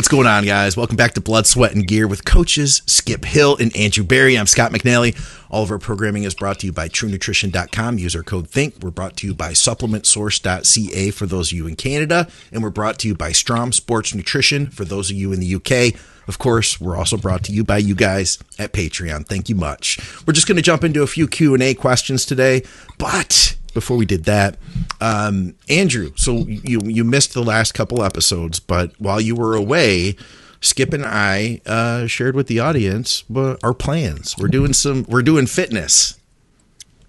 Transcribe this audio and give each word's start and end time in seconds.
What's 0.00 0.08
going 0.08 0.26
on, 0.26 0.46
guys? 0.46 0.78
Welcome 0.78 0.96
back 0.96 1.12
to 1.12 1.20
Blood, 1.20 1.46
Sweat, 1.46 1.74
and 1.74 1.86
Gear 1.86 2.08
with 2.08 2.24
coaches 2.24 2.80
Skip 2.86 3.22
Hill 3.22 3.58
and 3.60 3.76
Andrew 3.76 4.02
Barry. 4.02 4.38
I'm 4.38 4.46
Scott 4.46 4.72
McNally. 4.72 5.14
All 5.50 5.62
of 5.62 5.70
our 5.70 5.78
programming 5.78 6.22
is 6.22 6.34
brought 6.34 6.60
to 6.60 6.66
you 6.66 6.72
by 6.72 6.88
TrueNutrition.com. 6.88 7.98
Use 7.98 8.16
our 8.16 8.22
code 8.22 8.48
THINK. 8.48 8.76
We're 8.80 8.92
brought 8.92 9.18
to 9.18 9.26
you 9.26 9.34
by 9.34 9.52
SupplementSource.ca 9.52 11.10
for 11.10 11.26
those 11.26 11.52
of 11.52 11.58
you 11.58 11.66
in 11.66 11.76
Canada, 11.76 12.28
and 12.50 12.62
we're 12.62 12.70
brought 12.70 12.98
to 13.00 13.08
you 13.08 13.14
by 13.14 13.32
Strom 13.32 13.72
Sports 13.72 14.14
Nutrition 14.14 14.68
for 14.68 14.86
those 14.86 15.10
of 15.10 15.16
you 15.16 15.34
in 15.34 15.40
the 15.40 15.56
UK. 15.56 16.00
Of 16.26 16.38
course, 16.38 16.80
we're 16.80 16.96
also 16.96 17.18
brought 17.18 17.44
to 17.44 17.52
you 17.52 17.62
by 17.62 17.76
you 17.76 17.94
guys 17.94 18.38
at 18.58 18.72
Patreon. 18.72 19.26
Thank 19.26 19.50
you 19.50 19.54
much. 19.54 19.98
We're 20.26 20.32
just 20.32 20.46
going 20.46 20.56
to 20.56 20.62
jump 20.62 20.82
into 20.82 21.02
a 21.02 21.06
few 21.06 21.28
Q 21.28 21.52
and 21.52 21.62
A 21.62 21.74
questions 21.74 22.24
today, 22.24 22.62
but 22.96 23.54
before 23.70 23.96
we 23.96 24.06
did 24.06 24.24
that, 24.24 24.56
um, 25.00 25.54
Andrew, 25.68 26.12
so 26.16 26.46
you 26.46 26.80
you 26.84 27.04
missed 27.04 27.34
the 27.34 27.42
last 27.42 27.72
couple 27.72 28.02
episodes, 28.02 28.60
but 28.60 28.92
while 28.98 29.20
you 29.20 29.34
were 29.34 29.54
away, 29.54 30.16
Skip 30.60 30.92
and 30.92 31.04
I 31.04 31.60
uh, 31.64 32.06
shared 32.06 32.34
with 32.34 32.46
the 32.46 32.60
audience 32.60 33.24
our 33.34 33.74
plans. 33.74 34.36
We're 34.38 34.48
doing 34.48 34.72
some. 34.72 35.06
We're 35.08 35.22
doing 35.22 35.46
fitness. 35.46 36.18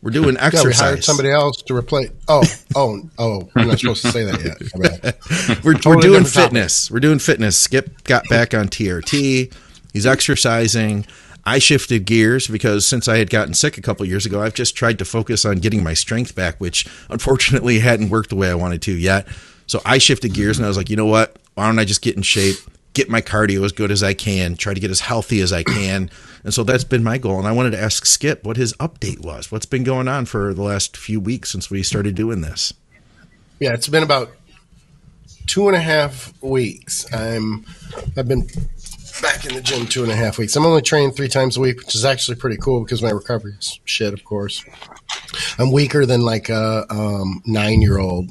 We're 0.01 0.11
doing 0.11 0.35
exercise. 0.39 0.79
Yeah, 0.79 0.85
we 0.85 0.89
hired 0.89 1.03
somebody 1.03 1.31
else 1.31 1.61
to 1.61 1.75
replace. 1.75 2.09
Oh, 2.27 2.43
oh, 2.75 3.09
oh! 3.19 3.49
I'm 3.55 3.67
not 3.67 3.79
supposed 3.79 4.01
to 4.03 4.11
say 4.11 4.23
that 4.23 4.43
yet. 4.43 5.17
we're, 5.63 5.73
totally 5.73 5.95
we're 5.95 6.01
doing 6.01 6.23
fitness. 6.23 6.87
Topic. 6.87 6.93
We're 6.93 6.99
doing 7.01 7.19
fitness. 7.19 7.57
Skip 7.57 8.03
got 8.05 8.27
back 8.29 8.53
on 8.53 8.67
TRT. 8.67 9.53
He's 9.93 10.05
exercising. 10.07 11.05
I 11.45 11.59
shifted 11.59 12.05
gears 12.05 12.47
because 12.47 12.87
since 12.87 13.07
I 13.07 13.17
had 13.17 13.29
gotten 13.29 13.53
sick 13.53 13.77
a 13.77 13.81
couple 13.81 14.05
years 14.05 14.25
ago, 14.25 14.41
I've 14.41 14.53
just 14.53 14.75
tried 14.75 14.99
to 14.99 15.05
focus 15.05 15.43
on 15.45 15.57
getting 15.57 15.83
my 15.83 15.93
strength 15.93 16.35
back, 16.35 16.59
which 16.59 16.87
unfortunately 17.09 17.79
hadn't 17.81 18.09
worked 18.09 18.29
the 18.29 18.35
way 18.35 18.49
I 18.49 18.55
wanted 18.55 18.81
to 18.83 18.93
yet. 18.93 19.27
So 19.67 19.81
I 19.85 19.97
shifted 19.97 20.33
gears 20.33 20.57
and 20.57 20.65
I 20.65 20.67
was 20.67 20.77
like, 20.77 20.89
you 20.89 20.95
know 20.95 21.05
what? 21.05 21.37
Why 21.55 21.65
don't 21.65 21.79
I 21.79 21.85
just 21.85 22.01
get 22.01 22.15
in 22.15 22.21
shape, 22.21 22.57
get 22.93 23.09
my 23.09 23.21
cardio 23.21 23.63
as 23.63 23.71
good 23.71 23.91
as 23.91 24.03
I 24.03 24.13
can, 24.13 24.55
try 24.55 24.73
to 24.73 24.79
get 24.79 24.91
as 24.91 24.99
healthy 24.99 25.41
as 25.41 25.51
I 25.51 25.63
can. 25.63 26.09
And 26.43 26.53
so 26.53 26.63
that's 26.63 26.83
been 26.83 27.03
my 27.03 27.17
goal. 27.17 27.39
And 27.39 27.47
I 27.47 27.51
wanted 27.51 27.71
to 27.71 27.81
ask 27.81 28.05
Skip 28.05 28.43
what 28.43 28.57
his 28.57 28.73
update 28.73 29.23
was. 29.23 29.51
What's 29.51 29.65
been 29.65 29.83
going 29.83 30.07
on 30.07 30.25
for 30.25 30.53
the 30.53 30.63
last 30.63 30.97
few 30.97 31.19
weeks 31.19 31.51
since 31.51 31.69
we 31.69 31.83
started 31.83 32.15
doing 32.15 32.41
this? 32.41 32.73
Yeah, 33.59 33.73
it's 33.73 33.87
been 33.87 34.03
about 34.03 34.31
two 35.47 35.67
and 35.67 35.75
a 35.75 35.81
half 35.81 36.33
weeks. 36.41 37.11
I'm 37.13 37.65
I've 38.17 38.27
been 38.27 38.47
back 39.19 39.45
in 39.45 39.55
the 39.55 39.61
gym 39.61 39.87
two 39.87 40.03
and 40.03 40.11
a 40.11 40.15
half 40.15 40.37
weeks. 40.37 40.55
I'm 40.55 40.65
only 40.65 40.81
training 40.81 41.11
three 41.11 41.27
times 41.27 41.57
a 41.57 41.59
week, 41.59 41.79
which 41.79 41.95
is 41.95 42.05
actually 42.05 42.35
pretty 42.35 42.57
cool 42.57 42.83
because 42.83 43.01
my 43.01 43.09
recovery 43.09 43.53
is 43.59 43.79
shit, 43.85 44.13
of 44.13 44.23
course. 44.23 44.63
I'm 45.57 45.71
weaker 45.71 46.05
than 46.05 46.21
like 46.21 46.49
a 46.49 46.85
um, 46.89 47.41
nine 47.45 47.81
year 47.81 47.97
old, 47.97 48.29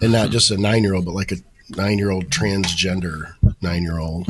and 0.00 0.12
not 0.12 0.30
just 0.30 0.50
a 0.50 0.56
nine 0.56 0.82
year 0.82 0.94
old, 0.94 1.06
but 1.06 1.14
like 1.14 1.32
a 1.32 1.36
nine 1.70 1.98
year 1.98 2.10
old 2.10 2.28
transgender 2.28 3.34
nine 3.60 3.82
year 3.82 3.98
old. 3.98 4.26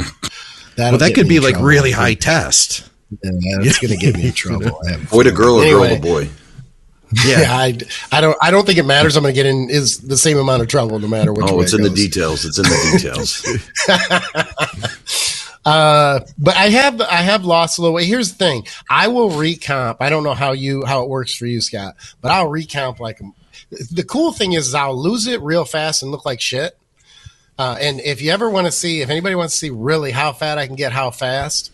Well, 0.78 0.98
that 0.98 1.14
could 1.14 1.28
be 1.28 1.40
like 1.40 1.54
trouble. 1.54 1.68
really 1.68 1.90
high 1.90 2.14
test. 2.14 2.88
Yeah, 3.22 3.30
that's 3.62 3.78
going 3.78 3.90
to 3.90 3.96
get 3.96 4.16
me 4.16 4.28
in 4.28 4.32
trouble. 4.32 4.80
boy 5.10 5.22
to 5.24 5.32
girl 5.32 5.56
or 5.56 5.64
anyway, 5.64 5.88
girl 5.88 5.96
to 5.96 6.02
boy. 6.02 6.28
Yeah. 7.26 7.40
yeah, 7.40 7.52
I, 7.56 7.78
I 8.10 8.20
don't 8.20 8.36
I 8.40 8.50
don't 8.50 8.64
think 8.66 8.78
it 8.78 8.86
matters. 8.86 9.16
I'm 9.16 9.22
going 9.22 9.34
to 9.34 9.36
get 9.36 9.46
in 9.46 9.68
is 9.68 9.98
the 9.98 10.16
same 10.16 10.38
amount 10.38 10.62
of 10.62 10.68
trouble 10.68 10.98
no 10.98 11.08
matter 11.08 11.32
which. 11.32 11.46
Oh, 11.48 11.56
way 11.56 11.64
it's 11.64 11.74
it 11.74 11.80
in 11.80 11.82
goes. 11.82 11.90
the 11.94 11.96
details. 11.96 12.44
It's 12.44 12.58
in 12.58 12.64
the 12.64 12.90
details. 12.92 13.42
Uh, 15.64 16.20
but 16.38 16.56
I 16.56 16.68
have 16.70 17.00
I 17.00 17.22
have 17.22 17.44
lost 17.44 17.78
a 17.78 17.82
little 17.82 17.94
weight. 17.94 18.06
Here's 18.06 18.32
the 18.32 18.38
thing: 18.38 18.66
I 18.90 19.08
will 19.08 19.30
recomp. 19.30 19.96
I 20.00 20.10
don't 20.10 20.24
know 20.24 20.34
how 20.34 20.52
you 20.52 20.84
how 20.84 21.02
it 21.02 21.08
works 21.08 21.34
for 21.34 21.46
you, 21.46 21.60
Scott, 21.60 21.94
but 22.20 22.32
I'll 22.32 22.48
recomp 22.48 22.98
like 22.98 23.20
the 23.70 24.04
cool 24.04 24.32
thing 24.32 24.52
is, 24.52 24.68
is 24.68 24.74
I'll 24.74 25.00
lose 25.00 25.26
it 25.26 25.40
real 25.40 25.64
fast 25.64 26.02
and 26.02 26.10
look 26.10 26.24
like 26.24 26.40
shit. 26.40 26.76
Uh, 27.58 27.76
and 27.80 28.00
if 28.00 28.22
you 28.22 28.30
ever 28.30 28.48
want 28.48 28.66
to 28.66 28.72
see, 28.72 29.02
if 29.02 29.10
anybody 29.10 29.34
wants 29.34 29.54
to 29.54 29.58
see 29.58 29.70
really 29.70 30.10
how 30.10 30.32
fat 30.32 30.58
I 30.58 30.66
can 30.66 30.76
get, 30.76 30.92
how 30.92 31.10
fast, 31.10 31.71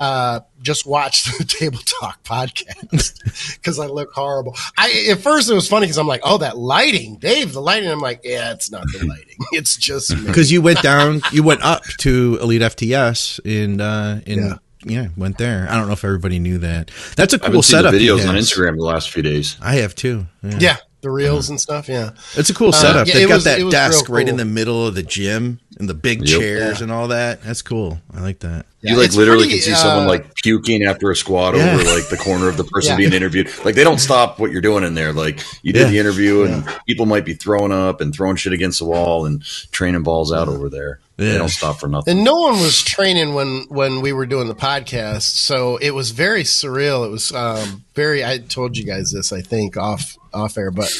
uh, 0.00 0.40
just 0.62 0.86
watch 0.86 1.24
the 1.38 1.44
Table 1.48 1.78
Talk 1.78 2.22
podcast 2.22 3.54
because 3.60 3.78
I 3.78 3.86
look 3.86 4.12
horrible. 4.12 4.56
I 4.76 5.08
at 5.10 5.20
first 5.20 5.50
it 5.50 5.54
was 5.54 5.68
funny 5.68 5.86
because 5.86 5.98
I'm 5.98 6.06
like, 6.06 6.22
oh, 6.24 6.38
that 6.38 6.56
lighting, 6.56 7.16
Dave, 7.16 7.52
the 7.52 7.60
lighting. 7.60 7.90
I'm 7.90 8.00
like, 8.00 8.20
yeah, 8.24 8.52
it's 8.52 8.70
not 8.70 8.84
the 8.92 9.06
lighting, 9.06 9.36
it's 9.52 9.76
just 9.76 10.10
because 10.26 10.50
you 10.50 10.62
went 10.62 10.82
down, 10.82 11.22
you 11.32 11.42
went 11.42 11.62
up 11.62 11.84
to 12.00 12.38
Elite 12.40 12.62
FTS 12.62 13.40
in 13.44 13.80
uh, 13.80 14.20
in. 14.26 14.38
Yeah. 14.38 14.54
yeah. 14.84 15.08
went 15.16 15.38
there. 15.38 15.66
I 15.68 15.76
don't 15.76 15.86
know 15.86 15.92
if 15.92 16.04
everybody 16.04 16.38
knew 16.38 16.58
that. 16.58 16.90
That's 17.16 17.34
a 17.34 17.38
cool 17.38 17.62
setup. 17.62 17.94
videos 17.94 18.28
on 18.28 18.34
Instagram 18.34 18.76
the 18.76 18.84
last 18.84 19.10
few 19.10 19.22
days. 19.22 19.56
I 19.60 19.76
have 19.76 19.94
too. 19.94 20.26
Yeah, 20.42 20.58
yeah 20.60 20.76
the 21.04 21.10
reels 21.10 21.48
and 21.50 21.60
stuff. 21.60 21.88
Yeah, 21.88 22.10
it's 22.34 22.50
a 22.50 22.54
cool 22.54 22.72
setup. 22.72 23.02
Uh, 23.02 23.04
yeah, 23.06 23.14
They've 23.14 23.28
got 23.28 23.34
was, 23.36 23.44
that 23.44 23.70
desk 23.70 24.06
cool. 24.06 24.16
right 24.16 24.28
in 24.28 24.36
the 24.36 24.44
middle 24.44 24.86
of 24.86 24.96
the 24.96 25.02
gym 25.04 25.60
and 25.78 25.88
the 25.88 25.94
big 25.94 26.26
yep. 26.26 26.40
chairs 26.40 26.78
yeah. 26.78 26.82
and 26.82 26.92
all 26.92 27.08
that. 27.08 27.42
That's 27.42 27.62
cool. 27.62 28.00
I 28.12 28.20
like 28.20 28.40
that. 28.40 28.66
Yeah, 28.80 28.92
you 28.92 28.98
like 28.98 29.14
literally 29.14 29.44
pretty, 29.44 29.60
can 29.60 29.62
see 29.62 29.72
uh, 29.72 29.76
someone 29.76 30.06
like 30.08 30.34
puking 30.34 30.84
after 30.84 31.10
a 31.10 31.16
squat 31.16 31.54
over 31.54 31.76
like 31.84 32.08
the 32.08 32.20
corner 32.22 32.48
of 32.48 32.56
the 32.56 32.64
person 32.64 32.96
being 32.96 33.12
interviewed. 33.12 33.48
Like 33.64 33.74
they 33.74 33.84
don't 33.84 33.98
stop 33.98 34.38
what 34.38 34.50
you're 34.50 34.60
doing 34.60 34.84
in 34.84 34.94
there. 34.94 35.12
Like 35.12 35.40
you 35.62 35.72
did 35.72 35.88
the 35.88 35.98
interview 35.98 36.42
and 36.42 36.68
people 36.86 37.06
might 37.06 37.24
be 37.24 37.34
throwing 37.34 37.72
up 37.72 38.00
and 38.00 38.14
throwing 38.14 38.36
shit 38.36 38.52
against 38.52 38.80
the 38.80 38.84
wall 38.84 39.26
and 39.26 39.42
training 39.72 40.02
balls 40.02 40.32
out 40.32 40.48
over 40.48 40.68
there. 40.68 41.00
They 41.16 41.38
don't 41.38 41.48
stop 41.48 41.78
for 41.78 41.88
nothing. 41.88 42.16
And 42.16 42.24
no 42.24 42.34
one 42.34 42.54
was 42.54 42.82
training 42.82 43.34
when 43.34 43.66
when 43.68 44.00
we 44.00 44.12
were 44.12 44.26
doing 44.26 44.48
the 44.48 44.54
podcast, 44.54 45.22
so 45.22 45.76
it 45.76 45.92
was 45.92 46.10
very 46.10 46.42
surreal. 46.42 47.06
It 47.06 47.10
was 47.10 47.30
um, 47.32 47.84
very. 47.94 48.24
I 48.24 48.38
told 48.38 48.76
you 48.76 48.84
guys 48.84 49.12
this, 49.12 49.32
I 49.32 49.40
think, 49.40 49.76
off 49.76 50.16
off 50.32 50.58
air, 50.58 50.72
but 50.72 50.92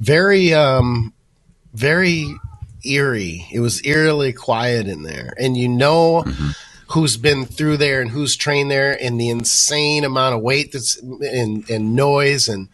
very 0.00 0.52
um 0.52 1.14
very 1.72 2.34
eerie. 2.84 3.46
It 3.52 3.60
was 3.60 3.84
eerily 3.84 4.32
quiet 4.32 4.86
in 4.86 5.02
there. 5.02 5.34
And 5.38 5.56
you 5.56 5.68
know 5.68 6.22
mm-hmm. 6.24 6.50
who's 6.88 7.16
been 7.16 7.44
through 7.44 7.78
there 7.78 8.00
and 8.00 8.10
who's 8.10 8.36
trained 8.36 8.70
there 8.70 8.96
and 9.00 9.20
the 9.20 9.30
insane 9.30 10.04
amount 10.04 10.34
of 10.34 10.42
weight 10.42 10.72
that's 10.72 10.98
and, 11.00 11.68
and 11.68 11.94
noise 11.94 12.48
and 12.48 12.68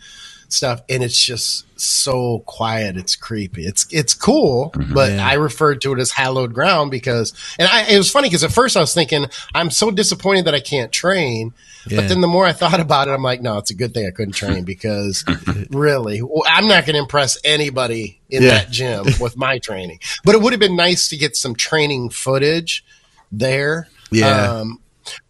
stuff. 0.52 0.82
And 0.88 1.02
it's 1.02 1.18
just 1.18 1.66
so 1.80 2.40
quiet. 2.46 2.96
It's 2.96 3.16
creepy. 3.16 3.64
It's 3.64 3.86
it's 3.90 4.14
cool, 4.14 4.70
mm-hmm, 4.74 4.94
but 4.94 5.12
yeah. 5.12 5.26
I 5.26 5.34
referred 5.34 5.80
to 5.82 5.92
it 5.92 5.98
as 5.98 6.10
hallowed 6.10 6.52
ground 6.54 6.90
because 6.90 7.32
and 7.58 7.68
I, 7.68 7.86
it 7.90 7.98
was 7.98 8.10
funny 8.10 8.28
because 8.28 8.44
at 8.44 8.52
first 8.52 8.76
I 8.76 8.80
was 8.80 8.94
thinking 8.94 9.26
I'm 9.54 9.70
so 9.70 9.90
disappointed 9.90 10.44
that 10.46 10.54
I 10.54 10.60
can't 10.60 10.92
train 10.92 11.54
yeah. 11.86 12.00
But 12.00 12.08
then 12.08 12.20
the 12.20 12.28
more 12.28 12.44
I 12.44 12.52
thought 12.52 12.80
about 12.80 13.08
it, 13.08 13.12
I'm 13.12 13.22
like, 13.22 13.40
no, 13.40 13.58
it's 13.58 13.70
a 13.70 13.74
good 13.74 13.94
thing 13.94 14.06
I 14.06 14.10
couldn't 14.10 14.34
train 14.34 14.64
because 14.64 15.24
really, 15.70 16.20
I'm 16.46 16.66
not 16.66 16.86
going 16.86 16.94
to 16.94 17.00
impress 17.00 17.38
anybody 17.44 18.20
in 18.28 18.42
yeah. 18.42 18.50
that 18.50 18.70
gym 18.70 19.06
with 19.20 19.36
my 19.36 19.58
training. 19.58 20.00
But 20.24 20.34
it 20.34 20.42
would 20.42 20.52
have 20.52 20.60
been 20.60 20.76
nice 20.76 21.08
to 21.08 21.16
get 21.16 21.36
some 21.36 21.54
training 21.54 22.10
footage 22.10 22.84
there. 23.32 23.88
Yeah. 24.10 24.52
Um, 24.52 24.80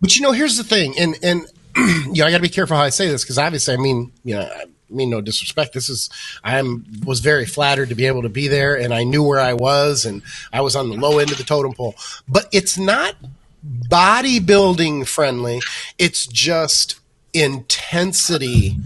but 0.01 0.17
you 0.17 0.23
know, 0.23 0.33
here's 0.33 0.57
the 0.57 0.65
thing, 0.65 0.99
and 0.99 1.17
and 1.23 1.47
you 1.77 2.23
know, 2.23 2.27
I 2.27 2.31
got 2.31 2.39
to 2.39 2.43
be 2.43 2.49
careful 2.49 2.77
how 2.77 2.83
I 2.83 2.91
say 2.91 3.09
this 3.09 3.23
because 3.23 3.39
obviously, 3.39 3.75
I 3.75 3.79
mean, 3.79 4.13
you 4.25 4.37
know. 4.37 4.51
Mean 4.91 5.11
no 5.11 5.21
disrespect. 5.21 5.73
This 5.73 5.89
is 5.89 6.11
I'm 6.43 6.85
was 7.05 7.21
very 7.21 7.47
flattered 7.47 7.89
to 7.91 7.95
be 7.95 8.07
able 8.07 8.23
to 8.23 8.29
be 8.29 8.49
there, 8.49 8.77
and 8.77 8.93
I 8.93 9.05
knew 9.05 9.23
where 9.23 9.41
I 9.41 9.55
was, 9.55 10.05
and 10.05 10.23
I 10.53 10.61
was 10.61 10.77
on 10.77 10.89
the 10.89 10.97
low 10.97 11.19
end 11.19 11.31
of 11.31 11.39
the 11.39 11.45
totem 11.45 11.73
pole. 11.73 11.95
But 12.29 12.49
it's 12.53 12.79
not 12.79 13.17
bodybuilding 13.65 15.07
friendly. 15.07 15.61
It's 15.99 16.27
just 16.27 16.99
intensity 17.33 18.77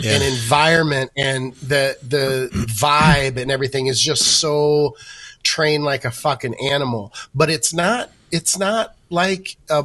yeah. 0.00 0.12
and 0.12 0.22
environment 0.22 1.10
and 1.16 1.54
the 1.56 1.96
the 2.02 2.48
vibe 2.52 3.36
and 3.36 3.50
everything 3.50 3.86
is 3.86 4.00
just 4.00 4.40
so 4.40 4.96
trained 5.42 5.84
like 5.84 6.04
a 6.04 6.10
fucking 6.10 6.54
animal. 6.70 7.12
But 7.34 7.50
it's 7.50 7.72
not 7.72 8.10
it's 8.30 8.58
not 8.58 8.94
like 9.10 9.56
a 9.68 9.84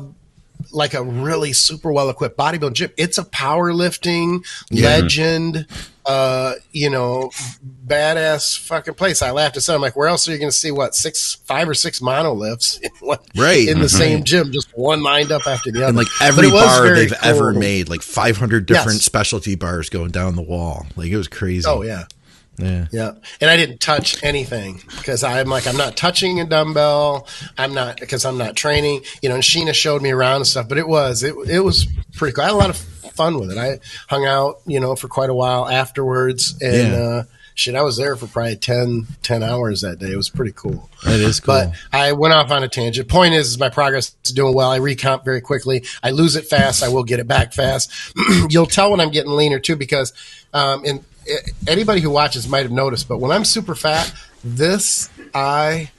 like 0.72 0.94
a 0.94 1.04
really 1.04 1.54
super 1.54 1.92
well 1.92 2.10
equipped 2.10 2.38
bodybuilding 2.38 2.74
gym. 2.74 2.92
It's 2.98 3.18
a 3.18 3.24
powerlifting 3.24 4.46
yeah. 4.70 4.88
legend, 4.88 5.68
uh, 6.06 6.56
you 6.72 6.90
know, 6.90 7.32
badass 7.86 8.58
fucking 8.58 8.94
place. 8.94 9.22
I 9.22 9.32
laughed 9.32 9.58
at 9.58 9.64
some. 9.64 9.76
I'm 9.76 9.82
like, 9.82 9.96
where 9.96 10.08
else 10.08 10.28
are 10.28 10.32
you 10.32 10.38
going 10.38 10.52
to 10.52 10.58
see 10.58 10.72
what 10.72 10.96
six, 10.96 11.36
five 11.46 11.68
or 11.68 11.74
six 11.74 12.02
monoliths 12.02 12.78
in, 12.84 12.92
one, 13.00 13.20
right 13.36 13.68
in 13.68 13.80
the 13.80 13.90
same 13.90 14.24
gym, 14.24 14.52
just 14.52 14.70
one 14.78 15.04
lined 15.04 15.32
up 15.32 15.48
after 15.48 15.72
the 15.72 15.80
other. 15.80 15.88
And 15.88 15.98
like 15.98 16.08
every 16.22 16.50
bar 16.50 16.94
they've 16.94 17.10
cool. 17.10 17.30
ever 17.30 17.54
made, 17.54 17.90
like 17.90 18.02
500 18.02 18.66
different 18.66 18.94
yes. 18.94 19.04
specialty 19.04 19.56
bars 19.56 19.90
going 19.90 20.12
down 20.12 20.36
the 20.36 20.42
wall. 20.42 20.86
Like 20.96 21.10
it 21.10 21.18
was 21.18 21.28
crazy. 21.28 21.66
Oh 21.68 21.82
yeah. 21.82 22.06
Yeah. 22.58 22.88
Yeah. 22.92 23.12
And 23.40 23.50
I 23.50 23.58
didn't 23.58 23.80
touch 23.80 24.24
anything 24.24 24.82
because 24.98 25.24
I'm 25.24 25.48
like, 25.48 25.68
I'm 25.68 25.78
not 25.78 25.96
touching 25.96 26.40
a 26.40 26.46
dumbbell. 26.46 27.28
I'm 27.58 27.74
not, 27.74 28.00
because 28.00 28.26
I'm 28.26 28.38
not 28.38 28.56
training, 28.56 29.04
you 29.22 29.30
know, 29.30 29.36
and 29.36 29.44
Sheena 29.44 29.74
showed 29.74 30.02
me 30.02 30.12
around 30.12 30.38
and 30.38 30.48
stuff, 30.48 30.68
but 30.68 30.78
it 30.78 30.88
was, 30.88 31.24
it, 31.24 31.36
it 31.48 31.60
was 31.60 31.88
pretty 32.14 32.34
cool. 32.34 32.44
I 32.44 32.48
had 32.48 32.54
a 32.54 32.58
lot 32.58 32.70
of 32.70 32.78
fun 32.78 33.40
with 33.40 33.52
it. 33.52 33.58
I 33.58 33.80
hung 34.08 34.26
out, 34.26 34.62
you 34.66 34.80
know, 34.80 34.96
for 34.96 35.08
quite 35.08 35.30
a 35.30 35.34
while 35.34 35.68
afterwards 35.68 36.58
and, 36.62 36.94
yeah. 36.94 37.00
uh, 37.00 37.24
shit, 37.58 37.76
I 37.76 37.82
was 37.82 37.98
there 37.98 38.16
for 38.16 38.28
probably 38.28 38.56
10, 38.56 39.08
10 39.24 39.44
hours 39.44 39.82
that 39.82 40.00
day. 40.00 40.12
It 40.12 40.16
was 40.16 40.30
pretty 40.30 40.54
cool. 40.56 40.90
That 41.04 41.20
is 41.20 41.40
cool. 41.40 41.56
But 41.56 41.74
I 41.92 42.14
went 42.14 42.34
off 42.34 42.52
on 42.52 42.64
a 42.64 42.68
tangent. 42.68 43.08
Point 43.08 43.34
is, 43.34 43.48
is 43.50 43.60
my 43.60 43.70
progress 43.70 44.16
is 44.24 44.32
doing 44.32 44.54
well. 44.54 44.72
I 44.72 44.80
recomp 44.80 45.26
very 45.26 45.42
quickly. 45.42 45.84
I 46.04 46.12
lose 46.12 46.36
it 46.36 46.46
fast. 46.46 46.84
I 46.84 46.90
will 46.90 47.04
get 47.04 47.20
it 47.20 47.28
back 47.28 47.54
fast. 47.54 47.92
You'll 48.50 48.68
tell 48.68 48.92
when 48.92 49.00
I'm 49.00 49.12
getting 49.12 49.32
leaner 49.32 49.60
too, 49.60 49.76
because, 49.76 50.14
um, 50.54 50.86
in, 50.86 51.04
anybody 51.68 52.02
who 52.02 52.10
watches 52.10 52.48
might 52.48 52.64
have 52.64 52.72
noticed, 52.72 53.08
but 53.08 53.20
when 53.20 53.32
I'm 53.32 53.46
super 53.46 53.76
fat, 53.76 54.14
this 54.44 55.10
eye 55.34 55.92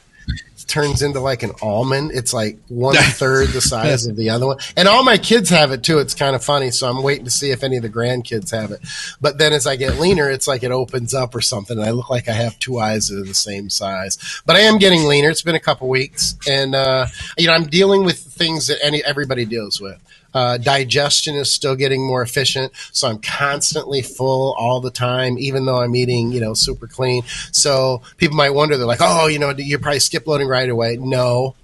turns 0.68 1.02
into 1.02 1.18
like 1.18 1.42
an 1.42 1.52
almond. 1.60 2.12
It's 2.12 2.32
like 2.32 2.58
one 2.68 2.94
third 2.98 3.48
the 3.48 3.60
size 3.60 4.06
of 4.06 4.16
the 4.16 4.30
other 4.30 4.46
one. 4.46 4.58
And 4.76 4.86
all 4.86 5.02
my 5.02 5.18
kids 5.18 5.50
have 5.50 5.72
it 5.72 5.82
too. 5.82 5.98
It's 5.98 6.14
kind 6.14 6.36
of 6.36 6.44
funny. 6.44 6.70
So 6.70 6.88
I'm 6.88 7.02
waiting 7.02 7.24
to 7.24 7.30
see 7.30 7.50
if 7.50 7.64
any 7.64 7.76
of 7.76 7.82
the 7.82 7.88
grandkids 7.88 8.50
have 8.50 8.70
it. 8.70 8.80
But 9.20 9.38
then 9.38 9.52
as 9.52 9.66
I 9.66 9.76
get 9.76 9.98
leaner, 9.98 10.30
it's 10.30 10.46
like 10.46 10.62
it 10.62 10.70
opens 10.70 11.14
up 11.14 11.34
or 11.34 11.40
something. 11.40 11.78
And 11.78 11.86
I 11.86 11.90
look 11.90 12.10
like 12.10 12.28
I 12.28 12.32
have 12.32 12.58
two 12.58 12.78
eyes 12.78 13.08
that 13.08 13.18
are 13.18 13.24
the 13.24 13.34
same 13.34 13.70
size. 13.70 14.42
But 14.46 14.56
I 14.56 14.60
am 14.60 14.78
getting 14.78 15.04
leaner. 15.04 15.30
It's 15.30 15.42
been 15.42 15.54
a 15.56 15.60
couple 15.60 15.88
weeks. 15.88 16.36
And, 16.48 16.74
uh, 16.74 17.06
you 17.36 17.48
know, 17.48 17.54
I'm 17.54 17.66
dealing 17.66 18.04
with 18.04 18.18
things 18.18 18.68
that 18.68 18.78
any 18.84 19.02
everybody 19.02 19.44
deals 19.44 19.80
with. 19.80 20.00
Uh, 20.34 20.58
digestion 20.58 21.34
is 21.34 21.50
still 21.50 21.74
getting 21.74 22.06
more 22.06 22.22
efficient, 22.22 22.72
so 22.92 23.08
I'm 23.08 23.18
constantly 23.18 24.02
full 24.02 24.54
all 24.58 24.80
the 24.80 24.90
time, 24.90 25.38
even 25.38 25.64
though 25.64 25.80
I'm 25.80 25.96
eating, 25.96 26.32
you 26.32 26.40
know, 26.40 26.54
super 26.54 26.86
clean. 26.86 27.22
So 27.50 28.02
people 28.18 28.36
might 28.36 28.50
wonder, 28.50 28.76
they're 28.76 28.86
like, 28.86 29.00
"Oh, 29.00 29.26
you 29.26 29.38
know, 29.38 29.50
you 29.50 29.78
probably 29.78 30.00
skip 30.00 30.26
loading 30.26 30.48
right 30.48 30.68
away." 30.68 30.98
No, 30.98 31.54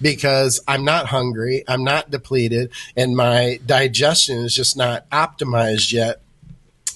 because 0.00 0.60
I'm 0.66 0.84
not 0.84 1.06
hungry, 1.06 1.64
I'm 1.68 1.84
not 1.84 2.10
depleted, 2.10 2.70
and 2.96 3.14
my 3.14 3.60
digestion 3.64 4.38
is 4.38 4.54
just 4.54 4.76
not 4.76 5.08
optimized 5.10 5.92
yet. 5.92 6.22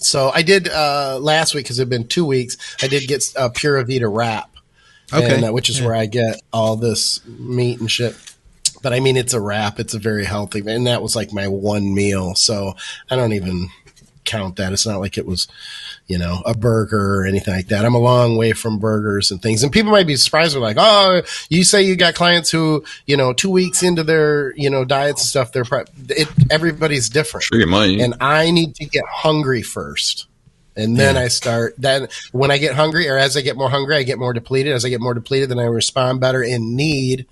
So 0.01 0.31
I 0.31 0.43
did 0.43 0.69
uh, 0.69 1.19
last 1.21 1.55
week 1.55 1.65
because 1.65 1.79
it's 1.79 1.91
been 1.91 2.07
two 2.07 2.25
weeks. 2.25 2.57
I 2.83 2.89
did 2.89 3.07
get 3.07 3.25
a 3.37 3.51
Pura 3.51 3.85
Vida 3.85 4.09
wrap, 4.09 4.51
okay. 5.13 5.35
and, 5.35 5.45
uh, 5.45 5.53
which 5.53 5.69
is 5.69 5.81
yeah. 5.81 5.87
where 5.87 5.95
I 5.95 6.07
get 6.07 6.41
all 6.55 6.77
this 6.77 7.21
meat 7.27 7.81
and 7.81 7.91
shit 7.91 8.17
but 8.83 8.93
I 8.93 9.01
mean, 9.01 9.17
it's 9.17 9.35
a 9.35 9.41
wrap. 9.41 9.79
It's 9.79 9.95
a 9.95 9.99
very 9.99 10.25
healthy, 10.25 10.63
and 10.67 10.87
that 10.87 11.03
was 11.03 11.17
like 11.17 11.33
my 11.33 11.49
one 11.49 11.95
meal. 11.95 12.35
So 12.35 12.75
I 13.11 13.17
don't 13.17 13.33
even 13.33 13.69
count 14.29 14.57
that. 14.57 14.73
It's 14.73 14.87
not 14.87 15.01
like 15.01 15.19
it 15.19 15.27
was, 15.27 15.49
you 16.07 16.19
know, 16.19 16.43
a 16.45 16.55
burger 16.55 17.21
or 17.21 17.27
anything 17.27 17.55
like 17.55 17.69
that. 17.69 17.85
I'm 17.85 17.95
a 17.95 17.99
long 17.99 18.37
way 18.37 18.53
from 18.53 18.79
burgers 18.79 19.31
and 19.31 19.41
things. 19.41 19.63
And 19.63 19.73
people 19.73 19.91
might 19.91 20.07
be 20.07 20.17
surprised. 20.17 20.55
They're 20.55 20.61
like, 20.61 20.77
oh, 20.79 21.23
you 21.49 21.65
say 21.65 21.83
you 21.83 21.97
got 21.97 22.15
clients 22.15 22.51
who, 22.51 22.85
you 23.07 23.17
know, 23.17 23.33
two 23.33 23.51
weeks 23.51 23.83
into 23.83 24.05
their, 24.05 24.55
you 24.55 24.71
know, 24.71 24.85
diets 24.85 25.23
and 25.23 25.29
stuff, 25.29 25.53
they're, 25.53 25.65
it, 26.11 26.29
everybody's 26.51 27.09
different. 27.09 27.45
Sure, 27.45 27.59
you 27.59 27.67
might. 27.67 27.99
And 28.01 28.15
I 28.21 28.51
need 28.51 28.75
to 28.77 28.85
get 28.85 29.05
hungry 29.07 29.63
first. 29.63 30.27
And 30.77 30.97
then 30.97 31.17
yeah. 31.17 31.23
I 31.23 31.29
start, 31.29 31.75
then 31.77 32.07
when 32.31 32.53
I 32.53 32.59
get 32.59 32.75
hungry 32.75 33.09
or 33.09 33.17
as 33.17 33.37
I 33.37 33.41
get 33.41 33.57
more 33.57 33.71
hungry, 33.71 33.97
I 33.97 34.05
get 34.05 34.19
more 34.19 34.33
depleted. 34.33 34.75
As 34.75 34.85
I 34.85 34.91
get 34.91 35.01
more 35.01 35.15
depleted, 35.15 35.49
then 35.49 35.59
I 35.59 35.65
respond 35.65 36.21
better 36.21 36.43
in 36.43 36.77
need 36.77 37.27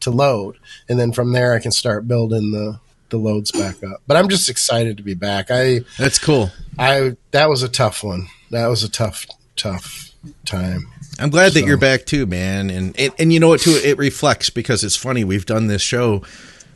to 0.00 0.10
load, 0.10 0.58
and 0.88 0.98
then 0.98 1.12
from 1.12 1.32
there 1.32 1.54
I 1.54 1.60
can 1.60 1.72
start 1.72 2.08
building 2.08 2.50
the 2.50 2.80
the 3.10 3.16
loads 3.16 3.50
back 3.50 3.82
up. 3.82 4.02
But 4.06 4.16
I'm 4.16 4.28
just 4.28 4.48
excited 4.48 4.96
to 4.98 5.02
be 5.02 5.14
back. 5.14 5.50
I 5.50 5.80
that's 5.98 6.18
cool. 6.18 6.50
I 6.78 7.16
that 7.30 7.48
was 7.48 7.62
a 7.62 7.68
tough 7.68 8.04
one. 8.04 8.28
That 8.50 8.66
was 8.66 8.82
a 8.82 8.90
tough 8.90 9.26
tough 9.56 10.12
time. 10.44 10.86
I'm 11.18 11.30
glad 11.30 11.52
so. 11.52 11.60
that 11.60 11.66
you're 11.66 11.78
back 11.78 12.06
too, 12.06 12.26
man. 12.26 12.70
And, 12.70 12.98
and 12.98 13.12
and 13.18 13.32
you 13.32 13.40
know 13.40 13.48
what 13.48 13.60
too? 13.60 13.80
It 13.82 13.98
reflects 13.98 14.50
because 14.50 14.84
it's 14.84 14.96
funny. 14.96 15.24
We've 15.24 15.46
done 15.46 15.66
this 15.66 15.82
show 15.82 16.20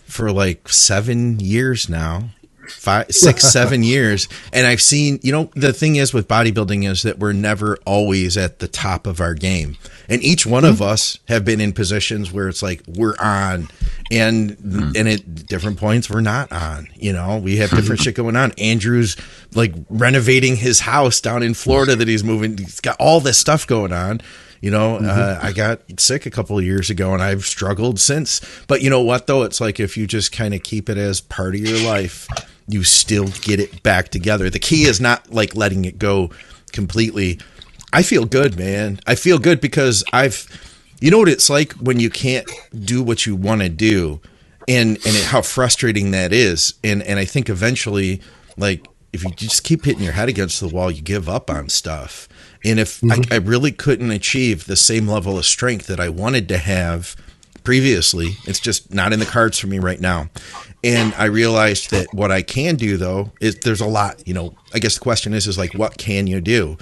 for 0.07 0.33
like 0.33 0.69
seven 0.69 1.41
years 1.41 1.89
now 1.89 2.31
five, 2.69 3.07
six, 3.11 3.43
seven 3.53 3.83
years. 3.83 4.29
And 4.53 4.67
I've 4.67 4.83
seen, 4.83 5.21
you 5.23 5.33
know, 5.33 5.51
the 5.55 5.73
thing 5.73 5.97
is 5.97 6.13
with 6.13 6.29
bodybuilding 6.29 6.89
is 6.89 7.03
that 7.03 7.19
we're 7.19 7.33
never 7.33 7.79
always 7.85 8.37
at 8.37 8.59
the 8.59 8.69
top 8.69 9.07
of 9.07 9.21
our 9.21 9.35
game. 9.35 9.77
And 10.09 10.23
each 10.23 10.47
one 10.47 10.65
mm-hmm. 10.65 10.73
of 10.73 10.83
us 10.83 11.19
have 11.29 11.45
been 11.45 11.61
in 11.61 11.73
positions 11.73 12.33
where 12.33 12.49
it's 12.49 12.63
like 12.63 12.83
we're 12.87 13.17
on 13.19 13.69
and 14.11 14.51
mm-hmm. 14.53 14.93
and 14.95 15.09
at 15.09 15.47
different 15.47 15.79
points 15.79 16.11
we're 16.11 16.21
not 16.21 16.53
on. 16.53 16.89
You 16.95 17.13
know, 17.13 17.39
we 17.39 17.57
have 17.59 17.71
different 17.71 18.01
shit 18.03 18.15
going 18.15 18.37
on. 18.37 18.53
Andrew's 18.53 19.17
like 19.55 19.75
renovating 19.89 20.57
his 20.57 20.81
house 20.81 21.21
down 21.21 21.43
in 21.43 21.55
Florida 21.55 21.97
that 21.97 22.09
he's 22.09 22.25
moving. 22.25 22.59
He's 22.59 22.81
got 22.81 22.97
all 22.99 23.21
this 23.21 23.39
stuff 23.39 23.67
going 23.67 23.93
on. 23.93 24.21
You 24.63 24.71
know, 24.71 24.99
mm-hmm. 24.99 25.09
uh, 25.09 25.39
I 25.43 25.53
got 25.53 25.81
sick 25.99 26.25
a 26.25 26.31
couple 26.31 26.57
of 26.57 26.65
years 26.65 26.89
ago 26.89 27.13
and 27.13 27.23
I've 27.23 27.45
struggled 27.45 27.99
since. 27.99 28.41
But 28.69 28.81
you 28.81 28.91
know 28.91 29.03
what, 29.03 29.27
though? 29.27 29.43
It's 29.43 29.61
like 29.61 29.81
if 29.81 29.97
you 29.97 30.07
just 30.07 30.31
kind 30.31 30.55
of 30.55 30.63
keep 30.63 30.89
it 30.89 30.97
as 30.97 31.21
part 31.21 31.57
of 31.57 31.61
your 31.61 31.85
life, 31.85 32.29
you 32.73 32.85
still 32.85 33.29
get 33.43 33.61
it 33.61 33.83
back 33.83 34.09
together. 34.09 34.51
The 34.51 34.59
key 34.59 34.85
is 34.85 35.01
not 35.01 35.31
like 35.33 35.55
letting 35.55 35.85
it 35.85 35.99
go 35.99 36.31
completely. 36.73 37.39
I 37.93 38.03
feel 38.03 38.25
good, 38.25 38.59
man. 38.59 39.01
I 39.07 39.15
feel 39.15 39.39
good 39.39 39.61
because 39.61 40.03
I've, 40.13 40.47
you 41.01 41.11
know 41.11 41.19
what 41.19 41.29
it's 41.29 41.51
like 41.51 41.73
when 41.75 42.01
you 42.01 42.11
can't 42.11 42.49
do 42.85 43.03
what 43.03 43.27
you 43.27 43.37
want 43.37 43.61
to 43.61 43.69
do, 43.69 44.21
and 44.69 44.97
and 44.97 45.17
it, 45.17 45.25
how 45.25 45.43
frustrating 45.43 46.13
that 46.13 46.33
is. 46.33 46.75
And 46.83 47.03
and 47.03 47.19
I 47.19 47.25
think 47.25 47.49
eventually, 47.49 48.21
like 48.57 48.87
if 49.13 49.25
you 49.25 49.31
just 49.31 49.65
keep 49.65 49.85
hitting 49.85 50.03
your 50.03 50.13
head 50.13 50.29
against 50.29 50.61
the 50.61 50.69
wall, 50.69 50.91
you 50.91 51.03
give 51.03 51.29
up 51.29 51.51
on 51.51 51.69
stuff. 51.69 52.29
And 52.65 52.79
if 52.81 53.01
mm-hmm. 53.01 53.33
I, 53.33 53.37
I 53.37 53.39
really 53.39 53.73
couldn't 53.73 54.11
achieve 54.11 54.67
the 54.67 54.77
same 54.77 55.07
level 55.09 55.37
of 55.37 55.45
strength 55.45 55.87
that 55.89 56.01
I 56.01 56.09
wanted 56.09 56.49
to 56.49 56.59
have 56.59 57.17
previously. 57.65 58.37
It's 58.47 58.61
just 58.61 58.93
not 58.93 59.13
in 59.13 59.19
the 59.19 59.27
cards 59.27 59.59
for 59.59 59.67
me 59.67 59.79
right 59.79 60.01
now. 60.01 60.31
And 60.85 61.15
I 61.15 61.27
realized 61.27 61.91
that 61.91 62.13
what 62.13 62.33
I 62.33 62.43
can 62.43 62.77
do 62.77 62.97
though 62.97 63.31
is 63.41 63.57
there's 63.61 63.81
a 63.81 63.87
lot, 63.87 64.27
you 64.27 64.35
know, 64.35 64.55
I 64.75 64.79
guess 64.79 64.95
the 64.95 65.01
question 65.01 65.33
is 65.35 65.47
is 65.47 65.59
like 65.59 65.75
what 65.75 65.99
can 65.99 66.27
you 66.27 66.41
do? 66.41 66.77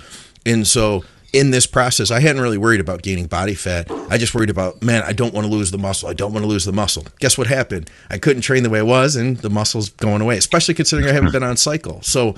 And 0.46 0.66
so 0.66 1.04
in 1.32 1.50
this 1.50 1.66
process, 1.66 2.10
I 2.10 2.20
hadn't 2.20 2.42
really 2.42 2.58
worried 2.58 2.80
about 2.80 3.02
gaining 3.02 3.26
body 3.26 3.54
fat. 3.54 3.90
I 4.10 4.18
just 4.18 4.34
worried 4.34 4.50
about, 4.50 4.82
man, 4.82 5.02
I 5.04 5.12
don't 5.12 5.32
want 5.32 5.46
to 5.46 5.52
lose 5.52 5.70
the 5.70 5.78
muscle. 5.78 6.08
I 6.08 6.12
don't 6.12 6.32
want 6.32 6.42
to 6.44 6.48
lose 6.48 6.64
the 6.64 6.72
muscle. 6.72 7.04
Guess 7.20 7.38
what 7.38 7.46
happened? 7.46 7.88
I 8.08 8.18
couldn't 8.18 8.42
train 8.42 8.62
the 8.62 8.70
way 8.70 8.80
I 8.80 8.82
was, 8.82 9.14
and 9.16 9.36
the 9.36 9.50
muscle's 9.50 9.90
going 9.90 10.22
away, 10.22 10.38
especially 10.38 10.74
considering 10.74 11.08
I 11.08 11.12
haven't 11.12 11.32
been 11.32 11.44
on 11.44 11.56
cycle. 11.56 12.02
So 12.02 12.34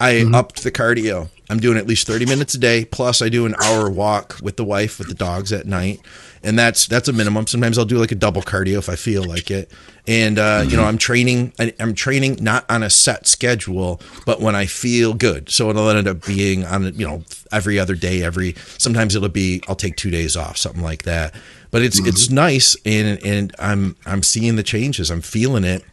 I 0.00 0.14
mm-hmm. 0.14 0.34
upped 0.34 0.62
the 0.62 0.70
cardio. 0.70 1.28
I'm 1.50 1.58
doing 1.58 1.76
at 1.78 1.86
least 1.86 2.06
30 2.06 2.26
minutes 2.26 2.54
a 2.54 2.58
day. 2.58 2.84
Plus, 2.84 3.20
I 3.20 3.28
do 3.28 3.46
an 3.46 3.54
hour 3.62 3.90
walk 3.90 4.38
with 4.42 4.56
the 4.56 4.64
wife, 4.64 4.98
with 4.98 5.08
the 5.08 5.14
dogs 5.14 5.52
at 5.52 5.66
night 5.66 6.00
and 6.46 6.56
that's 6.56 6.86
that's 6.86 7.08
a 7.08 7.12
minimum. 7.12 7.46
Sometimes 7.48 7.76
I'll 7.76 7.84
do 7.84 7.98
like 7.98 8.12
a 8.12 8.16
double 8.16 8.40
cardio 8.40 8.78
if 8.78 8.88
I 8.88 8.94
feel 8.94 9.24
like 9.24 9.50
it. 9.50 9.70
And 10.06 10.38
uh, 10.38 10.60
mm-hmm. 10.60 10.70
you 10.70 10.76
know, 10.76 10.84
I'm 10.84 10.96
training. 10.96 11.52
I'm 11.80 11.92
training 11.92 12.38
not 12.40 12.64
on 12.70 12.84
a 12.84 12.88
set 12.88 13.26
schedule, 13.26 14.00
but 14.24 14.40
when 14.40 14.54
I 14.54 14.66
feel 14.66 15.12
good. 15.12 15.50
So 15.50 15.68
it'll 15.70 15.90
end 15.90 16.06
up 16.06 16.24
being 16.24 16.64
on 16.64 16.94
you 16.94 17.06
know 17.06 17.24
every 17.50 17.80
other 17.80 17.96
day. 17.96 18.22
Every 18.22 18.54
sometimes 18.78 19.16
it'll 19.16 19.28
be 19.28 19.60
I'll 19.68 19.74
take 19.74 19.96
two 19.96 20.10
days 20.10 20.36
off, 20.36 20.56
something 20.56 20.82
like 20.82 21.02
that. 21.02 21.34
But 21.72 21.82
it's 21.82 21.98
mm-hmm. 21.98 22.08
it's 22.08 22.30
nice, 22.30 22.76
and 22.86 23.22
and 23.24 23.54
I'm 23.58 23.96
I'm 24.06 24.22
seeing 24.22 24.54
the 24.54 24.62
changes. 24.62 25.10
I'm 25.10 25.22
feeling 25.22 25.64
it. 25.64 25.84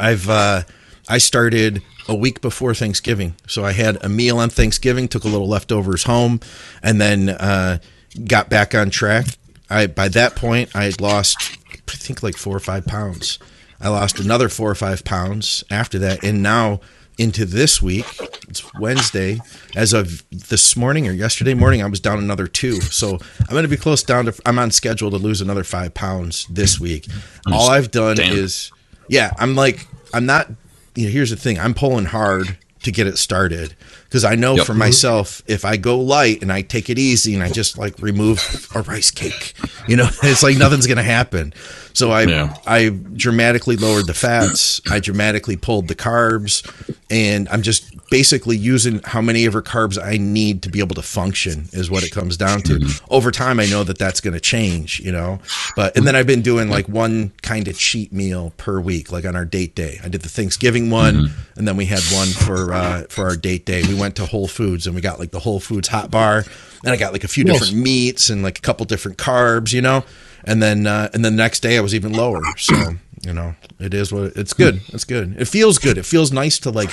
I've 0.00 0.30
uh, 0.30 0.62
I 1.06 1.18
started 1.18 1.82
a 2.08 2.14
week 2.14 2.40
before 2.40 2.72
Thanksgiving, 2.74 3.34
so 3.46 3.62
I 3.62 3.72
had 3.72 4.02
a 4.02 4.08
meal 4.08 4.38
on 4.38 4.48
Thanksgiving, 4.48 5.06
took 5.06 5.24
a 5.24 5.28
little 5.28 5.48
leftovers 5.48 6.04
home, 6.04 6.40
and 6.82 6.98
then. 6.98 7.28
Uh, 7.28 7.78
got 8.24 8.48
back 8.48 8.74
on 8.74 8.88
track 8.88 9.26
I 9.68 9.86
by 9.86 10.08
that 10.08 10.36
point 10.36 10.74
I 10.74 10.84
had 10.84 11.00
lost 11.00 11.58
I 11.88 11.96
think 11.96 12.22
like 12.22 12.36
four 12.36 12.56
or 12.56 12.60
five 12.60 12.86
pounds. 12.86 13.38
I 13.80 13.88
lost 13.88 14.18
another 14.18 14.48
four 14.48 14.70
or 14.70 14.74
five 14.74 15.04
pounds 15.04 15.62
after 15.70 15.98
that, 15.98 16.24
and 16.24 16.42
now 16.42 16.80
into 17.18 17.46
this 17.46 17.80
week, 17.80 18.06
it's 18.48 18.62
Wednesday. 18.74 19.40
As 19.74 19.92
of 19.92 20.24
this 20.30 20.76
morning 20.76 21.08
or 21.08 21.12
yesterday 21.12 21.54
morning, 21.54 21.82
I 21.82 21.86
was 21.86 22.00
down 22.00 22.18
another 22.18 22.46
two. 22.46 22.80
So 22.80 23.18
I'm 23.40 23.50
going 23.50 23.62
to 23.62 23.68
be 23.68 23.76
close 23.76 24.02
down 24.02 24.26
to. 24.26 24.34
I'm 24.44 24.58
on 24.58 24.70
schedule 24.70 25.10
to 25.10 25.16
lose 25.16 25.40
another 25.40 25.64
five 25.64 25.94
pounds 25.94 26.46
this 26.50 26.78
week. 26.80 27.06
All 27.50 27.70
I've 27.70 27.90
done 27.90 28.16
Damn. 28.16 28.36
is, 28.36 28.70
yeah, 29.08 29.32
I'm 29.38 29.54
like, 29.54 29.86
I'm 30.12 30.26
not. 30.26 30.50
You 30.94 31.06
know, 31.06 31.12
here's 31.12 31.30
the 31.30 31.36
thing: 31.36 31.58
I'm 31.58 31.74
pulling 31.74 32.06
hard 32.06 32.56
to 32.86 32.92
get 32.92 33.06
it 33.08 33.18
started 33.18 33.74
because 34.04 34.24
I 34.24 34.36
know 34.36 34.54
yep. 34.54 34.66
for 34.66 34.72
mm-hmm. 34.72 34.78
myself 34.78 35.42
if 35.48 35.64
I 35.64 35.76
go 35.76 35.98
light 35.98 36.40
and 36.40 36.52
I 36.52 36.62
take 36.62 36.88
it 36.88 36.98
easy 36.98 37.34
and 37.34 37.42
I 37.42 37.50
just 37.50 37.76
like 37.76 37.98
remove 37.98 38.68
a 38.74 38.82
rice 38.82 39.10
cake, 39.10 39.54
you 39.88 39.96
know, 39.96 40.08
it's 40.22 40.42
like 40.42 40.56
nothing's 40.56 40.86
going 40.86 40.96
to 40.96 41.02
happen. 41.02 41.52
So 41.92 42.12
I 42.12 42.22
yeah. 42.22 42.54
I 42.66 42.90
dramatically 42.90 43.76
lowered 43.76 44.06
the 44.06 44.14
fats, 44.14 44.80
I 44.88 45.00
dramatically 45.00 45.56
pulled 45.56 45.88
the 45.88 45.94
carbs, 45.94 46.62
and 47.10 47.48
I'm 47.48 47.62
just 47.62 47.95
basically 48.10 48.56
using 48.56 49.00
how 49.04 49.20
many 49.20 49.46
of 49.46 49.52
her 49.52 49.62
carbs 49.62 50.02
I 50.02 50.16
need 50.16 50.62
to 50.62 50.70
be 50.70 50.80
able 50.80 50.94
to 50.94 51.02
function 51.02 51.68
is 51.72 51.90
what 51.90 52.04
it 52.04 52.12
comes 52.12 52.36
down 52.36 52.60
to. 52.62 52.74
Mm-hmm. 52.74 53.04
Over 53.12 53.30
time, 53.30 53.60
I 53.60 53.66
know 53.66 53.84
that 53.84 53.98
that's 53.98 54.20
going 54.20 54.34
to 54.34 54.40
change, 54.40 55.00
you 55.00 55.12
know. 55.12 55.40
But 55.74 55.96
and 55.96 56.06
then 56.06 56.16
I've 56.16 56.26
been 56.26 56.42
doing 56.42 56.68
like 56.68 56.88
one 56.88 57.32
kind 57.42 57.68
of 57.68 57.78
cheat 57.78 58.12
meal 58.12 58.52
per 58.56 58.80
week, 58.80 59.10
like 59.12 59.24
on 59.24 59.36
our 59.36 59.44
date 59.44 59.74
day. 59.74 60.00
I 60.02 60.08
did 60.08 60.22
the 60.22 60.28
Thanksgiving 60.28 60.90
one, 60.90 61.14
mm-hmm. 61.14 61.58
and 61.58 61.66
then 61.66 61.76
we 61.76 61.86
had 61.86 62.02
one 62.12 62.28
for 62.28 62.72
uh, 62.72 63.04
for 63.08 63.24
our 63.26 63.36
date 63.36 63.66
day. 63.66 63.82
We 63.82 63.94
went 63.94 64.16
to 64.16 64.26
Whole 64.26 64.48
Foods 64.48 64.86
and 64.86 64.94
we 64.94 65.00
got 65.00 65.18
like 65.18 65.30
the 65.30 65.40
Whole 65.40 65.60
Foods 65.60 65.88
hot 65.88 66.10
bar, 66.10 66.44
and 66.84 66.92
I 66.92 66.96
got 66.96 67.12
like 67.12 67.24
a 67.24 67.28
few 67.28 67.44
different 67.44 67.74
meats 67.74 68.30
and 68.30 68.42
like 68.42 68.58
a 68.58 68.62
couple 68.62 68.86
different 68.86 69.18
carbs, 69.18 69.72
you 69.72 69.82
know 69.82 70.04
and 70.46 70.62
then 70.62 70.86
uh, 70.86 71.10
and 71.12 71.24
then 71.24 71.36
the 71.36 71.42
next 71.42 71.60
day 71.60 71.76
I 71.76 71.80
was 71.80 71.94
even 71.94 72.12
lower. 72.12 72.40
So 72.56 72.74
you 73.22 73.32
know, 73.32 73.54
it 73.78 73.92
is 73.92 74.12
what 74.12 74.36
it's 74.36 74.52
good. 74.52 74.80
It's 74.88 75.04
good. 75.04 75.36
It 75.38 75.46
feels 75.46 75.78
good. 75.78 75.98
It 75.98 76.06
feels 76.06 76.32
nice 76.32 76.58
to 76.60 76.70
like. 76.70 76.90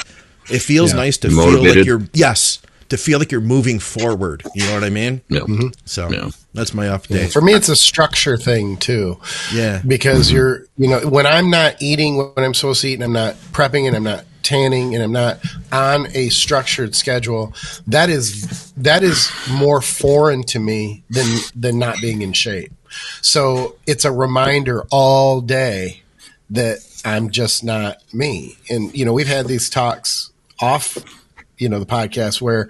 It 0.49 0.59
feels 0.59 0.91
yeah. 0.91 0.97
nice 0.97 1.17
to 1.19 1.29
Motivated. 1.29 1.63
feel 1.63 1.75
like 1.75 1.85
you're 1.85 2.09
yes 2.13 2.59
to 2.89 2.97
feel 2.97 3.19
like 3.19 3.31
you're 3.31 3.41
moving 3.41 3.79
forward. 3.79 4.43
You 4.53 4.65
know 4.67 4.73
what 4.75 4.83
I 4.83 4.89
mean? 4.89 5.21
Yeah. 5.27 5.41
Mm-hmm. 5.41 5.69
So 5.85 6.09
yeah. 6.09 6.29
that's 6.53 6.73
my 6.73 6.85
update. 6.85 7.21
Yeah. 7.21 7.27
For 7.27 7.41
me, 7.41 7.53
it's 7.53 7.69
a 7.69 7.75
structure 7.75 8.37
thing 8.37 8.77
too. 8.77 9.19
Yeah. 9.51 9.81
Because 9.85 10.27
mm-hmm. 10.27 10.35
you're, 10.35 10.65
you 10.77 10.89
know, 10.89 10.99
when 11.07 11.25
I'm 11.25 11.49
not 11.49 11.81
eating 11.81 12.17
when 12.17 12.45
I'm 12.45 12.53
supposed 12.53 12.81
to 12.81 12.89
eat 12.89 12.95
and 12.95 13.03
I'm 13.03 13.13
not 13.13 13.35
prepping 13.51 13.87
and 13.87 13.95
I'm 13.95 14.03
not 14.03 14.25
tanning 14.43 14.93
and 14.93 15.03
I'm 15.03 15.11
not 15.11 15.39
on 15.71 16.07
a 16.13 16.29
structured 16.29 16.93
schedule, 16.93 17.53
that 17.87 18.09
is 18.09 18.71
that 18.73 19.01
is 19.01 19.31
more 19.51 19.81
foreign 19.81 20.43
to 20.43 20.59
me 20.59 21.03
than 21.09 21.39
than 21.55 21.79
not 21.79 21.97
being 21.99 22.21
in 22.21 22.33
shape. 22.33 22.71
So 23.21 23.75
it's 23.87 24.05
a 24.05 24.11
reminder 24.11 24.83
all 24.91 25.41
day 25.41 26.03
that 26.51 26.77
I'm 27.03 27.31
just 27.31 27.63
not 27.63 27.97
me. 28.13 28.57
And, 28.69 28.95
you 28.95 29.03
know, 29.03 29.13
we've 29.13 29.27
had 29.27 29.47
these 29.47 29.69
talks 29.69 30.31
off, 30.59 30.97
you 31.57 31.69
know, 31.69 31.79
the 31.79 31.85
podcast 31.85 32.41
where 32.41 32.69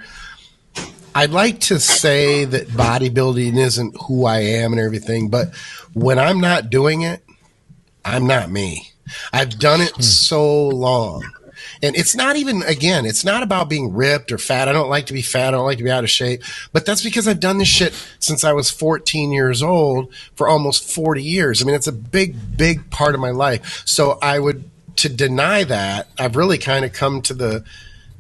I'd 1.16 1.32
like 1.32 1.60
to 1.62 1.80
say 1.80 2.46
that 2.46 2.68
bodybuilding 2.70 3.56
isn't 3.58 3.96
who 4.04 4.26
I 4.26 4.40
am 4.40 4.74
and 4.74 4.82
everything, 4.82 5.30
but 5.30 5.56
when 5.94 6.18
I'm 6.18 6.42
not 6.42 6.70
doing 6.70 7.02
it, 7.02 7.24
I'm 8.04 8.26
not 8.26 8.50
me. 8.50 8.92
I've 9.32 9.60
done 9.60 9.82
it 9.82 9.92
hmm. 9.92 10.02
so 10.02 10.68
long. 10.70 11.24
And 11.82 11.96
it's 11.96 12.16
not 12.16 12.36
even, 12.36 12.64
again, 12.64 13.06
it's 13.06 13.24
not 13.24 13.44
about 13.44 13.70
being 13.70 13.94
ripped 13.94 14.32
or 14.32 14.38
fat. 14.38 14.68
I 14.68 14.72
don't 14.72 14.90
like 14.90 15.08
to 15.08 15.14
be 15.14 15.22
fat. 15.22 15.50
I 15.50 15.52
don't 15.52 15.66
like 15.66 15.78
to 15.78 15.84
be 15.84 15.92
out 15.92 16.04
of 16.04 16.10
shape. 16.10 16.42
But 16.72 16.86
that's 16.86 17.04
because 17.04 17.28
I've 17.28 17.40
done 17.40 17.58
this 17.58 17.68
shit 17.68 17.94
since 18.20 18.44
I 18.44 18.54
was 18.54 18.70
14 18.70 19.32
years 19.32 19.62
old 19.62 20.14
for 20.36 20.48
almost 20.48 20.90
40 20.90 21.22
years. 21.22 21.62
I 21.62 21.66
mean, 21.66 21.76
it's 21.76 21.88
a 21.88 21.94
big, 21.94 22.58
big 22.58 22.90
part 22.90 23.16
of 23.16 23.22
my 23.22 23.32
life. 23.32 23.84
So 23.86 24.18
I 24.22 24.40
would, 24.40 24.70
to 24.98 25.10
deny 25.10 25.64
that, 25.64 26.08
I've 26.20 26.36
really 26.36 26.58
kind 26.58 26.86
of 26.86 26.94
come 26.94 27.22
to 27.24 27.34
the, 27.34 27.66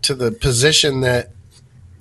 to 0.04 0.14
the 0.14 0.32
position 0.32 1.02
that 1.02 1.30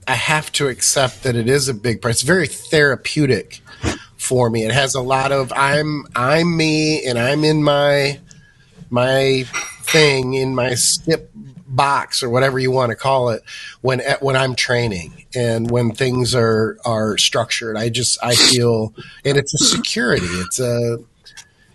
I 0.06 0.14
have 0.14 0.50
to 0.52 0.68
accept 0.68 1.22
that 1.22 1.36
it 1.36 1.48
is 1.48 1.68
a 1.68 1.74
big 1.74 2.02
part. 2.02 2.12
It's 2.12 2.22
very 2.22 2.48
therapeutic 2.48 3.60
for 4.16 4.50
me. 4.50 4.64
It 4.64 4.72
has 4.72 4.94
a 4.94 5.00
lot 5.00 5.32
of 5.32 5.52
I'm 5.54 6.06
I'm 6.14 6.56
me 6.56 7.04
and 7.04 7.18
I'm 7.18 7.44
in 7.44 7.62
my 7.62 8.20
my 8.90 9.44
thing 9.82 10.34
in 10.34 10.54
my 10.54 10.74
skip 10.74 11.30
box 11.66 12.22
or 12.22 12.28
whatever 12.30 12.58
you 12.58 12.70
want 12.70 12.90
to 12.90 12.96
call 12.96 13.30
it 13.30 13.42
when 13.80 14.00
when 14.20 14.36
I'm 14.36 14.54
training 14.54 15.24
and 15.34 15.70
when 15.70 15.92
things 15.92 16.34
are 16.34 16.78
are 16.84 17.16
structured. 17.18 17.76
I 17.76 17.88
just 17.88 18.18
I 18.22 18.34
feel 18.34 18.94
and 19.24 19.36
it's 19.36 19.54
a 19.54 19.64
security. 19.64 20.26
It's 20.26 20.60
a 20.60 20.98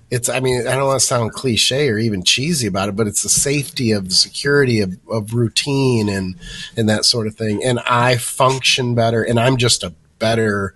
it's 0.10 0.30
I 0.30 0.40
mean 0.40 0.68
I 0.68 0.76
don't 0.76 0.88
want 0.88 1.00
to 1.00 1.06
sound 1.06 1.34
cliche 1.34 1.90
or 1.90 1.98
even 1.98 2.24
cheesy 2.24 2.68
about 2.68 2.90
it, 2.90 2.96
but 2.96 3.08
it's 3.08 3.24
the 3.24 3.30
safety 3.30 3.92
of 3.92 4.10
the 4.10 4.16
security 4.16 4.80
of, 4.80 4.98
of 5.10 5.34
routine 5.34 6.10
and 6.10 6.36
and 6.76 6.88
that 6.90 7.06
sort 7.06 7.28
of 7.28 7.36
thing. 7.36 7.64
And 7.64 7.80
I 7.80 8.18
function 8.18 8.96
better, 8.96 9.22
and 9.22 9.40
I'm 9.40 9.58
just 9.58 9.84
a 9.84 9.94
better 10.20 10.74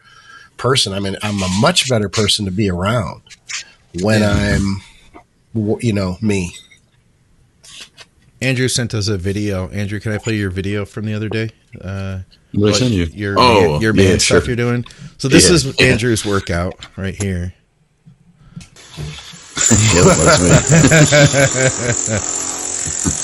person. 0.58 0.94
I 0.94 1.00
mean 1.00 1.16
I'm 1.22 1.42
a 1.42 1.50
much 1.60 1.90
better 1.90 2.10
person 2.10 2.46
to 2.46 2.52
be 2.52 2.70
around 2.70 3.22
when 4.02 4.22
yeah. 4.22 4.58
I'm 5.54 5.80
you 5.82 5.94
know 5.94 6.18
me. 6.22 6.56
Andrew 8.42 8.68
sent 8.68 8.94
us 8.94 9.08
a 9.08 9.18
video. 9.18 9.70
Andrew, 9.70 10.00
can 10.00 10.12
I 10.12 10.18
play 10.18 10.36
your 10.36 10.50
video 10.50 10.84
from 10.84 11.06
the 11.06 11.14
other 11.14 11.30
day? 11.30 11.52
Uh, 11.80 12.22
what 12.54 12.76
send 12.76 12.94
you? 12.94 13.06
Your 13.06 13.36
oh, 13.38 13.80
your, 13.80 13.96
your 13.96 13.96
yeah, 13.96 14.18
stuff 14.18 14.44
sure. 14.44 14.48
you're 14.48 14.56
doing. 14.56 14.84
So 15.20 15.28
this 15.28 15.48
yeah, 15.48 15.56
is 15.56 15.80
Andrew's 15.80 16.26
workout 16.26 16.74
right 16.98 17.16
here. 17.16 17.54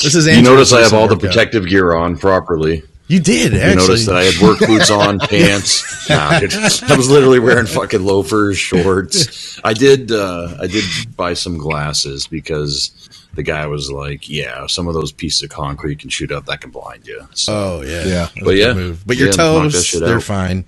This 0.01 0.15
is 0.15 0.27
Andrew's 0.27 0.37
you 0.37 0.43
notice 0.43 0.73
I 0.73 0.81
have 0.81 0.93
all 0.93 1.07
the 1.07 1.17
protective 1.17 1.67
gear 1.67 1.95
on 1.95 2.17
properly. 2.17 2.83
You 3.07 3.21
did. 3.21 3.53
You 3.53 3.75
notice 3.75 4.05
that 4.05 4.17
I 4.17 4.23
had 4.23 4.41
work 4.41 4.59
boots 4.67 4.91
on, 4.91 5.19
pants. 5.19 6.09
Nah, 6.09 6.29
I 6.29 6.95
was 6.97 7.09
literally 7.09 7.39
wearing 7.39 7.65
fucking 7.65 8.03
loafers, 8.03 8.57
shorts. 8.57 9.59
I 9.63 9.73
did. 9.73 10.11
Uh, 10.11 10.57
I 10.59 10.67
did 10.67 10.83
buy 11.15 11.33
some 11.33 11.57
glasses 11.57 12.27
because 12.27 12.91
the 13.35 13.43
guy 13.43 13.65
was 13.67 13.89
like, 13.89 14.29
"Yeah, 14.29 14.67
some 14.67 14.89
of 14.89 14.93
those 14.93 15.13
pieces 15.13 15.43
of 15.43 15.49
concrete 15.49 15.99
can 15.99 16.09
shoot 16.09 16.33
up. 16.33 16.47
That 16.47 16.59
can 16.59 16.71
blind 16.71 17.07
you." 17.07 17.25
So, 17.33 17.53
oh 17.53 17.81
yeah, 17.81 18.03
yeah. 18.03 18.29
But 18.43 18.55
yeah, 18.57 18.93
but 19.05 19.15
your 19.15 19.27
yeah, 19.27 19.33
toes, 19.33 19.91
they're 19.91 20.17
out. 20.17 20.23
fine. 20.23 20.65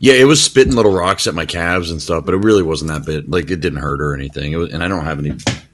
Yeah, 0.00 0.14
it 0.14 0.24
was 0.24 0.42
spitting 0.42 0.74
little 0.74 0.92
rocks 0.92 1.26
at 1.26 1.34
my 1.34 1.46
calves 1.46 1.90
and 1.90 2.02
stuff, 2.02 2.24
but 2.24 2.34
it 2.34 2.38
really 2.38 2.62
wasn't 2.62 2.90
that 2.90 3.06
bit. 3.06 3.30
Like 3.30 3.50
it 3.50 3.60
didn't 3.60 3.78
hurt 3.78 4.00
or 4.00 4.14
anything. 4.14 4.52
It 4.52 4.56
was, 4.56 4.72
and 4.72 4.82
I 4.82 4.88
don't 4.88 5.04
have 5.04 5.18
any. 5.18 5.30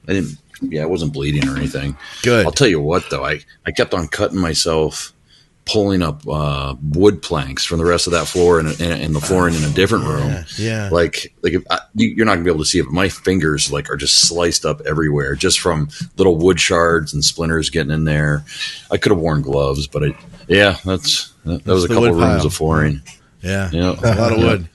I 0.06 0.12
didn't. 0.12 0.36
Yeah, 0.60 0.82
I 0.82 0.86
wasn't 0.86 1.12
bleeding 1.12 1.48
or 1.48 1.56
anything. 1.56 1.96
Good. 2.22 2.44
I'll 2.44 2.52
tell 2.52 2.68
you 2.68 2.80
what, 2.80 3.08
though, 3.10 3.24
I 3.24 3.40
I 3.64 3.70
kept 3.70 3.94
on 3.94 4.08
cutting 4.08 4.38
myself 4.38 5.14
pulling 5.68 6.02
up 6.02 6.26
uh, 6.26 6.74
wood 6.82 7.22
planks 7.22 7.64
from 7.64 7.78
the 7.78 7.84
rest 7.84 8.06
of 8.06 8.12
that 8.14 8.26
floor 8.26 8.58
and, 8.58 8.68
and, 8.80 9.02
and 9.02 9.14
the 9.14 9.20
flooring 9.20 9.54
in 9.54 9.62
a 9.64 9.70
different 9.70 10.04
room. 10.04 10.28
Yeah, 10.28 10.44
yeah. 10.56 10.88
like 10.90 11.34
like 11.42 11.54
I, 11.70 11.80
you're 11.94 12.26
not 12.26 12.34
gonna 12.34 12.44
be 12.44 12.50
able 12.50 12.60
to 12.60 12.66
see 12.66 12.78
it, 12.78 12.84
but 12.84 12.92
my 12.92 13.08
fingers 13.08 13.70
like 13.70 13.90
are 13.90 13.96
just 13.96 14.26
sliced 14.26 14.64
up 14.64 14.80
everywhere, 14.82 15.34
just 15.34 15.60
from 15.60 15.90
little 16.16 16.36
wood 16.36 16.58
shards 16.58 17.12
and 17.14 17.24
splinters 17.24 17.70
getting 17.70 17.92
in 17.92 18.04
there. 18.04 18.44
I 18.90 18.96
could 18.96 19.12
have 19.12 19.20
worn 19.20 19.42
gloves, 19.42 19.86
but 19.86 20.04
I 20.04 20.18
yeah, 20.48 20.78
that's 20.84 21.32
that, 21.44 21.64
that 21.64 21.72
was 21.72 21.84
a 21.84 21.88
couple 21.88 22.10
rooms 22.10 22.20
pile. 22.20 22.46
of 22.46 22.54
flooring. 22.54 23.02
Yeah, 23.42 23.70
yeah, 23.72 23.96
a 24.02 24.14
lot 24.14 24.32
of 24.32 24.38
wood. 24.38 24.68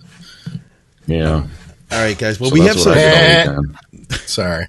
Yeah. 1.05 1.47
All 1.91 1.99
right, 2.01 2.17
guys. 2.17 2.39
Well, 2.39 2.49
so 2.49 2.53
we 2.55 2.61
have 2.61 2.79
some. 2.79 3.77
Sorry. 4.25 4.65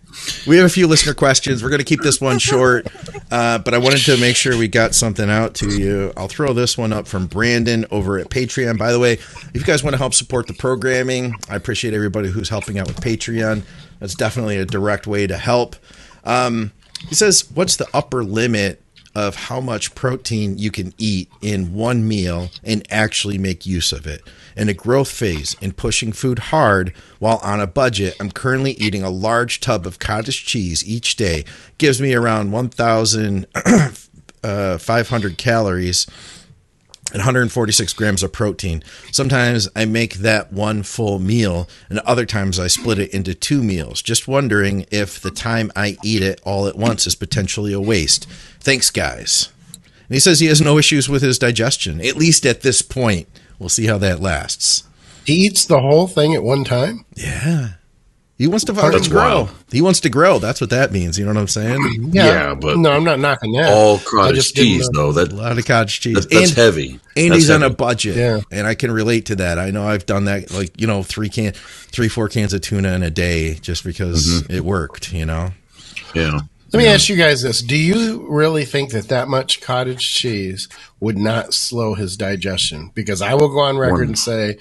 We 0.46 0.56
have 0.56 0.66
a 0.66 0.70
few 0.70 0.86
listener 0.86 1.14
questions. 1.14 1.62
We're 1.62 1.70
going 1.70 1.78
to 1.78 1.84
keep 1.84 2.02
this 2.02 2.20
one 2.20 2.38
short, 2.38 2.86
uh, 3.30 3.58
but 3.58 3.72
I 3.72 3.78
wanted 3.78 4.00
to 4.04 4.18
make 4.18 4.36
sure 4.36 4.56
we 4.58 4.68
got 4.68 4.94
something 4.94 5.30
out 5.30 5.54
to 5.56 5.68
you. 5.68 6.12
I'll 6.16 6.28
throw 6.28 6.52
this 6.52 6.76
one 6.76 6.92
up 6.92 7.06
from 7.06 7.26
Brandon 7.26 7.86
over 7.90 8.18
at 8.18 8.28
Patreon. 8.28 8.78
By 8.78 8.92
the 8.92 8.98
way, 8.98 9.14
if 9.14 9.50
you 9.54 9.64
guys 9.64 9.82
want 9.82 9.94
to 9.94 9.98
help 9.98 10.12
support 10.12 10.48
the 10.48 10.52
programming, 10.52 11.34
I 11.48 11.56
appreciate 11.56 11.94
everybody 11.94 12.28
who's 12.28 12.50
helping 12.50 12.78
out 12.78 12.88
with 12.88 13.00
Patreon. 13.00 13.62
That's 14.00 14.14
definitely 14.14 14.58
a 14.58 14.66
direct 14.66 15.06
way 15.06 15.26
to 15.26 15.38
help. 15.38 15.76
Um, 16.24 16.72
he 17.08 17.14
says, 17.14 17.50
What's 17.54 17.76
the 17.76 17.88
upper 17.94 18.22
limit 18.22 18.82
of 19.14 19.36
how 19.36 19.60
much 19.60 19.94
protein 19.94 20.58
you 20.58 20.70
can 20.70 20.92
eat 20.98 21.30
in 21.40 21.74
one 21.74 22.06
meal 22.06 22.50
and 22.62 22.86
actually 22.90 23.38
make 23.38 23.64
use 23.66 23.92
of 23.92 24.06
it. 24.06 24.22
In 24.56 24.68
a 24.68 24.74
growth 24.74 25.10
phase 25.10 25.56
and 25.60 25.76
pushing 25.76 26.12
food 26.12 26.38
hard 26.38 26.92
while 27.18 27.38
on 27.42 27.60
a 27.60 27.66
budget, 27.66 28.16
I'm 28.20 28.30
currently 28.30 28.72
eating 28.72 29.02
a 29.02 29.10
large 29.10 29.60
tub 29.60 29.86
of 29.86 29.98
cottage 29.98 30.44
cheese 30.44 30.86
each 30.86 31.16
day. 31.16 31.44
Gives 31.78 32.00
me 32.00 32.14
around 32.14 32.52
1,500 32.52 33.46
uh, 34.44 35.34
calories 35.36 36.06
and 37.14 37.20
146 37.20 37.92
grams 37.92 38.24
of 38.24 38.32
protein. 38.32 38.82
Sometimes 39.12 39.68
I 39.76 39.84
make 39.84 40.14
that 40.14 40.52
one 40.52 40.82
full 40.82 41.20
meal, 41.20 41.68
and 41.88 42.00
other 42.00 42.26
times 42.26 42.58
I 42.58 42.66
split 42.66 42.98
it 42.98 43.14
into 43.14 43.34
two 43.34 43.62
meals. 43.62 44.02
Just 44.02 44.26
wondering 44.26 44.84
if 44.90 45.20
the 45.20 45.30
time 45.30 45.70
I 45.76 45.96
eat 46.02 46.22
it 46.24 46.40
all 46.44 46.66
at 46.66 46.76
once 46.76 47.06
is 47.06 47.14
potentially 47.14 47.72
a 47.72 47.80
waste. 47.80 48.26
Thanks, 48.58 48.90
guys. 48.90 49.50
And 50.08 50.14
he 50.14 50.18
says 50.18 50.40
he 50.40 50.48
has 50.48 50.60
no 50.60 50.76
issues 50.76 51.08
with 51.08 51.22
his 51.22 51.38
digestion, 51.38 52.00
at 52.00 52.16
least 52.16 52.44
at 52.44 52.62
this 52.62 52.82
point. 52.82 53.28
We'll 53.60 53.68
see 53.68 53.86
how 53.86 53.98
that 53.98 54.20
lasts. 54.20 54.82
He 55.24 55.34
eats 55.34 55.64
the 55.64 55.80
whole 55.80 56.08
thing 56.08 56.34
at 56.34 56.42
one 56.42 56.64
time? 56.64 57.04
Yeah. 57.14 57.74
He 58.36 58.48
wants 58.48 58.64
to 58.64 58.74
fucking 58.74 59.10
grow. 59.10 59.44
Wild. 59.44 59.50
He 59.70 59.80
wants 59.80 60.00
to 60.00 60.10
grow. 60.10 60.40
That's 60.40 60.60
what 60.60 60.70
that 60.70 60.90
means. 60.90 61.16
You 61.16 61.24
know 61.24 61.32
what 61.32 61.40
I'm 61.40 61.48
saying? 61.48 61.80
Yeah, 62.14 62.26
yeah 62.26 62.54
but 62.54 62.78
no, 62.78 62.90
I'm 62.92 63.04
not 63.04 63.18
knocking 63.18 63.52
that. 63.52 63.72
All 63.72 63.98
cottage 63.98 64.52
cheese, 64.52 64.88
though. 64.92 65.12
That 65.12 65.32
a 65.32 65.34
lot 65.34 65.56
of 65.56 65.64
cottage 65.64 66.00
cheese. 66.00 66.14
That, 66.14 66.30
that's 66.30 66.50
and, 66.50 66.56
heavy. 66.56 67.00
And 67.16 67.30
that's 67.30 67.34
he's 67.34 67.48
heavy. 67.48 67.64
on 67.64 67.70
a 67.70 67.74
budget. 67.74 68.16
Yeah, 68.16 68.40
and 68.50 68.66
I 68.66 68.74
can 68.74 68.90
relate 68.90 69.26
to 69.26 69.36
that. 69.36 69.58
I 69.58 69.70
know 69.70 69.86
I've 69.86 70.06
done 70.06 70.24
that. 70.26 70.52
Like 70.52 70.80
you 70.80 70.86
know, 70.86 71.02
three 71.02 71.28
can, 71.28 71.52
three 71.52 72.08
four 72.08 72.28
cans 72.28 72.52
of 72.52 72.60
tuna 72.60 72.92
in 72.92 73.02
a 73.02 73.10
day, 73.10 73.54
just 73.54 73.84
because 73.84 74.26
mm-hmm. 74.26 74.52
it 74.52 74.64
worked. 74.64 75.12
You 75.12 75.26
know. 75.26 75.50
Yeah. 76.14 76.40
Let 76.72 76.78
me 76.78 76.86
ask 76.86 77.08
you 77.08 77.16
guys 77.16 77.42
this: 77.42 77.62
Do 77.62 77.76
you 77.76 78.26
really 78.28 78.64
think 78.64 78.90
that 78.90 79.08
that 79.08 79.28
much 79.28 79.60
cottage 79.60 80.12
cheese 80.12 80.68
would 80.98 81.16
not 81.16 81.54
slow 81.54 81.94
his 81.94 82.16
digestion? 82.16 82.90
Because 82.94 83.22
I 83.22 83.34
will 83.34 83.48
go 83.48 83.60
on 83.60 83.76
record 83.76 83.92
One. 83.92 84.02
and 84.08 84.18
say 84.18 84.58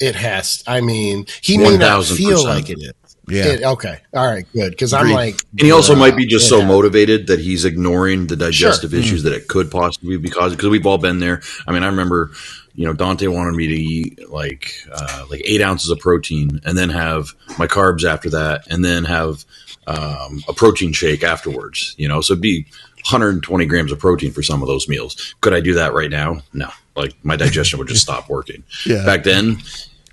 it 0.00 0.14
has. 0.14 0.62
I 0.66 0.80
mean, 0.80 1.26
he 1.40 1.58
may 1.58 1.76
not 1.76 2.04
feel 2.04 2.44
like 2.44 2.70
it 2.70 2.78
is. 2.78 2.92
Yeah. 3.28 3.46
It, 3.46 3.62
okay. 3.62 4.00
All 4.12 4.26
right. 4.26 4.46
Good. 4.52 4.70
Because 4.70 4.92
I'm 4.92 5.10
like, 5.10 5.40
and 5.52 5.62
he 5.62 5.72
also 5.72 5.94
uh, 5.94 5.98
might 5.98 6.16
be 6.16 6.26
just 6.26 6.48
so 6.48 6.62
motivated 6.62 7.26
that 7.26 7.40
he's 7.40 7.64
ignoring 7.64 8.28
the 8.28 8.36
digestive 8.36 8.90
sure. 8.90 9.00
issues 9.00 9.22
mm-hmm. 9.22 9.30
that 9.30 9.36
it 9.36 9.48
could 9.48 9.70
possibly 9.70 10.16
be 10.16 10.30
causing. 10.30 10.56
Because 10.56 10.70
we've 10.70 10.86
all 10.86 10.98
been 10.98 11.18
there. 11.18 11.42
I 11.66 11.72
mean, 11.72 11.82
I 11.82 11.86
remember, 11.86 12.30
you 12.76 12.84
know, 12.84 12.92
Dante 12.92 13.26
wanted 13.26 13.54
me 13.54 13.66
to 13.66 13.74
eat 13.74 14.30
like 14.30 14.72
uh, 14.92 15.24
like 15.28 15.42
eight 15.44 15.60
ounces 15.60 15.90
of 15.90 15.98
protein 15.98 16.60
and 16.64 16.78
then 16.78 16.90
have 16.90 17.32
my 17.58 17.66
carbs 17.66 18.04
after 18.04 18.30
that, 18.30 18.64
and 18.70 18.84
then 18.84 19.04
have 19.04 19.44
um, 19.88 20.44
a 20.48 20.52
protein 20.52 20.92
shake 20.92 21.24
afterwards. 21.24 21.96
You 21.98 22.06
know, 22.06 22.20
so 22.20 22.34
it'd 22.34 22.42
be 22.42 22.66
120 23.10 23.66
grams 23.66 23.90
of 23.90 23.98
protein 23.98 24.32
for 24.32 24.42
some 24.42 24.62
of 24.62 24.68
those 24.68 24.88
meals. 24.88 25.34
Could 25.40 25.54
I 25.54 25.60
do 25.60 25.74
that 25.74 25.94
right 25.94 26.10
now? 26.10 26.42
No. 26.52 26.68
Like 26.94 27.14
my 27.24 27.36
digestion 27.36 27.78
would 27.78 27.88
just 27.88 28.02
stop 28.02 28.28
working. 28.28 28.62
Yeah. 28.84 29.04
Back 29.04 29.24
then, 29.24 29.58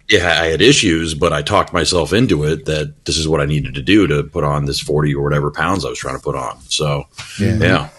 yeah, 0.09 0.41
I 0.41 0.47
had 0.47 0.61
issues, 0.61 1.13
but 1.13 1.33
I 1.33 1.41
talked 1.41 1.73
myself 1.73 2.13
into 2.13 2.43
it 2.43 2.65
that 2.65 3.05
this 3.05 3.17
is 3.17 3.27
what 3.27 3.41
I 3.41 3.45
needed 3.45 3.75
to 3.75 3.81
do 3.81 4.07
to 4.07 4.23
put 4.23 4.43
on 4.43 4.65
this 4.65 4.79
40 4.79 5.15
or 5.15 5.23
whatever 5.23 5.49
pounds 5.49 5.85
I 5.85 5.89
was 5.89 5.99
trying 5.99 6.17
to 6.17 6.23
put 6.23 6.35
on. 6.35 6.59
So, 6.69 7.05
yeah. 7.39 7.57
yeah. 7.57 7.89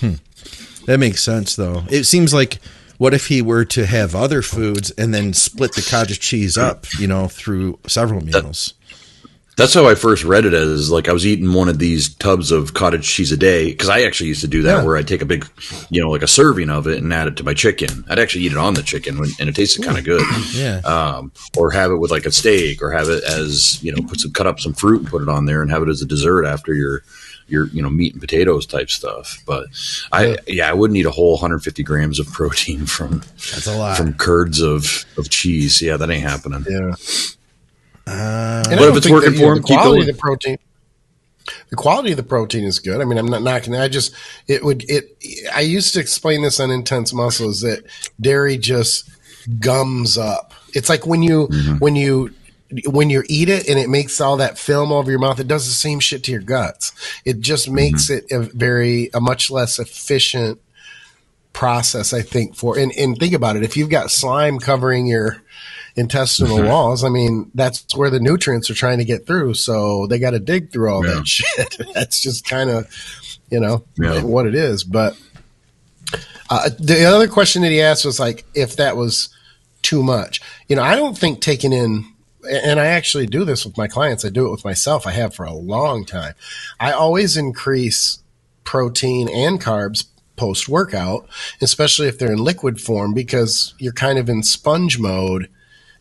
Hmm. 0.00 0.14
That 0.84 1.00
makes 1.00 1.22
sense, 1.22 1.56
though. 1.56 1.84
It 1.88 2.04
seems 2.04 2.34
like 2.34 2.60
what 2.98 3.14
if 3.14 3.26
he 3.28 3.42
were 3.42 3.64
to 3.66 3.86
have 3.86 4.14
other 4.14 4.42
foods 4.42 4.90
and 4.92 5.12
then 5.12 5.32
split 5.32 5.74
the 5.74 5.82
cottage 5.82 6.20
cheese 6.20 6.56
up, 6.58 6.86
you 6.98 7.06
know, 7.06 7.28
through 7.28 7.78
several 7.86 8.20
meals? 8.20 8.74
That's 9.56 9.72
how 9.72 9.86
I 9.88 9.94
first 9.94 10.22
read 10.22 10.44
it 10.44 10.52
as 10.52 10.90
like 10.90 11.08
I 11.08 11.12
was 11.14 11.26
eating 11.26 11.50
one 11.54 11.70
of 11.70 11.78
these 11.78 12.14
tubs 12.14 12.52
of 12.52 12.74
cottage 12.74 13.08
cheese 13.08 13.32
a 13.32 13.38
day 13.38 13.70
because 13.70 13.88
I 13.88 14.02
actually 14.02 14.28
used 14.28 14.42
to 14.42 14.48
do 14.48 14.60
that 14.64 14.76
Yeah. 14.78 14.82
where 14.84 14.98
I'd 14.98 15.08
take 15.08 15.22
a 15.22 15.26
big, 15.26 15.46
you 15.88 16.02
know, 16.02 16.10
like 16.10 16.22
a 16.22 16.26
serving 16.28 16.68
of 16.68 16.86
it 16.86 17.02
and 17.02 17.10
add 17.12 17.26
it 17.28 17.36
to 17.38 17.42
my 17.44 17.54
chicken. 17.54 18.04
I'd 18.08 18.18
actually 18.18 18.44
eat 18.44 18.52
it 18.52 18.58
on 18.58 18.74
the 18.74 18.82
chicken 18.82 19.18
when, 19.18 19.30
and 19.40 19.48
it 19.48 19.54
tasted 19.56 19.82
kind 19.82 19.96
of 19.96 20.04
good. 20.04 20.22
Yeah. 20.52 20.80
Um, 20.84 21.32
or 21.56 21.70
have 21.70 21.90
it 21.90 21.96
with 21.96 22.10
like 22.10 22.26
a 22.26 22.32
steak 22.32 22.82
or 22.82 22.90
have 22.90 23.08
it 23.08 23.24
as, 23.24 23.82
you 23.82 23.92
know, 23.92 24.06
put 24.06 24.20
some, 24.20 24.32
cut 24.32 24.46
up 24.46 24.60
some 24.60 24.72
fruit 24.74 25.00
and 25.00 25.08
put 25.08 25.22
it 25.22 25.28
on 25.28 25.46
there 25.46 25.62
and 25.62 25.70
have 25.70 25.82
it 25.82 25.88
as 25.88 26.00
a 26.02 26.06
dessert 26.06 26.44
after 26.44 26.74
your, 26.74 27.02
your, 27.48 27.66
you 27.68 27.80
know, 27.82 27.88
meat 27.90 28.12
and 28.12 28.20
potatoes 28.20 28.66
type 28.66 28.90
stuff. 28.90 29.42
But 29.46 29.66
I, 30.12 30.36
yeah, 30.46 30.68
I 30.70 30.74
wouldn't 30.74 30.96
eat 30.98 31.06
a 31.06 31.10
whole 31.10 31.32
150 31.32 31.82
grams 31.82 32.18
of 32.18 32.26
protein 32.28 32.84
from, 32.86 33.20
That's 33.36 33.66
a 33.66 33.76
lot. 33.76 33.96
from 33.96 34.12
curds 34.14 34.60
of, 34.60 35.04
of 35.16 35.30
cheese. 35.30 35.80
Yeah, 35.80 35.96
that 35.96 36.10
ain't 36.10 36.22
happening. 36.28 36.64
Yeah. 36.68 36.94
Uh, 38.06 38.10
And 38.10 38.16
I 38.16 38.62
But 38.68 38.72
if 38.72 38.78
don't 38.78 38.96
it's 38.98 39.06
think 39.06 39.14
working 39.14 39.30
that, 39.32 39.38
you 39.38 39.42
know, 39.42 39.48
for 39.48 39.52
'em, 39.56 39.62
the 39.62 39.66
keep 39.68 39.78
quality 39.78 39.98
going. 40.00 40.08
of 40.10 40.16
the 40.16 40.20
protein. 40.20 40.58
The 41.70 41.76
quality 41.76 42.10
of 42.12 42.16
the 42.16 42.22
protein 42.22 42.64
is 42.64 42.78
good. 42.80 43.00
I 43.00 43.04
mean, 43.04 43.18
I'm 43.18 43.26
not 43.26 43.42
knocking. 43.42 43.74
it. 43.74 43.78
I 43.80 43.88
just 43.88 44.12
it 44.48 44.64
would 44.64 44.84
it. 44.88 45.16
I 45.54 45.60
used 45.60 45.94
to 45.94 46.00
explain 46.00 46.42
this 46.42 46.58
on 46.60 46.70
Intense 46.70 47.12
Muscle 47.12 47.50
is 47.50 47.60
that 47.60 47.84
dairy 48.20 48.56
just 48.58 49.08
gums 49.60 50.18
up. 50.18 50.54
It's 50.74 50.88
like 50.88 51.06
when 51.06 51.22
you 51.22 51.46
Mm-hmm. 51.48 51.74
when 51.78 51.94
you 51.96 52.30
when 52.90 53.10
you 53.10 53.22
eat 53.28 53.48
it 53.48 53.68
and 53.68 53.78
it 53.78 53.88
makes 53.88 54.20
all 54.20 54.36
that 54.38 54.58
film 54.58 54.90
over 54.90 55.08
your 55.08 55.20
mouth. 55.20 55.38
It 55.38 55.46
does 55.46 55.66
the 55.68 55.72
same 55.72 56.00
shit 56.00 56.24
to 56.24 56.32
your 56.32 56.40
guts. 56.40 56.92
It 57.24 57.38
just 57.40 57.70
makes 57.70 58.10
Mm-hmm. 58.10 58.34
it 58.34 58.36
a 58.36 58.40
very 58.56 59.10
a 59.14 59.20
much 59.20 59.48
less 59.50 59.78
efficient 59.78 60.58
process. 61.52 62.12
I 62.12 62.22
think 62.22 62.56
for 62.56 62.76
and 62.76 62.92
and 62.96 63.16
think 63.16 63.34
about 63.34 63.56
it. 63.56 63.62
If 63.62 63.76
you've 63.76 63.88
got 63.90 64.10
slime 64.10 64.58
covering 64.58 65.06
your 65.06 65.40
intestinal 65.96 66.58
Mm-hmm. 66.58 66.68
walls. 66.68 67.04
I 67.04 67.08
mean, 67.08 67.50
that's 67.54 67.96
where 67.96 68.10
the 68.10 68.20
nutrients 68.20 68.68
are 68.70 68.74
trying 68.74 68.98
to 68.98 69.04
get 69.04 69.26
through. 69.26 69.54
So 69.54 70.06
they 70.06 70.18
got 70.18 70.30
to 70.30 70.38
dig 70.38 70.70
through 70.72 70.92
all 70.92 71.04
Yeah. 71.06 71.14
that 71.14 71.26
shit. 71.26 71.76
that's 71.94 72.20
just 72.20 72.46
kind 72.46 72.70
of, 72.70 72.86
you 73.50 73.60
know, 73.60 73.84
Yeah. 73.98 74.22
what 74.22 74.46
it 74.46 74.54
is. 74.54 74.84
But 74.84 75.16
uh, 76.50 76.70
the 76.78 77.04
other 77.04 77.28
question 77.28 77.62
that 77.62 77.70
he 77.70 77.80
asked 77.80 78.04
was 78.04 78.20
like, 78.20 78.44
if 78.54 78.76
that 78.76 78.96
was 78.96 79.30
too 79.82 80.02
much. 80.02 80.40
You 80.68 80.76
know, 80.76 80.82
I 80.82 80.96
don't 80.96 81.16
think 81.16 81.40
taking 81.40 81.72
in, 81.72 82.04
and 82.48 82.78
I 82.80 82.86
actually 82.86 83.26
do 83.26 83.44
this 83.44 83.64
with 83.64 83.76
my 83.76 83.88
clients. 83.88 84.24
I 84.24 84.28
do 84.28 84.46
it 84.46 84.50
with 84.50 84.64
myself. 84.64 85.06
I 85.06 85.12
have 85.12 85.34
for 85.34 85.44
a 85.44 85.52
long 85.52 86.04
time. 86.04 86.34
I 86.78 86.92
always 86.92 87.36
increase 87.36 88.18
protein 88.64 89.28
and 89.28 89.60
carbs 89.60 90.06
post 90.36 90.68
workout, 90.68 91.28
especially 91.60 92.08
if 92.08 92.18
they're 92.18 92.32
in 92.32 92.38
liquid 92.38 92.80
form, 92.80 93.14
because 93.14 93.74
you're 93.78 93.92
kind 93.92 94.18
of 94.18 94.28
in 94.28 94.42
sponge 94.42 94.98
mode 94.98 95.48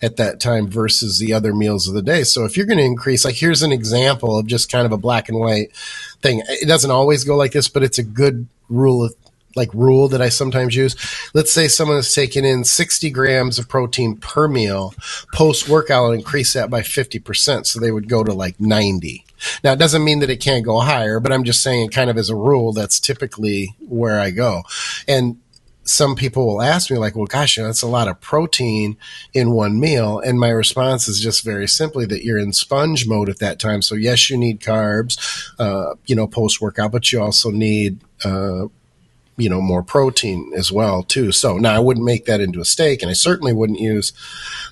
at 0.05 0.17
that 0.17 0.39
time 0.39 0.67
versus 0.67 1.17
the 1.17 1.33
other 1.33 1.51
meals 1.53 1.88
of 1.88 1.95
the 1.95 2.01
day. 2.01 2.24
So 2.24 2.45
if 2.45 2.55
you're 2.55 2.67
going 2.67 2.77
to 2.77 2.83
increase, 2.83 3.25
like 3.25 3.35
here's 3.35 3.63
an 3.63 3.71
example 3.71 4.38
of 4.38 4.45
just 4.45 4.71
kind 4.71 4.85
of 4.85 4.91
a 4.91 4.97
black 4.97 5.29
and 5.29 5.39
white 5.39 5.75
thing. 6.21 6.43
It 6.47 6.67
doesn't 6.67 6.91
always 6.91 7.24
go 7.24 7.35
like 7.35 7.53
this, 7.53 7.67
but 7.67 7.81
it's 7.81 7.97
a 7.97 8.03
good 8.03 8.47
rule 8.69 9.03
of 9.03 9.15
like 9.55 9.74
rule 9.74 10.07
that 10.09 10.21
I 10.21 10.29
sometimes 10.29 10.75
use. 10.75 10.95
Let's 11.33 11.51
say 11.51 11.67
someone 11.67 11.97
is 11.97 12.13
taking 12.13 12.45
in 12.45 12.65
60 12.65 13.09
grams 13.09 13.57
of 13.57 13.67
protein 13.67 14.17
per 14.17 14.47
meal 14.47 14.93
post 15.33 15.67
workout 15.67 16.13
increase 16.13 16.53
that 16.53 16.69
by 16.69 16.81
50%. 16.81 17.65
So 17.65 17.79
they 17.79 17.91
would 17.91 18.07
go 18.07 18.24
to 18.24 18.33
like 18.33 18.59
90. 18.59 19.25
Now 19.63 19.71
it 19.71 19.79
doesn't 19.79 20.03
mean 20.03 20.19
that 20.19 20.29
it 20.29 20.41
can't 20.41 20.65
go 20.65 20.81
higher, 20.81 21.19
but 21.19 21.31
I'm 21.31 21.45
just 21.45 21.63
saying 21.63 21.89
kind 21.89 22.09
of 22.09 22.17
as 22.17 22.29
a 22.29 22.35
rule, 22.35 22.74
that's 22.74 23.00
typically 23.00 23.75
where 23.79 24.19
I 24.19 24.29
go. 24.29 24.63
And 25.07 25.38
some 25.86 26.15
people 26.15 26.48
will 26.48 26.62
ask 26.62 26.89
me 26.89 26.98
like, 26.98 27.15
well, 27.15 27.27
gosh, 27.27 27.58
you 27.58 27.63
know, 27.63 27.70
that's 27.70 27.84
a 27.84 27.88
lot 27.88 28.08
of 28.08 28.20
protein 28.20 28.98
in 29.34 29.51
one 29.51 29.80
meal. 29.80 30.20
And 30.20 30.39
my 30.39 30.50
response 30.50 31.08
is 31.08 31.20
just 31.20 31.46
very 31.46 31.68
simply 31.68 32.06
that 32.08 32.24
you're 32.24 32.39
in 32.39 32.54
sponge 32.54 33.08
mode 33.08 33.30
at 33.30 33.39
that 33.39 33.60
time. 33.60 33.82
So 33.84 33.94
yes, 33.96 34.30
you 34.30 34.38
need 34.38 34.62
carbs, 34.62 35.51
uh, 35.60 35.96
you 36.08 36.15
know, 36.15 36.27
post 36.27 36.60
workout, 36.60 36.92
but 36.92 37.12
you 37.12 37.22
also 37.22 37.51
need, 37.51 38.00
uh, 38.24 38.68
you 39.38 39.50
know, 39.50 39.62
more 39.62 39.84
protein 39.84 40.51
as 40.56 40.72
well 40.72 41.04
too. 41.04 41.32
So 41.32 41.58
now 41.58 41.75
I 41.75 41.80
wouldn't 41.80 42.06
make 42.06 42.25
that 42.25 42.42
into 42.42 42.62
a 42.62 42.65
steak 42.65 43.01
and 43.01 43.12
I 43.12 43.13
certainly 43.13 43.54
wouldn't 43.54 43.80
use 43.80 44.12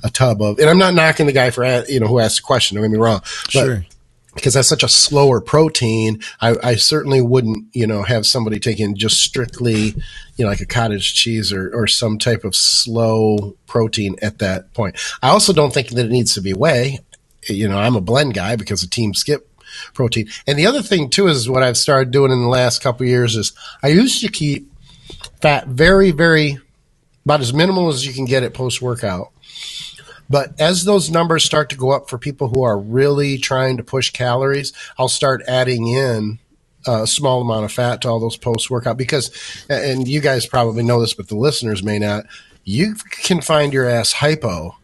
a 0.04 0.10
tub 0.10 0.42
of, 0.42 0.58
and 0.58 0.70
I'm 0.70 0.80
not 0.80 0.96
knocking 0.96 1.28
the 1.28 1.32
guy 1.32 1.52
for, 1.52 1.64
you 1.88 2.00
know, 2.00 2.08
who 2.08 2.20
asked 2.20 2.38
the 2.38 2.44
question. 2.44 2.76
Don't 2.76 2.86
get 2.86 2.92
me 2.92 2.98
wrong. 2.98 3.20
But 3.20 3.52
Sure. 3.52 3.86
Because 4.36 4.54
that's 4.54 4.68
such 4.68 4.84
a 4.84 4.90
slower 4.90 5.40
protein, 5.42 6.22
I, 6.42 6.56
I 6.64 6.76
certainly 6.76 7.22
wouldn't, 7.22 7.68
you 7.74 7.88
know, 7.88 8.04
have 8.04 8.26
somebody 8.26 8.60
taking 8.60 8.96
just 8.96 9.22
strictly, 9.22 9.96
you 10.36 10.46
know, 10.46 10.48
like 10.48 10.62
a 10.62 10.66
cottage 10.66 11.14
cheese 11.14 11.54
or, 11.54 11.74
or 11.74 11.88
some 11.88 12.18
type 12.18 12.44
of 12.44 12.56
slow 12.56 13.56
protein 13.68 14.16
at 14.22 14.40
that 14.40 14.74
point. 14.74 14.98
I 15.22 15.30
also 15.30 15.54
don't 15.54 15.74
think 15.74 15.90
that 15.90 16.06
it 16.06 16.12
needs 16.12 16.34
to 16.34 16.42
be 16.42 16.54
whey. 16.54 17.00
You 17.48 17.68
know, 17.68 17.78
I'm 17.78 17.96
a 17.96 18.02
blend 18.02 18.34
guy 18.34 18.56
because 18.56 18.84
of 18.84 18.90
Team 18.90 19.14
Skip 19.14 19.50
protein. 19.94 20.30
And 20.48 20.58
the 20.58 20.68
other 20.68 20.82
thing 20.82 21.10
too 21.10 21.28
is 21.28 21.50
what 21.50 21.64
I've 21.64 21.78
started 21.78 22.12
doing 22.12 22.32
in 22.32 22.42
the 22.42 22.48
last 22.48 22.82
couple 22.82 23.06
years 23.06 23.36
is 23.36 23.54
I 23.82 23.90
used 23.90 24.22
to 24.22 24.32
keep 24.32 24.72
fat 25.42 25.68
very, 25.68 26.12
very 26.12 26.60
about 27.26 27.42
as 27.42 27.54
minimal 27.54 27.90
as 27.90 28.06
you 28.06 28.14
can 28.14 28.26
get 28.26 28.44
it 28.44 28.54
post 28.54 28.82
workout. 28.82 29.32
But 30.34 30.60
as 30.60 30.84
those 30.84 31.12
numbers 31.12 31.44
start 31.44 31.70
to 31.70 31.76
go 31.78 31.92
up 31.92 32.10
for 32.10 32.18
people 32.18 32.48
who 32.48 32.64
are 32.64 32.76
really 32.80 33.38
trying 33.38 33.78
to 33.78 33.84
push 33.84 34.10
calories, 34.10 34.74
I'll 34.98 35.08
start 35.08 35.44
adding 35.48 35.88
in 35.88 36.40
a 36.88 37.06
small 37.06 37.42
amount 37.42 37.66
of 37.66 37.72
fat 37.72 38.02
to 38.02 38.10
all 38.10 38.20
those 38.20 38.36
post 38.36 38.72
workout 38.72 38.98
because, 38.98 39.30
and 39.70 40.08
you 40.08 40.22
guys 40.22 40.48
probably 40.48 40.82
know 40.82 41.00
this, 41.00 41.14
but 41.14 41.28
the 41.28 41.36
listeners 41.38 41.84
may 41.84 42.00
not. 42.00 42.26
You 42.64 42.96
can 43.12 43.42
find 43.42 43.72
your 43.74 43.88
ass 43.88 44.12
hypo 44.14 44.76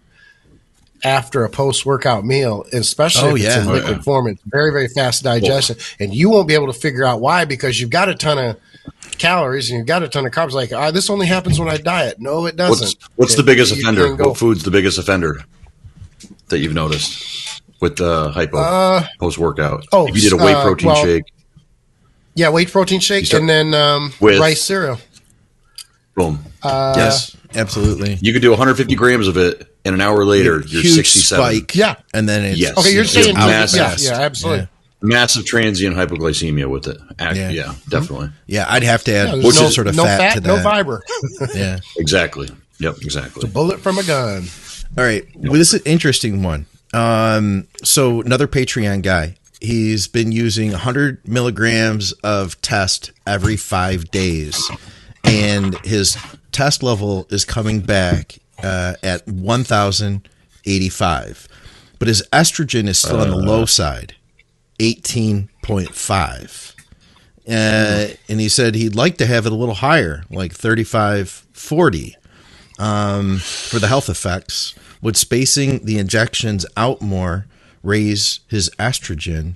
after 1.03 1.43
a 1.43 1.49
post 1.49 1.83
workout 1.83 2.23
meal, 2.25 2.65
especially 2.71 3.29
Oh, 3.31 3.35
if 3.35 3.41
it's 3.41 3.55
yeah. 3.55 3.61
in 3.63 3.67
Oh, 3.69 3.73
liquid 3.73 3.97
yeah. 3.97 4.03
form. 4.03 4.27
It's 4.27 4.41
very, 4.45 4.71
very 4.71 4.87
fast 4.89 5.23
digestion, 5.23 5.77
and 5.99 6.13
you 6.13 6.29
won't 6.29 6.47
be 6.47 6.53
able 6.53 6.71
to 6.71 6.79
figure 6.79 7.05
out 7.05 7.21
why 7.21 7.45
because 7.45 7.79
you've 7.81 7.89
got 7.89 8.07
a 8.07 8.13
ton 8.13 8.37
of 8.37 8.57
calories 9.17 9.69
and 9.69 9.77
you've 9.77 9.87
got 9.87 10.03
a 10.03 10.07
ton 10.09 10.25
of 10.25 10.31
carbs. 10.31 10.51
Like, 10.53 10.71
ah, 10.73 10.91
this 10.91 11.09
only 11.09 11.27
happens 11.27 11.59
when 11.59 11.69
I 11.69 11.77
diet. 11.77 12.19
No, 12.19 12.45
it 12.45 12.55
doesn't. 12.55 12.85
What's 12.85 13.09
what's 13.15 13.35
the 13.35 13.43
biggest 13.43 13.71
offender? 13.71 14.15
go- 14.15 14.29
What 14.29 14.37
food's 14.37 14.63
the 14.63 14.71
biggest 14.71 14.97
offender 14.97 15.41
that 16.49 16.59
you've 16.59 16.73
noticed 16.73 17.61
with 17.81 17.95
the 17.97 18.31
hypo 18.31 18.57
Uh, 18.57 19.05
post 19.19 19.37
workout? 19.37 19.85
oh, 19.91 20.07
if 20.07 20.15
you 20.15 20.21
did 20.21 20.33
a 20.33 20.37
whey 20.37 20.53
uh, 20.53 20.61
protein 20.63 20.87
well, 20.87 21.03
shake, 21.03 21.23
Yeah, 22.35 22.49
whey 22.49 22.65
protein 22.65 22.99
shake 22.99 23.25
start- 23.25 23.41
and 23.41 23.49
then 23.49 23.73
um, 23.73 24.13
With- 24.19 24.39
rice 24.39 24.61
cereal. 24.61 24.99
boom, 26.15 26.43
Uh, 26.63 26.93
yes, 26.97 27.35
absolutely. 27.55 28.17
you 28.21 28.33
could 28.33 28.41
do 28.41 28.49
150 28.51 28.95
grams 28.95 29.27
of 29.27 29.37
it, 29.37 29.67
and 29.85 29.95
an 29.95 30.01
hour 30.01 30.25
later 30.25 30.63
you're 30.67 30.81
Huge 30.81 30.95
67. 30.95 31.43
spike. 31.43 31.75
Yeah. 31.75 31.95
and 32.13 32.27
then 32.27 32.43
it's 32.45 32.59
Yes. 32.59 32.77
Okay, 32.77 32.93
you're 32.93 33.03
It's 33.03 33.13
saying 33.13 33.35
massive. 33.35 33.79
yeah, 33.79 33.95
yeah, 34.11 34.19
absolutely. 34.19 34.67
Massive 35.01 35.45
transient 35.45 35.95
hypoglycemia 35.95 36.69
with 36.69 36.87
it. 36.87 36.97
Ac- 37.19 37.39
Yeah. 37.39 37.49
Yeah, 37.51 37.73
definitely, 37.89 38.29
Yeah, 38.47 38.65
I'd 38.67 38.83
have 38.83 39.03
to 39.05 39.13
add 39.13 39.41
there's 39.41 39.55
some 39.55 39.63
no, 39.65 39.69
sort 39.69 39.87
of 39.87 39.95
no 39.95 40.03
fat, 40.03 40.17
fat, 40.19 40.33
to 40.35 40.39
that. 40.41 40.47
no 40.47 40.59
fiber. 40.61 41.01
Yeah. 41.55 41.79
exactly. 41.97 42.49
Yep, 42.79 42.97
exactly. 43.01 43.41
It's 43.41 43.49
a 43.49 43.53
bullet 43.53 43.79
from 43.79 43.97
a 43.97 44.03
gun. 44.03 44.45
All 44.97 45.03
right. 45.03 45.25
Well, 45.35 45.53
this 45.53 45.73
is 45.73 45.81
an 45.81 45.87
interesting 45.91 46.43
one. 46.43 46.65
Um, 46.93 47.67
so 47.83 48.21
another 48.21 48.47
Patreon 48.47 49.01
guy. 49.03 49.35
He's 49.61 50.07
been 50.07 50.31
using 50.31 50.71
100 50.71 51.27
milligrams 51.27 52.13
of 52.23 52.59
test 52.61 53.11
every 53.27 53.57
five 53.57 54.09
days, 54.09 54.57
and 55.25 55.77
his 55.85 56.17
test 56.53 56.81
level 56.81 57.27
is 57.29 57.43
coming 57.43 57.81
back 57.81 58.37
uh, 58.63 58.93
at 59.03 59.27
1,085, 59.27 61.47
but 61.99 62.07
his 62.07 62.23
estrogen 62.31 62.87
is 62.87 62.97
still 62.99 63.19
on 63.19 63.29
the 63.29 63.35
low 63.35 63.65
side, 63.65 64.15
18.5. 64.79 66.75
Uh, 67.47 68.13
and 68.27 68.39
he 68.39 68.49
said 68.49 68.75
he'd 68.75 68.95
like 68.95 69.17
to 69.17 69.25
have 69.25 69.45
it 69.45 69.51
a 69.51 69.55
little 69.55 69.75
higher, 69.75 70.23
like 70.29 70.53
35, 70.53 71.29
40 71.51 72.15
um, 72.77 73.37
for 73.39 73.79
the 73.79 73.87
health 73.87 74.09
effects. 74.09 74.75
Would 75.01 75.17
spacing 75.17 75.85
the 75.85 75.97
injections 75.97 76.65
out 76.75 77.01
more 77.01 77.45
raise 77.83 78.41
his 78.47 78.69
estrogen? 78.79 79.55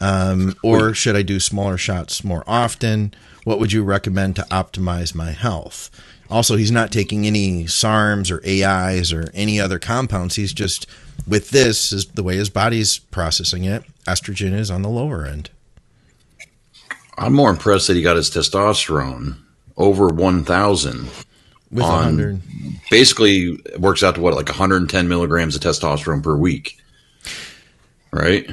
Um, 0.00 0.54
or 0.62 0.94
should 0.94 1.16
I 1.16 1.22
do 1.22 1.38
smaller 1.40 1.76
shots 1.76 2.24
more 2.24 2.44
often? 2.46 3.14
What 3.44 3.58
would 3.60 3.72
you 3.72 3.82
recommend 3.84 4.36
to 4.36 4.42
optimize 4.42 5.14
my 5.14 5.30
health? 5.30 5.90
Also, 6.28 6.56
he's 6.56 6.70
not 6.72 6.90
taking 6.90 7.26
any 7.26 7.64
SARMs 7.64 8.30
or 8.30 8.40
AIs 8.46 9.12
or 9.12 9.30
any 9.34 9.60
other 9.60 9.78
compounds. 9.78 10.36
He's 10.36 10.52
just, 10.52 10.86
with 11.26 11.50
this, 11.50 11.92
is 11.92 12.06
the 12.06 12.22
way 12.22 12.36
his 12.36 12.50
body's 12.50 12.98
processing 12.98 13.64
it, 13.64 13.84
estrogen 14.06 14.52
is 14.52 14.70
on 14.70 14.82
the 14.82 14.88
lower 14.88 15.24
end. 15.24 15.50
I'm 17.18 17.34
more 17.34 17.50
impressed 17.50 17.86
that 17.88 17.96
he 17.96 18.02
got 18.02 18.16
his 18.16 18.30
testosterone 18.30 19.36
over 19.76 20.08
1,000. 20.08 21.08
With 21.70 21.84
On- 21.84 21.90
100. 22.18 22.40
Basically, 22.90 23.58
it 23.66 23.80
works 23.80 24.02
out 24.02 24.16
to 24.16 24.20
what, 24.20 24.34
like 24.34 24.48
110 24.48 25.08
milligrams 25.08 25.54
of 25.56 25.62
testosterone 25.62 26.22
per 26.22 26.36
week, 26.36 26.78
right? 28.10 28.46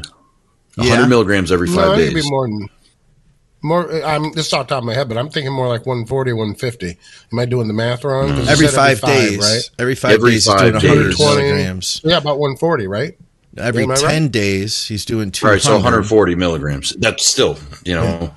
100 0.75 1.01
Yeah. 1.01 1.05
milligrams 1.07 1.51
every 1.51 1.67
five 1.67 1.89
I 1.89 1.95
days. 1.97 2.13
be 2.13 2.29
more 2.29 2.47
than 2.47 2.69
more. 3.61 3.91
I'm 4.03 4.33
just 4.33 4.53
off 4.53 4.67
the 4.67 4.75
top 4.75 4.81
of 4.83 4.85
my 4.85 4.93
head, 4.93 5.09
but 5.09 5.17
I'm 5.17 5.29
thinking 5.29 5.51
more 5.53 5.67
like 5.67 5.85
140, 5.85 6.33
150. 6.33 6.97
Am 7.31 7.39
I 7.39 7.45
doing 7.45 7.67
the 7.67 7.73
math 7.73 8.03
wrong? 8.03 8.29
Mm. 8.29 8.35
'Cause 8.35 8.45
you 8.45 8.51
Every 8.51 8.67
said 8.67 8.75
five, 8.75 9.01
days. 9.01 9.37
right? 9.39 9.69
Every 9.79 9.95
five 9.95 10.11
Every 10.13 10.31
days, 10.31 10.45
five 10.45 10.73
he's 10.73 10.81
doing 10.81 10.93
100 10.95 11.09
days. 11.09 11.19
milligrams. 11.19 12.01
Yeah, 12.03 12.17
about 12.17 12.39
140, 12.39 12.87
right? 12.87 13.17
Every 13.57 13.83
Am 13.83 13.93
10 13.95 14.23
right? 14.23 14.31
days, 14.31 14.85
he's 14.87 15.03
doing 15.05 15.31
200. 15.31 15.49
All 15.49 15.53
right, 15.55 15.61
so 15.61 15.73
140 15.75 16.35
milligrams. 16.35 16.95
That's 16.99 17.25
still, 17.25 17.57
you 17.83 17.95
know. 17.95 18.33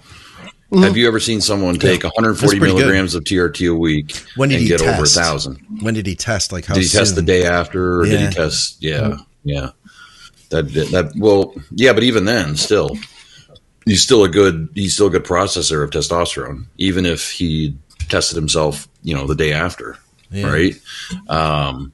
Mm-hmm. 0.72 0.82
Have 0.84 0.96
you 0.96 1.06
ever 1.06 1.20
seen 1.20 1.42
someone 1.42 1.78
take 1.78 2.02
140 2.02 2.32
That's 2.32 2.58
pretty 2.58 2.60
good. 2.72 2.78
milligrams 2.80 3.14
of 3.14 3.24
TRT 3.24 3.70
a 3.70 3.74
week 3.74 4.16
When 4.36 4.48
did 4.48 4.54
and 4.54 4.62
he 4.62 4.68
get 4.68 4.80
over 4.80 5.02
a 5.02 5.06
thousand? 5.06 5.58
When 5.82 5.92
did 5.92 6.06
he 6.06 6.14
test? 6.16 6.50
Like 6.50 6.64
how 6.64 6.72
Did 6.74 6.84
he 6.84 6.88
test 6.88 7.14
the 7.14 7.20
day 7.20 7.44
after, 7.44 8.00
or 8.00 8.06
did 8.06 8.20
he 8.20 8.28
test? 8.28 8.78
Yeah, 8.80 9.18
yeah. 9.44 9.68
That 10.48 10.72
that 10.72 11.12
well, 11.16 11.54
yeah, 11.72 11.92
but 11.92 12.02
even 12.04 12.24
then, 12.24 12.56
still, 12.56 12.96
he's 13.86 14.02
still 14.02 14.24
a 14.24 14.28
good 14.28 14.68
he's 14.74 14.94
still 14.94 15.06
a 15.06 15.10
good 15.10 15.24
processor 15.24 15.82
of 15.82 15.90
testosterone, 15.90 16.66
even 16.78 17.06
if 17.06 17.30
he 17.30 17.76
tested 18.08 18.36
himself, 18.36 18.88
you 19.02 19.14
know, 19.14 19.26
the 19.26 19.34
day 19.34 19.52
after, 19.52 19.96
Yeah. 20.30 20.46
right? 20.50 20.74
Um, 21.28 21.92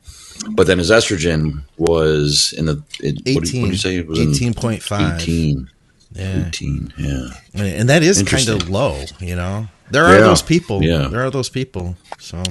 but 0.52 0.66
then 0.66 0.78
his 0.78 0.90
estrogen 0.90 1.62
was 1.76 2.54
in 2.56 2.66
the 2.66 2.82
it, 3.00 3.16
what, 3.34 3.44
did, 3.44 3.48
18. 3.48 3.62
what 3.62 3.70
you 3.70 3.76
say? 3.76 3.96
It 3.96 4.06
was 4.06 4.18
18.5. 4.20 5.16
18. 5.20 5.70
Yeah. 6.12 6.46
18, 6.48 6.92
yeah. 6.96 7.28
And 7.54 7.88
that 7.90 8.02
is 8.02 8.22
kind 8.22 8.48
of 8.48 8.70
low, 8.70 9.04
you 9.20 9.36
know? 9.36 9.68
There 9.90 10.04
are 10.04 10.14
Yeah. 10.14 10.20
those 10.24 10.42
people. 10.42 10.82
Yeah. 10.82 11.08
There 11.08 11.24
are 11.24 11.30
those 11.30 11.48
people. 11.48 11.96
So, 12.18 12.42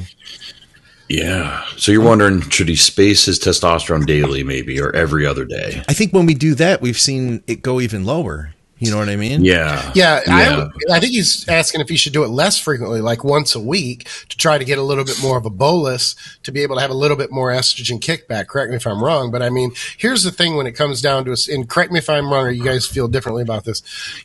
Yeah. 1.10 1.64
So 1.78 1.92
you're 1.92 2.02
wondering, 2.04 2.42
should 2.50 2.68
he 2.68 2.76
space 2.76 3.26
his 3.26 3.40
testosterone 3.40 4.06
daily, 4.06 4.44
maybe, 4.44 4.80
or 4.80 4.94
every 4.96 5.26
other 5.26 5.46
day? 5.46 5.82
I 5.88 5.94
think 5.94 6.12
when 6.14 6.26
we 6.26 6.34
do 6.34 6.54
that, 6.56 6.82
we've 6.82 7.00
seen 7.00 7.42
it 7.48 7.62
go 7.62 7.80
even 7.80 8.04
lower. 8.06 8.54
You 8.80 8.92
know 8.92 8.98
what 8.98 9.10
I 9.10 9.16
mean? 9.16 9.44
Yeah. 9.44 9.92
Yeah, 9.96 10.22
Yeah. 10.28 10.70
I, 10.90 10.98
I 10.98 11.00
think 11.00 11.14
he's 11.14 11.48
asking 11.50 11.82
if 11.82 11.90
he 11.90 11.98
should 11.98 12.14
do 12.14 12.24
it 12.24 12.28
less 12.28 12.60
frequently, 12.60 13.02
like 13.02 13.24
once 13.24 13.56
a 13.56 13.60
week, 13.60 14.08
to 14.30 14.38
try 14.38 14.60
to 14.60 14.66
get 14.66 14.78
a 14.78 14.84
little 14.84 15.04
bit 15.04 15.20
more 15.22 15.36
of 15.36 15.48
a 15.48 15.50
bolus 15.50 16.16
to 16.44 16.52
be 16.52 16.62
able 16.62 16.76
to 16.76 16.82
have 16.82 16.92
a 16.92 16.96
little 16.96 17.18
bit 17.18 17.32
more 17.32 17.50
estrogen 17.52 18.00
kickback. 18.00 18.48
Correct 18.48 18.70
me 18.70 18.76
if 18.76 18.86
I'm 18.86 19.04
wrong, 19.04 19.32
but 19.32 19.42
I 19.42 19.50
mean, 19.50 19.72
here's 19.98 20.24
the 20.24 20.32
thing 20.32 20.56
when 20.56 20.68
it 20.68 20.74
comes 20.74 21.02
down 21.02 21.26
to 21.26 21.32
us, 21.32 21.48
and 21.48 21.68
correct 21.68 21.92
me 21.92 21.98
if 21.98 22.08
I'm 22.08 22.32
wrong 22.32 22.46
or 22.46 22.52
you 22.52 22.64
guys 22.64 22.86
feel 22.86 23.08
differently 23.08 23.42
about 23.42 23.64
this. 23.64 23.82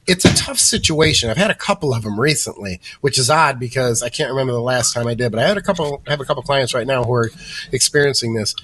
It's 0.06 0.26
a 0.26 0.34
tough 0.34 0.58
situation. 0.58 1.30
I've 1.30 1.38
had 1.38 1.50
a 1.50 1.54
couple 1.54 1.94
of 1.94 2.02
them 2.02 2.20
recently, 2.20 2.78
which 3.00 3.18
is 3.18 3.30
odd 3.30 3.58
because 3.58 4.02
I 4.02 4.10
can't 4.10 4.30
remember 4.30 4.52
the 4.52 4.60
last 4.60 4.92
time 4.92 5.06
I 5.06 5.14
did, 5.14 5.32
but 5.32 5.38
I 5.38 5.48
had 5.48 5.56
a 5.56 5.62
couple, 5.62 6.02
I 6.06 6.10
have 6.10 6.20
a 6.20 6.26
couple 6.26 6.42
clients 6.42 6.74
right 6.74 6.86
now 6.86 7.04
who 7.04 7.14
are 7.14 7.30
experiencing 7.72 8.34
this. 8.34 8.54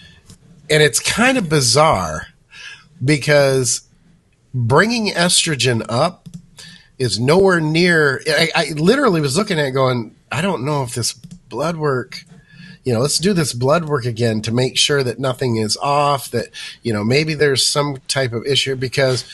And 0.69 0.83
it's 0.83 1.01
kind 1.01 1.39
of 1.39 1.49
bizarre 1.49 2.27
because 3.03 3.88
bringing 4.55 5.13
estrogen 5.13 5.85
up 5.89 6.29
is 6.99 7.21
nowhere 7.21 7.61
near. 7.61 8.23
I, 8.29 8.51
I 8.55 8.73
literally 8.73 9.21
was 9.21 9.37
looking 9.37 9.59
at 9.59 9.71
going, 9.71 10.15
I 10.31 10.41
don't 10.43 10.65
know 10.65 10.83
if 10.83 10.95
this 10.95 11.13
blood 11.13 11.77
work, 11.77 12.25
you 12.85 12.93
know, 12.93 13.01
let's 13.01 13.19
do 13.19 13.33
this 13.33 13.53
blood 13.53 13.85
work 13.85 14.05
again 14.05 14.43
to 14.43 14.53
make 14.53 14.77
sure 14.77 15.03
that 15.03 15.19
nothing 15.19 15.57
is 15.57 15.77
off, 15.77 16.31
that, 16.31 16.49
you 16.83 16.93
know, 16.93 17.05
maybe 17.05 17.35
there's 17.35 17.67
some 17.67 17.99
type 18.09 18.33
of 18.33 18.47
issue 18.47 18.77
because 18.77 19.25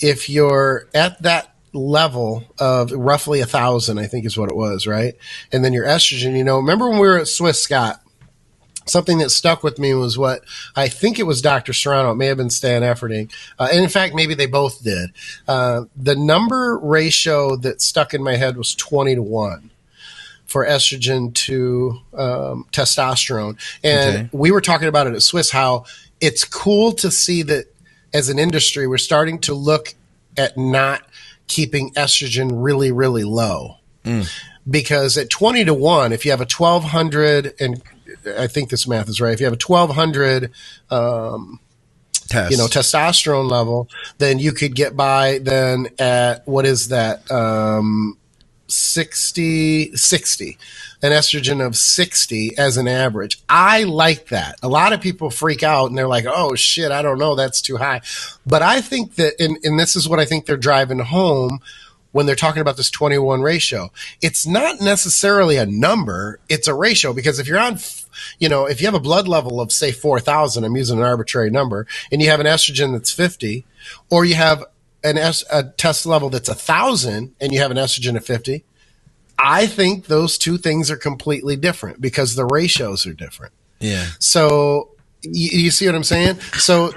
if 0.00 0.28
you're 0.28 0.88
at 0.94 1.20
that 1.22 1.54
level 1.72 2.44
of 2.58 2.92
roughly 2.92 3.40
a 3.40 3.46
thousand, 3.46 3.98
I 3.98 4.06
think 4.06 4.24
is 4.24 4.38
what 4.38 4.50
it 4.50 4.56
was, 4.56 4.86
right? 4.86 5.14
And 5.52 5.64
then 5.64 5.72
your 5.72 5.84
estrogen, 5.84 6.36
you 6.36 6.44
know, 6.44 6.56
remember 6.56 6.88
when 6.88 6.98
we 6.98 7.06
were 7.06 7.18
at 7.18 7.28
Swiss 7.28 7.60
Scott? 7.60 8.00
Something 8.88 9.18
that 9.18 9.30
stuck 9.30 9.62
with 9.62 9.78
me 9.78 9.94
was 9.94 10.16
what 10.18 10.42
I 10.76 10.88
think 10.88 11.18
it 11.18 11.24
was 11.24 11.40
Dr. 11.42 11.72
Serrano. 11.72 12.12
It 12.12 12.16
may 12.16 12.26
have 12.26 12.36
been 12.36 12.50
Stan 12.50 12.82
Efferding. 12.82 13.30
Uh, 13.58 13.68
and 13.70 13.82
in 13.82 13.88
fact, 13.88 14.14
maybe 14.14 14.34
they 14.34 14.46
both 14.46 14.82
did. 14.82 15.10
Uh, 15.46 15.84
the 15.96 16.16
number 16.16 16.78
ratio 16.78 17.56
that 17.56 17.80
stuck 17.80 18.14
in 18.14 18.22
my 18.22 18.36
head 18.36 18.56
was 18.56 18.74
20 18.74 19.14
to 19.16 19.22
1 19.22 19.70
for 20.46 20.66
estrogen 20.66 21.34
to 21.34 21.98
um, 22.16 22.66
testosterone. 22.72 23.56
And 23.84 24.16
Okay. 24.16 24.28
we 24.32 24.50
were 24.50 24.62
talking 24.62 24.88
about 24.88 25.06
it 25.06 25.14
at 25.14 25.22
Swiss 25.22 25.50
how 25.50 25.84
it's 26.20 26.44
cool 26.44 26.92
to 26.92 27.10
see 27.10 27.42
that 27.42 27.66
as 28.14 28.28
an 28.30 28.38
industry, 28.38 28.86
we're 28.86 28.96
starting 28.98 29.38
to 29.40 29.54
look 29.54 29.94
at 30.36 30.56
not 30.56 31.02
keeping 31.48 31.92
estrogen 31.92 32.50
really, 32.54 32.90
really 32.92 33.24
low 33.24 33.76
because 34.70 35.18
at 35.18 35.28
20 35.28 35.66
to 35.66 35.74
1 35.74 36.12
if 36.12 36.24
you 36.24 36.30
have 36.30 36.40
a 36.40 36.44
1200 36.48 37.54
and 37.60 37.82
i 38.38 38.46
think 38.46 38.70
this 38.70 38.86
math 38.86 39.08
is 39.08 39.20
right. 39.20 39.32
If 39.32 39.40
you 39.40 39.46
have 39.46 39.54
a 39.54 39.64
1200 39.64 40.52
Test. 42.28 42.50
you 42.50 42.58
know 42.58 42.66
testosterone 42.66 43.50
level 43.50 43.88
then 44.18 44.38
you 44.38 44.52
could 44.52 44.74
get 44.74 44.94
by 44.94 45.38
then 45.38 45.88
at 45.98 46.46
what 46.46 46.66
is 46.66 46.88
that 46.88 47.30
um 47.30 48.18
60 48.68 49.96
60 49.96 50.58
an 51.02 51.12
estrogen 51.12 51.64
of 51.64 51.76
60 51.76 52.58
as 52.58 52.76
an 52.76 52.88
average. 52.88 53.40
I 53.48 53.84
like 53.84 54.28
that. 54.28 54.56
A 54.62 54.68
lot 54.68 54.92
of 54.92 55.00
people 55.00 55.30
freak 55.30 55.62
out 55.62 55.86
and 55.86 55.96
they're 55.96 56.08
like 56.08 56.26
oh 56.26 56.54
shit 56.54 56.90
i 56.90 57.02
don't 57.02 57.18
know 57.18 57.34
that's 57.34 57.62
too 57.62 57.76
high. 57.76 58.02
But 58.46 58.62
i 58.62 58.80
think 58.80 59.14
that 59.14 59.34
and, 59.40 59.58
and 59.64 59.78
this 59.78 59.96
is 59.96 60.08
what 60.08 60.20
i 60.20 60.24
think 60.24 60.46
they're 60.46 60.56
driving 60.56 60.98
home 60.98 61.60
when 62.12 62.26
they're 62.26 62.34
talking 62.34 62.62
about 62.62 62.76
this 62.76 62.90
21 62.90 63.42
ratio. 63.42 63.90
It's 64.22 64.46
not 64.46 64.80
necessarily 64.80 65.56
a 65.56 65.66
number 65.66 66.40
it's 66.48 66.68
a 66.68 66.74
ratio 66.74 67.12
because 67.12 67.38
if 67.38 67.46
you're 67.46 67.58
on 67.58 67.78
you 68.38 68.48
know 68.48 68.66
if 68.66 68.80
you 68.80 68.86
have 68.86 68.94
a 68.94 69.00
blood 69.00 69.28
level 69.28 69.60
of 69.60 69.72
say 69.72 69.92
4000 69.92 70.64
i'm 70.64 70.76
using 70.76 70.98
an 70.98 71.04
arbitrary 71.04 71.50
number 71.50 71.86
and 72.10 72.20
you 72.20 72.28
have 72.28 72.40
an 72.40 72.46
estrogen 72.46 72.92
that's 72.92 73.12
50 73.12 73.64
or 74.10 74.24
you 74.24 74.34
have 74.34 74.64
an 75.04 75.16
es- 75.16 75.44
a 75.50 75.64
test 75.64 76.06
level 76.06 76.28
that's 76.28 76.48
1000 76.48 77.34
and 77.40 77.52
you 77.52 77.60
have 77.60 77.70
an 77.70 77.76
estrogen 77.76 78.16
of 78.16 78.24
50 78.24 78.64
i 79.38 79.66
think 79.66 80.06
those 80.06 80.38
two 80.38 80.58
things 80.58 80.90
are 80.90 80.96
completely 80.96 81.56
different 81.56 82.00
because 82.00 82.34
the 82.34 82.44
ratios 82.44 83.06
are 83.06 83.14
different 83.14 83.52
yeah. 83.80 84.06
so 84.18 84.90
you, 85.22 85.60
you 85.60 85.70
see 85.70 85.86
what 85.86 85.94
I'm 85.94 86.04
saying? 86.04 86.40
So 86.58 86.92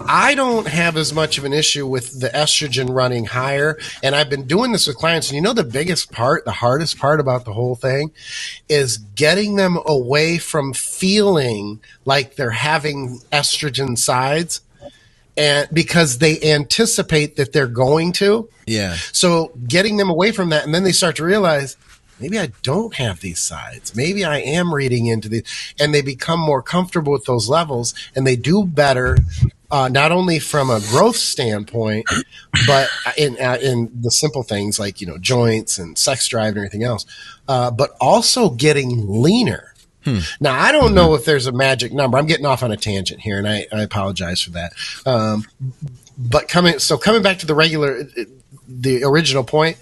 I 0.00 0.34
don't 0.34 0.66
have 0.66 0.96
as 0.96 1.12
much 1.12 1.38
of 1.38 1.44
an 1.44 1.52
issue 1.52 1.86
with 1.86 2.20
the 2.20 2.28
estrogen 2.28 2.94
running 2.94 3.24
higher. 3.24 3.78
And 4.02 4.14
I've 4.14 4.28
been 4.28 4.46
doing 4.46 4.72
this 4.72 4.86
with 4.86 4.96
clients. 4.96 5.28
And 5.28 5.36
you 5.36 5.42
know, 5.42 5.52
the 5.54 5.64
biggest 5.64 6.12
part, 6.12 6.44
the 6.44 6.52
hardest 6.52 6.98
part 6.98 7.18
about 7.18 7.44
the 7.44 7.52
whole 7.52 7.76
thing 7.76 8.12
is 8.68 8.98
getting 8.98 9.56
them 9.56 9.78
away 9.86 10.38
from 10.38 10.74
feeling 10.74 11.80
like 12.04 12.36
they're 12.36 12.50
having 12.50 13.20
estrogen 13.32 13.96
sides. 13.96 14.60
And 15.38 15.68
because 15.72 16.18
they 16.18 16.40
anticipate 16.42 17.36
that 17.36 17.52
they're 17.52 17.66
going 17.66 18.12
to. 18.12 18.48
Yeah. 18.66 18.96
So 19.12 19.52
getting 19.66 19.96
them 19.96 20.08
away 20.08 20.32
from 20.32 20.50
that, 20.50 20.64
and 20.64 20.74
then 20.74 20.82
they 20.82 20.92
start 20.92 21.16
to 21.16 21.24
realize 21.24 21.76
maybe 22.18 22.38
I 22.38 22.52
don't 22.62 22.94
have 22.94 23.20
these 23.20 23.40
sides. 23.40 23.94
Maybe 23.94 24.24
I 24.24 24.38
am 24.38 24.74
reading 24.74 25.06
into 25.06 25.28
these, 25.28 25.74
and 25.78 25.94
they 25.94 26.00
become 26.00 26.40
more 26.40 26.62
comfortable 26.62 27.12
with 27.12 27.26
those 27.26 27.48
levels, 27.48 27.94
and 28.14 28.26
they 28.26 28.36
do 28.36 28.64
better. 28.64 29.18
Uh, 29.70 29.88
not 29.88 30.12
only 30.12 30.38
from 30.38 30.70
a 30.70 30.80
growth 30.90 31.16
standpoint, 31.16 32.06
but 32.66 32.88
in 33.16 33.36
uh, 33.40 33.58
in 33.60 33.90
the 34.00 34.10
simple 34.10 34.42
things 34.42 34.78
like 34.78 35.00
you 35.00 35.06
know 35.06 35.18
joints 35.18 35.78
and 35.78 35.98
sex 35.98 36.28
drive 36.28 36.50
and 36.50 36.58
everything 36.58 36.84
else, 36.84 37.04
uh, 37.48 37.70
but 37.70 37.96
also 38.00 38.50
getting 38.50 39.04
leaner. 39.22 39.74
Now 40.38 40.56
I 40.56 40.70
don't 40.70 40.94
know 40.94 41.14
if 41.14 41.24
there's 41.24 41.48
a 41.48 41.52
magic 41.52 41.92
number. 41.92 42.16
I'm 42.16 42.26
getting 42.26 42.46
off 42.46 42.62
on 42.62 42.70
a 42.70 42.76
tangent 42.76 43.20
here, 43.20 43.38
and 43.38 43.48
I, 43.48 43.66
I 43.72 43.82
apologize 43.82 44.40
for 44.40 44.50
that. 44.50 44.72
Um, 45.04 45.44
but 46.18 46.48
coming 46.48 46.78
so 46.78 46.96
coming 46.96 47.22
back 47.22 47.38
to 47.38 47.46
the 47.46 47.54
regular 47.54 48.04
the 48.66 49.04
original 49.04 49.44
point 49.44 49.76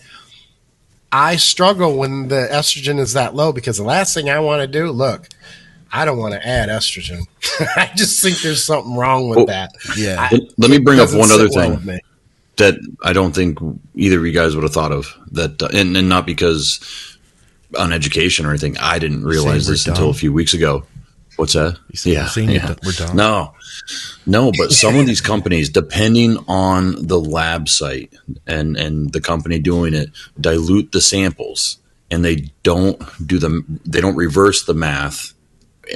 i 1.12 1.36
struggle 1.36 1.96
when 1.96 2.28
the 2.28 2.48
estrogen 2.50 2.98
is 2.98 3.12
that 3.12 3.34
low 3.34 3.52
because 3.52 3.76
the 3.76 3.84
last 3.84 4.14
thing 4.14 4.28
i 4.28 4.40
want 4.40 4.60
to 4.60 4.66
do 4.66 4.90
look 4.90 5.28
i 5.94 6.04
don't 6.04 6.18
want 6.18 6.34
to 6.34 6.46
add 6.46 6.68
estrogen 6.68 7.26
i 7.76 7.90
just 7.96 8.22
think 8.22 8.40
there's 8.42 8.62
something 8.64 8.94
wrong 8.96 9.28
with 9.28 9.36
Well, 9.38 9.46
that 9.46 9.72
Yeah. 9.96 10.16
I- 10.30 10.38
Let- 10.58 10.70
me 10.70 10.78
bring 10.78 11.00
up 11.00 11.12
one 11.14 11.30
other 11.30 11.48
thing. 11.48 12.00
that 12.56 12.74
I 13.02 13.12
don't 13.12 13.34
think 13.34 13.58
either 13.96 14.18
of 14.18 14.26
you 14.26 14.32
guys 14.32 14.54
would 14.54 14.62
have 14.62 14.72
thought 14.72 14.92
of 14.92 15.12
that, 15.32 15.60
uh, 15.60 15.68
and, 15.74 15.96
and 15.96 16.08
not 16.08 16.24
because 16.24 16.78
on 17.76 17.92
education 17.92 18.46
or 18.46 18.50
anything. 18.50 18.78
I 18.78 19.00
didn't 19.00 19.24
realize 19.24 19.66
this 19.66 19.86
until 19.88 20.08
a 20.10 20.14
few 20.14 20.32
weeks 20.32 20.54
ago. 20.54 20.84
What's 21.36 21.54
that? 21.54 21.76
you're 22.52 22.60
d- 22.76 22.80
we're 22.86 22.92
dumb. 22.92 23.16
No, 23.16 23.54
no, 24.24 24.52
but 24.56 24.70
some 24.70 24.94
of 24.96 25.04
these 25.10 25.20
companies, 25.20 25.68
depending 25.68 26.38
on 26.46 27.08
the 27.08 27.18
lab 27.18 27.68
site 27.68 28.14
and 28.46 28.76
and 28.76 29.12
the 29.12 29.20
company 29.20 29.58
doing 29.58 29.92
it, 29.92 30.10
dilute 30.40 30.92
the 30.92 31.00
samples, 31.00 31.78
and 32.08 32.24
they 32.24 32.52
don't 32.62 33.02
do 33.26 33.40
the 33.40 33.64
they 33.84 34.00
don't 34.00 34.14
reverse 34.14 34.64
the 34.64 34.74
math 34.74 35.33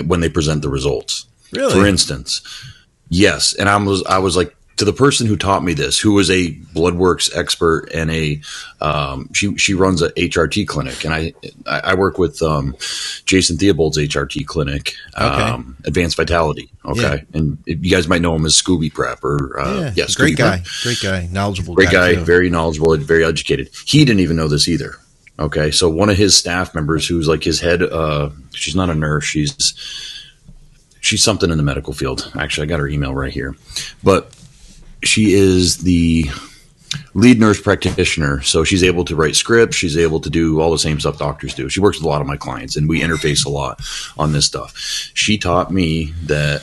when 0.07 0.21
they 0.21 0.29
present 0.29 0.63
the 0.63 0.69
results. 0.69 1.27
Really? 1.53 1.73
For 1.73 1.87
instance, 1.87 2.43
yes, 3.09 3.55
and 3.55 3.69
I 3.69 3.77
was 3.77 4.03
I 4.05 4.19
was 4.19 4.37
like 4.37 4.55
to 4.77 4.85
the 4.85 4.93
person 4.93 5.27
who 5.27 5.37
taught 5.37 5.65
me 5.65 5.75
this, 5.75 5.99
who 5.99 6.13
was 6.13 6.31
a 6.31 6.53
bloodworks 6.73 7.35
expert 7.37 7.89
and 7.93 8.11
a 8.13 8.41
um, 8.81 9.29
she 9.33 9.57
she 9.57 9.75
runs 9.75 10.03
a 10.03 10.11
HRT 10.11 10.69
clinic, 10.69 11.05
and 11.05 11.13
I 11.15 11.33
I 11.67 11.95
work 11.95 12.19
with 12.19 12.41
um, 12.43 12.77
Jason 13.25 13.57
Theobald's 13.57 13.99
HRT 13.99 14.47
clinic, 14.47 14.95
um, 15.17 15.77
Advanced 15.85 16.17
Vitality. 16.17 16.71
Okay, 16.85 17.01
Yeah. 17.33 17.39
and 17.39 17.59
you 17.67 17.91
guys 17.91 18.07
might 18.09 18.23
know 18.23 18.35
him 18.37 18.47
as 18.47 18.55
Scooby 18.55 18.93
Prep 18.93 19.25
or 19.25 19.59
uh, 19.59 19.81
yeah. 19.81 19.93
yeah, 19.97 20.05
great 20.15 20.37
guy. 20.37 20.59
Prep. 20.59 20.67
Great 20.83 21.01
guy. 21.03 21.29
Knowledgeable 21.33 21.75
Great 21.75 21.91
guy, 21.91 22.15
too. 22.15 22.25
very 22.25 22.49
knowledgeable, 22.51 22.97
very 22.99 23.25
educated. 23.25 23.71
He 23.87 24.05
didn't 24.05 24.21
even 24.21 24.37
know 24.37 24.49
this 24.49 24.69
either. 24.69 24.95
Okay, 25.39 25.71
so 25.71 25.89
one 25.89 26.11
of 26.11 26.17
his 26.17 26.37
staff 26.37 26.75
members, 26.75 27.07
who's 27.07 27.29
like 27.29 27.45
his 27.45 27.61
head, 27.61 27.83
uh, 27.83 28.31
she's 28.53 28.75
not 28.75 28.91
a 28.91 28.95
nurse, 28.95 29.25
she's 29.25 29.75
she's 31.01 31.23
something 31.23 31.51
in 31.51 31.57
the 31.57 31.63
medical 31.63 31.93
field. 31.93 32.31
Actually, 32.39 32.67
I 32.67 32.69
got 32.69 32.81
her 32.81 32.89
email 32.89 33.15
right 33.15 33.33
here, 33.33 33.55
but 34.03 34.35
she 35.03 35.33
is 35.35 35.79
the 35.79 36.27
lead 37.15 37.39
nurse 37.39 37.61
practitioner. 37.61 38.41
So 38.43 38.65
she's 38.65 38.83
able 38.83 39.05
to 39.05 39.17
write 39.17 39.37
scripts. 39.37 39.77
She's 39.77 39.97
able 39.97 40.21
to 40.21 40.31
do 40.31 40.61
all 40.61 40.71
the 40.71 40.79
same 40.79 41.01
stuff 41.01 41.19
doctors 41.19 41.55
do. 41.55 41.69
She 41.69 41.81
works 41.81 41.99
with 41.99 42.05
a 42.05 42.09
lot 42.09 42.21
of 42.21 42.27
my 42.27 42.37
clients 42.37 42.77
and 42.77 42.89
we 42.89 43.01
interface 43.01 43.45
a 43.45 43.51
lot 43.51 43.81
on 44.17 44.33
this 44.33 44.47
stuff. 44.47 44.73
She 45.15 45.39
taught 45.39 45.71
me 45.71 46.13
that 46.25 46.63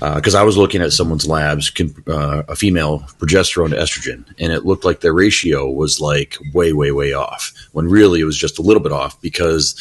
because 0.00 0.34
uh, 0.34 0.40
I 0.40 0.44
was 0.44 0.56
looking 0.56 0.80
at 0.80 0.92
someone's 0.92 1.26
labs, 1.26 1.70
uh, 2.08 2.42
a 2.48 2.56
female 2.56 3.00
progesterone 3.18 3.70
to 3.70 3.76
estrogen, 3.76 4.24
and 4.38 4.52
it 4.52 4.64
looked 4.64 4.84
like 4.84 5.00
their 5.00 5.12
ratio 5.12 5.70
was 5.70 6.00
like 6.00 6.38
way, 6.54 6.72
way, 6.72 6.90
way 6.90 7.12
off. 7.12 7.52
When 7.72 7.86
really 7.86 8.20
it 8.20 8.24
was 8.24 8.38
just 8.38 8.58
a 8.58 8.62
little 8.62 8.82
bit 8.82 8.92
off 8.92 9.20
because 9.20 9.74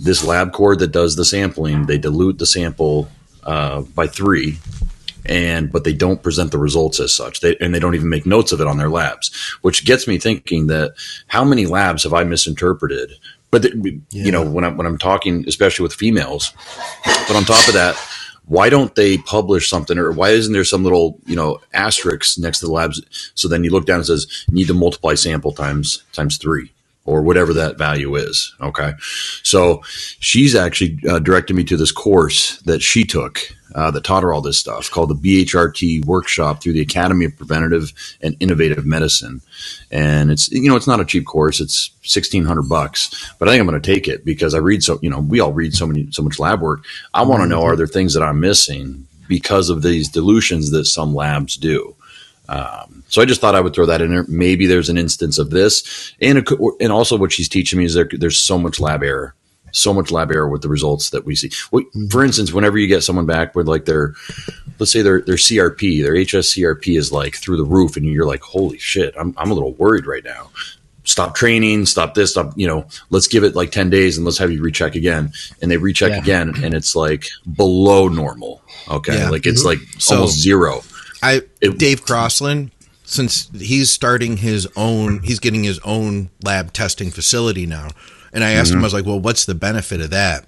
this 0.00 0.24
LabCorp 0.24 0.78
that 0.78 0.92
does 0.92 1.16
the 1.16 1.24
sampling, 1.24 1.84
they 1.84 1.98
dilute 1.98 2.38
the 2.38 2.46
sample 2.46 3.08
uh, 3.44 3.82
by 3.82 4.06
three 4.06 4.58
and 5.28 5.72
but 5.72 5.84
they 5.84 5.92
don't 5.92 6.22
present 6.22 6.50
the 6.52 6.58
results 6.58 7.00
as 7.00 7.12
such 7.12 7.40
they, 7.40 7.56
and 7.56 7.74
they 7.74 7.78
don't 7.78 7.94
even 7.94 8.08
make 8.08 8.26
notes 8.26 8.52
of 8.52 8.60
it 8.60 8.66
on 8.66 8.78
their 8.78 8.88
labs 8.88 9.34
which 9.62 9.84
gets 9.84 10.06
me 10.06 10.18
thinking 10.18 10.68
that 10.68 10.94
how 11.26 11.44
many 11.44 11.66
labs 11.66 12.04
have 12.04 12.14
i 12.14 12.22
misinterpreted 12.22 13.10
but 13.50 13.62
the, 13.62 14.00
yeah. 14.10 14.24
you 14.24 14.30
know 14.30 14.48
when 14.48 14.64
i'm 14.64 14.76
when 14.76 14.86
i'm 14.86 14.98
talking 14.98 15.44
especially 15.48 15.82
with 15.82 15.92
females 15.92 16.52
but 17.04 17.34
on 17.34 17.44
top 17.44 17.66
of 17.66 17.74
that 17.74 17.96
why 18.46 18.70
don't 18.70 18.94
they 18.94 19.18
publish 19.18 19.68
something 19.68 19.98
or 19.98 20.12
why 20.12 20.30
isn't 20.30 20.52
there 20.52 20.64
some 20.64 20.84
little 20.84 21.18
you 21.26 21.36
know 21.36 21.58
asterisk 21.72 22.38
next 22.38 22.60
to 22.60 22.66
the 22.66 22.72
labs? 22.72 23.02
So 23.34 23.48
then 23.48 23.64
you 23.64 23.70
look 23.70 23.86
down 23.86 23.98
and 23.98 24.06
says 24.06 24.46
need 24.50 24.68
to 24.68 24.74
multiply 24.74 25.14
sample 25.14 25.52
times 25.52 26.02
times 26.12 26.36
three 26.36 26.72
or 27.06 27.22
whatever 27.22 27.52
that 27.54 27.78
value 27.78 28.14
is. 28.16 28.54
Okay. 28.60 28.92
So 29.42 29.82
she's 30.18 30.54
actually 30.54 30.98
uh, 31.08 31.20
directed 31.20 31.54
me 31.54 31.64
to 31.64 31.76
this 31.76 31.92
course 31.92 32.60
that 32.62 32.82
she 32.82 33.04
took 33.04 33.56
uh, 33.74 33.90
that 33.90 34.04
taught 34.04 34.22
her 34.22 34.32
all 34.32 34.40
this 34.40 34.58
stuff 34.58 34.90
called 34.90 35.10
the 35.10 35.44
BHRT 35.44 36.04
workshop 36.06 36.62
through 36.62 36.72
the 36.72 36.80
Academy 36.80 37.26
of 37.26 37.36
Preventative 37.36 37.92
and 38.22 38.34
Innovative 38.40 38.86
Medicine. 38.86 39.42
And 39.90 40.30
it's, 40.30 40.50
you 40.50 40.68
know, 40.68 40.76
it's 40.76 40.86
not 40.86 41.00
a 41.00 41.04
cheap 41.04 41.26
course. 41.26 41.60
It's 41.60 41.90
1600 42.00 42.62
bucks, 42.62 43.32
but 43.38 43.48
I 43.48 43.52
think 43.52 43.60
I'm 43.60 43.68
going 43.68 43.80
to 43.80 43.94
take 43.94 44.08
it 44.08 44.24
because 44.24 44.54
I 44.54 44.58
read 44.58 44.82
so, 44.82 44.98
you 45.02 45.10
know, 45.10 45.20
we 45.20 45.40
all 45.40 45.52
read 45.52 45.74
so 45.74 45.86
many, 45.86 46.10
so 46.10 46.22
much 46.22 46.38
lab 46.38 46.62
work. 46.62 46.84
I 47.12 47.22
want 47.22 47.42
to 47.42 47.48
know, 47.48 47.62
are 47.62 47.76
there 47.76 47.86
things 47.86 48.14
that 48.14 48.22
I'm 48.22 48.40
missing 48.40 49.06
because 49.28 49.68
of 49.68 49.82
these 49.82 50.08
dilutions 50.08 50.70
that 50.70 50.86
some 50.86 51.14
labs 51.14 51.56
do? 51.56 51.94
Um, 52.48 53.04
so 53.08 53.22
I 53.22 53.24
just 53.24 53.40
thought 53.40 53.54
I 53.54 53.60
would 53.60 53.74
throw 53.74 53.86
that 53.86 54.00
in 54.00 54.10
there. 54.10 54.24
Maybe 54.28 54.66
there's 54.66 54.88
an 54.88 54.98
instance 54.98 55.38
of 55.38 55.50
this, 55.50 56.12
and 56.20 56.46
and 56.80 56.92
also 56.92 57.16
what 57.16 57.32
she's 57.32 57.48
teaching 57.48 57.78
me 57.78 57.84
is 57.84 57.94
there, 57.94 58.08
there's 58.10 58.38
so 58.38 58.58
much 58.58 58.78
lab 58.80 59.02
error, 59.02 59.34
so 59.72 59.92
much 59.92 60.10
lab 60.10 60.30
error 60.30 60.48
with 60.48 60.62
the 60.62 60.68
results 60.68 61.10
that 61.10 61.24
we 61.24 61.34
see. 61.34 61.50
For 62.10 62.24
instance, 62.24 62.52
whenever 62.52 62.78
you 62.78 62.86
get 62.86 63.02
someone 63.02 63.26
back 63.26 63.54
with 63.54 63.68
like 63.68 63.84
their, 63.84 64.14
let's 64.78 64.92
say 64.92 65.02
their 65.02 65.20
their 65.20 65.36
CRP, 65.36 66.02
their 66.02 66.14
HSCRP 66.14 66.98
is 66.98 67.12
like 67.12 67.36
through 67.36 67.56
the 67.56 67.64
roof, 67.64 67.96
and 67.96 68.06
you're 68.06 68.26
like, 68.26 68.42
holy 68.42 68.78
shit, 68.78 69.14
I'm 69.18 69.34
I'm 69.36 69.50
a 69.50 69.54
little 69.54 69.74
worried 69.74 70.06
right 70.06 70.24
now. 70.24 70.50
Stop 71.04 71.36
training, 71.36 71.86
stop 71.86 72.14
this, 72.14 72.32
stop. 72.32 72.52
You 72.56 72.66
know, 72.66 72.86
let's 73.10 73.28
give 73.28 73.44
it 73.44 73.54
like 73.54 73.70
ten 73.70 73.90
days, 73.90 74.16
and 74.16 74.24
let's 74.24 74.38
have 74.38 74.50
you 74.50 74.62
recheck 74.62 74.94
again. 74.94 75.32
And 75.62 75.70
they 75.70 75.76
recheck 75.76 76.10
yeah. 76.10 76.18
again, 76.18 76.52
and 76.64 76.74
it's 76.74 76.96
like 76.96 77.28
below 77.56 78.08
normal. 78.08 78.62
Okay, 78.88 79.16
yeah. 79.16 79.30
like 79.30 79.46
it's 79.46 79.64
mm-hmm. 79.64 79.80
like 79.80 80.00
so, 80.00 80.16
almost 80.16 80.40
zero 80.40 80.82
I 81.22 81.42
it, 81.60 81.78
Dave 81.78 82.04
Crossland, 82.04 82.70
since 83.04 83.48
he's 83.56 83.90
starting 83.90 84.38
his 84.38 84.68
own, 84.76 85.22
he's 85.22 85.38
getting 85.38 85.64
his 85.64 85.78
own 85.80 86.30
lab 86.42 86.72
testing 86.72 87.10
facility 87.10 87.66
now. 87.66 87.88
And 88.32 88.44
I 88.44 88.52
asked 88.52 88.70
mm-hmm. 88.70 88.78
him, 88.78 88.84
I 88.84 88.86
was 88.86 88.94
like, 88.94 89.06
well, 89.06 89.20
what's 89.20 89.46
the 89.46 89.54
benefit 89.54 90.00
of 90.00 90.10
that? 90.10 90.44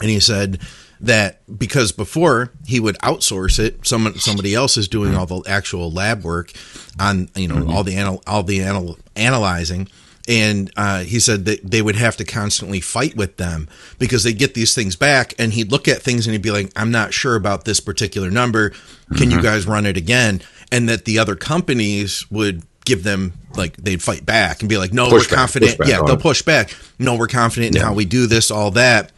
And 0.00 0.10
he 0.10 0.18
said 0.18 0.60
that 1.00 1.40
because 1.58 1.92
before 1.92 2.50
he 2.66 2.80
would 2.80 2.98
outsource 2.98 3.58
it, 3.58 3.86
someone 3.86 4.18
somebody 4.18 4.54
else 4.54 4.76
is 4.76 4.88
doing 4.88 5.14
all 5.14 5.26
the 5.26 5.42
actual 5.46 5.90
lab 5.90 6.24
work 6.24 6.52
on 6.98 7.28
you 7.34 7.48
know 7.48 7.56
mm-hmm. 7.56 7.70
all 7.70 7.84
the 7.84 7.94
anal, 7.94 8.22
all 8.26 8.42
the 8.42 8.60
anal, 8.60 8.98
analyzing 9.16 9.88
and 10.26 10.70
uh, 10.76 11.00
he 11.00 11.20
said 11.20 11.44
that 11.44 11.60
they 11.62 11.82
would 11.82 11.96
have 11.96 12.16
to 12.16 12.24
constantly 12.24 12.80
fight 12.80 13.16
with 13.16 13.36
them 13.36 13.68
because 13.98 14.24
they 14.24 14.32
get 14.32 14.54
these 14.54 14.74
things 14.74 14.96
back 14.96 15.34
and 15.38 15.52
he'd 15.52 15.70
look 15.70 15.86
at 15.86 16.00
things 16.02 16.26
and 16.26 16.32
he'd 16.32 16.42
be 16.42 16.50
like 16.50 16.70
i'm 16.76 16.90
not 16.90 17.12
sure 17.12 17.36
about 17.36 17.64
this 17.64 17.80
particular 17.80 18.30
number. 18.30 18.70
Can 18.70 19.28
mm-hmm. 19.28 19.32
you 19.32 19.42
guys 19.42 19.66
run 19.66 19.86
it 19.86 19.96
again? 19.96 20.40
And 20.72 20.88
that 20.88 21.04
the 21.04 21.18
other 21.18 21.36
companies 21.36 22.28
would 22.30 22.62
give 22.84 23.02
them 23.02 23.32
like 23.54 23.76
they'd 23.76 24.02
fight 24.02 24.26
back 24.26 24.60
and 24.60 24.68
be 24.68 24.76
like 24.76 24.92
no 24.92 25.08
push 25.08 25.24
we're 25.24 25.30
back, 25.30 25.38
confident. 25.38 25.76
yeah 25.86 26.02
they'll 26.02 26.16
push 26.16 26.42
back. 26.42 26.74
No 26.98 27.16
we're 27.16 27.28
confident 27.28 27.74
in 27.74 27.80
yeah. 27.80 27.88
how 27.88 27.94
we 27.94 28.04
do 28.04 28.26
this 28.26 28.50
all 28.50 28.70
that 28.72 29.12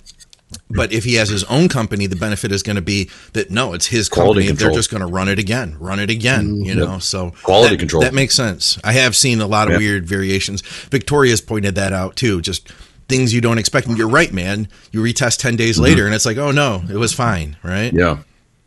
but 0.70 0.92
if 0.92 1.04
he 1.04 1.14
has 1.14 1.28
his 1.28 1.44
own 1.44 1.68
company, 1.68 2.06
the 2.06 2.16
benefit 2.16 2.52
is 2.52 2.62
going 2.62 2.76
to 2.76 2.82
be 2.82 3.10
that 3.32 3.50
no, 3.50 3.72
it's 3.72 3.86
his 3.86 4.08
quality 4.08 4.42
company. 4.42 4.46
Control. 4.48 4.70
They're 4.70 4.78
just 4.78 4.90
going 4.90 5.00
to 5.00 5.06
run 5.06 5.28
it 5.28 5.38
again, 5.38 5.76
run 5.78 5.98
it 5.98 6.10
again. 6.10 6.46
Mm-hmm. 6.46 6.64
You 6.64 6.74
know, 6.74 6.92
yep. 6.94 7.02
so 7.02 7.32
quality 7.42 7.74
that, 7.74 7.80
control 7.80 8.02
that 8.02 8.14
makes 8.14 8.34
sense. 8.34 8.78
I 8.84 8.92
have 8.92 9.16
seen 9.16 9.40
a 9.40 9.46
lot 9.46 9.70
of 9.70 9.78
weird 9.78 10.06
variations. 10.06 10.62
Victoria's 10.62 11.40
pointed 11.40 11.74
that 11.74 11.92
out 11.92 12.16
too. 12.16 12.40
Just 12.40 12.72
things 13.08 13.32
you 13.34 13.40
don't 13.40 13.58
expect. 13.58 13.86
And 13.86 13.98
you're 13.98 14.08
right, 14.08 14.32
man. 14.32 14.68
You 14.92 15.02
retest 15.02 15.38
ten 15.38 15.56
days 15.56 15.76
mm-hmm. 15.76 15.84
later, 15.84 16.06
and 16.06 16.14
it's 16.14 16.26
like, 16.26 16.36
oh 16.36 16.52
no, 16.52 16.82
it 16.88 16.96
was 16.96 17.12
fine, 17.12 17.56
right? 17.62 17.92
Yeah. 17.92 18.18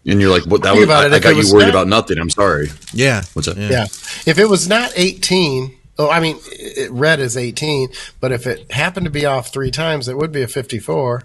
And 0.06 0.22
you're 0.22 0.32
like, 0.32 0.46
what? 0.46 0.64
That 0.64 0.76
was, 0.76 0.90
I, 0.90 1.06
I 1.06 1.20
got 1.20 1.36
you 1.36 1.54
worried 1.54 1.66
not, 1.66 1.70
about 1.70 1.88
nothing. 1.88 2.18
I'm 2.18 2.30
sorry. 2.30 2.70
Yeah. 2.94 3.24
What's 3.34 3.48
up? 3.48 3.58
Yeah. 3.58 3.70
yeah. 3.70 3.84
If 4.26 4.38
it 4.38 4.46
was 4.46 4.68
not 4.68 4.92
18, 4.96 5.78
Oh, 6.00 6.10
I 6.10 6.22
mean, 6.22 6.40
it 6.46 6.90
read 6.92 7.20
as 7.20 7.36
18, 7.36 7.90
but 8.22 8.32
if 8.32 8.48
it 8.48 8.72
happened 8.72 9.04
to 9.04 9.10
be 9.12 9.26
off 9.26 9.52
three 9.52 9.70
times, 9.70 10.08
it 10.08 10.16
would 10.16 10.32
be 10.32 10.42
a 10.42 10.48
54. 10.48 11.24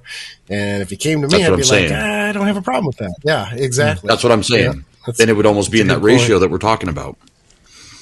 And 0.48 0.82
if 0.82 0.90
he 0.90 0.96
came 0.96 1.22
to 1.22 1.28
me, 1.28 1.38
That's 1.44 1.70
I'd 1.70 1.78
be 1.78 1.88
like, 1.88 1.92
ah, 1.92 2.28
I 2.28 2.32
don't 2.32 2.48
have 2.48 2.56
a 2.56 2.62
problem 2.62 2.86
with 2.86 2.96
that. 2.96 3.14
Yeah, 3.22 3.54
exactly. 3.54 4.08
That's 4.08 4.24
what 4.24 4.32
I'm 4.32 4.42
saying. 4.42 4.84
Yeah, 5.06 5.12
then 5.16 5.28
it 5.28 5.36
would 5.36 5.46
almost 5.46 5.70
be 5.70 5.80
in 5.80 5.86
that 5.86 6.00
ratio 6.00 6.34
point. 6.34 6.40
that 6.40 6.50
we're 6.50 6.58
talking 6.58 6.88
about. 6.88 7.16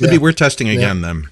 Maybe 0.01 0.15
yeah. 0.15 0.21
we're 0.21 0.33
testing 0.33 0.71
again 0.71 1.01
yeah. 1.01 1.07
then. 1.07 1.29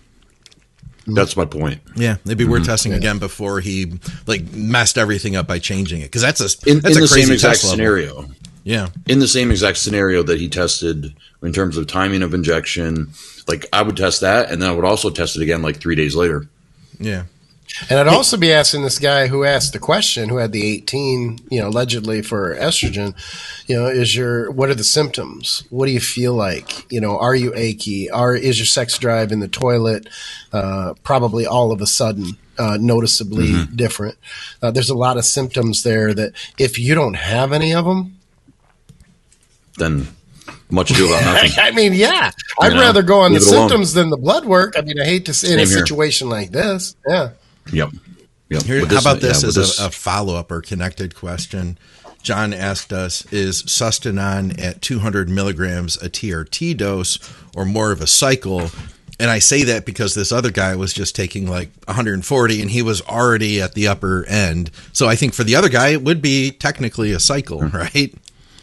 That's 1.07 1.37
my 1.37 1.47
point. 1.47 1.81
Yeah, 1.97 2.17
maybe 2.27 2.45
we're 2.45 2.59
mm-hmm. 2.59 2.67
testing 2.67 2.93
yeah. 2.93 2.99
again 2.99 3.19
before 3.19 3.61
he 3.61 3.99
like 4.27 4.53
messed 4.53 4.99
everything 4.99 5.37
up 5.37 5.47
by 5.47 5.59
changing 5.59 6.03
it 6.03 6.05
because 6.05 6.23
that's 6.23 6.41
a 6.41 6.71
in, 6.71 6.81
that's 6.81 6.97
in 6.97 7.03
a 7.03 7.05
the 7.05 7.09
same 7.09 7.33
exact 7.33 7.61
scenario. 7.61 8.29
Yeah, 8.65 8.89
in 9.07 9.19
the 9.19 9.29
same 9.29 9.51
exact 9.51 9.79
scenario 9.79 10.23
that 10.23 10.39
he 10.39 10.49
tested 10.49 11.15
in 11.43 11.53
terms 11.53 11.77
of 11.77 11.87
timing 11.87 12.23
of 12.23 12.35
injection, 12.35 13.11
like 13.49 13.67
I 13.73 13.83
would 13.83 13.97
test 13.97 14.21
that, 14.21 14.51
and 14.51 14.61
then 14.61 14.71
I 14.71 14.73
would 14.73 14.85
also 14.85 15.11
test 15.11 15.37
it 15.37 15.43
again 15.43 15.63
like 15.63 15.79
three 15.79 15.95
days 15.95 16.15
later. 16.15 16.47
Yeah. 16.99 17.25
And 17.89 17.99
I'd 17.99 18.09
also 18.09 18.37
be 18.37 18.53
asking 18.53 18.83
this 18.83 18.99
guy 18.99 19.29
who 19.29 19.45
asked 19.45 19.73
the 19.73 19.79
question, 19.79 20.29
who 20.29 20.37
had 20.37 20.53
the 20.53 20.67
18, 20.67 21.39
you 21.51 21.61
know, 21.61 21.69
allegedly 21.69 22.21
for 22.21 22.55
estrogen, 22.57 23.15
you 23.69 23.77
know, 23.77 23.87
is 23.87 24.15
your, 24.15 24.51
what 24.51 24.71
are 24.71 24.75
the 24.75 24.85
symptoms? 24.85 25.65
What 25.71 25.87
do 25.87 25.93
you 25.93 26.01
feel 26.01 26.35
like? 26.35 26.91
You 26.93 27.01
know, 27.01 27.19
are 27.19 27.35
you 27.35 27.53
achy? 27.55 28.11
Are, 28.11 28.35
is 28.35 28.59
your 28.59 28.67
sex 28.67 28.99
drive 28.99 29.33
in 29.33 29.41
the 29.41 29.49
toilet, 29.49 30.09
uh, 30.53 30.95
probably 31.05 31.47
all 31.47 31.73
of 31.73 31.81
a 31.81 31.87
sudden, 31.87 32.37
uh, 32.59 32.77
noticeably 32.81 33.49
mm-hmm. 33.49 33.77
different? 33.77 34.19
Uh, 34.61 34.71
there's 34.71 34.91
a 34.91 34.99
lot 34.99 35.17
of 35.17 35.25
symptoms 35.25 35.83
there 35.83 36.13
that 36.13 36.33
if 36.59 36.79
you 36.79 36.95
don't 36.95 37.15
have 37.15 37.53
any 37.53 37.73
of 37.73 37.85
them, 37.85 38.20
then 39.81 40.07
much 40.71 40.91
ado 40.91 41.09
about 41.09 41.25
nothing. 41.25 41.51
I 41.59 41.73
mean, 41.73 41.93
yeah, 41.93 42.31
I'd 42.61 42.73
know, 42.73 42.81
rather 42.81 43.03
go 43.03 43.21
on 43.21 43.33
the 43.33 43.41
symptoms 43.41 43.95
alone. 43.95 44.05
than 44.05 44.11
the 44.11 44.17
blood 44.17 44.45
work. 44.45 44.75
I 44.77 44.83
mean, 44.83 45.01
I 45.01 45.05
hate 45.05 45.27
to 45.27 45.35
say 45.35 45.53
in 45.53 45.59
a 45.59 45.67
situation 45.67 46.29
here. 46.29 46.37
like 46.37 46.51
this. 46.51 46.95
Yeah. 47.07 47.31
Yep. 47.73 47.91
Yep. 48.51 48.63
Here, 48.63 48.87
how 48.87 48.99
about 48.99 49.21
this 49.21 49.43
yeah, 49.43 49.49
as 49.49 49.55
this. 49.55 49.81
A, 49.81 49.87
a 49.87 49.91
follow 49.91 50.35
up 50.37 50.51
or 50.51 50.61
connected 50.61 51.15
question? 51.15 51.79
John 52.23 52.53
asked 52.53 52.93
us 52.93 53.25
Is 53.33 53.63
Sustanon 53.63 54.63
at 54.63 54.83
200 54.83 55.29
milligrams 55.29 55.97
a 56.03 56.11
TRT 56.11 56.77
dose 56.77 57.19
or 57.57 57.65
more 57.65 57.93
of 57.93 58.01
a 58.01 58.07
cycle? 58.07 58.71
And 59.19 59.31
I 59.31 59.39
say 59.39 59.65
that 59.65 59.85
because 59.85 60.15
this 60.15 60.33
other 60.33 60.51
guy 60.51 60.75
was 60.77 60.95
just 60.95 61.15
taking 61.15 61.47
like 61.47 61.69
140 61.87 62.63
and 62.63 62.71
he 62.71 62.83
was 62.83 63.03
already 63.03 63.61
at 63.61 63.75
the 63.75 63.87
upper 63.87 64.25
end. 64.27 64.71
So 64.93 65.09
I 65.09 65.15
think 65.15 65.35
for 65.35 65.45
the 65.45 65.57
other 65.57 65.69
guy, 65.69 65.89
it 65.89 66.03
would 66.03 66.23
be 66.23 66.51
technically 66.51 67.13
a 67.13 67.21
cycle, 67.21 67.61
hmm. 67.61 67.77
right? 67.77 68.15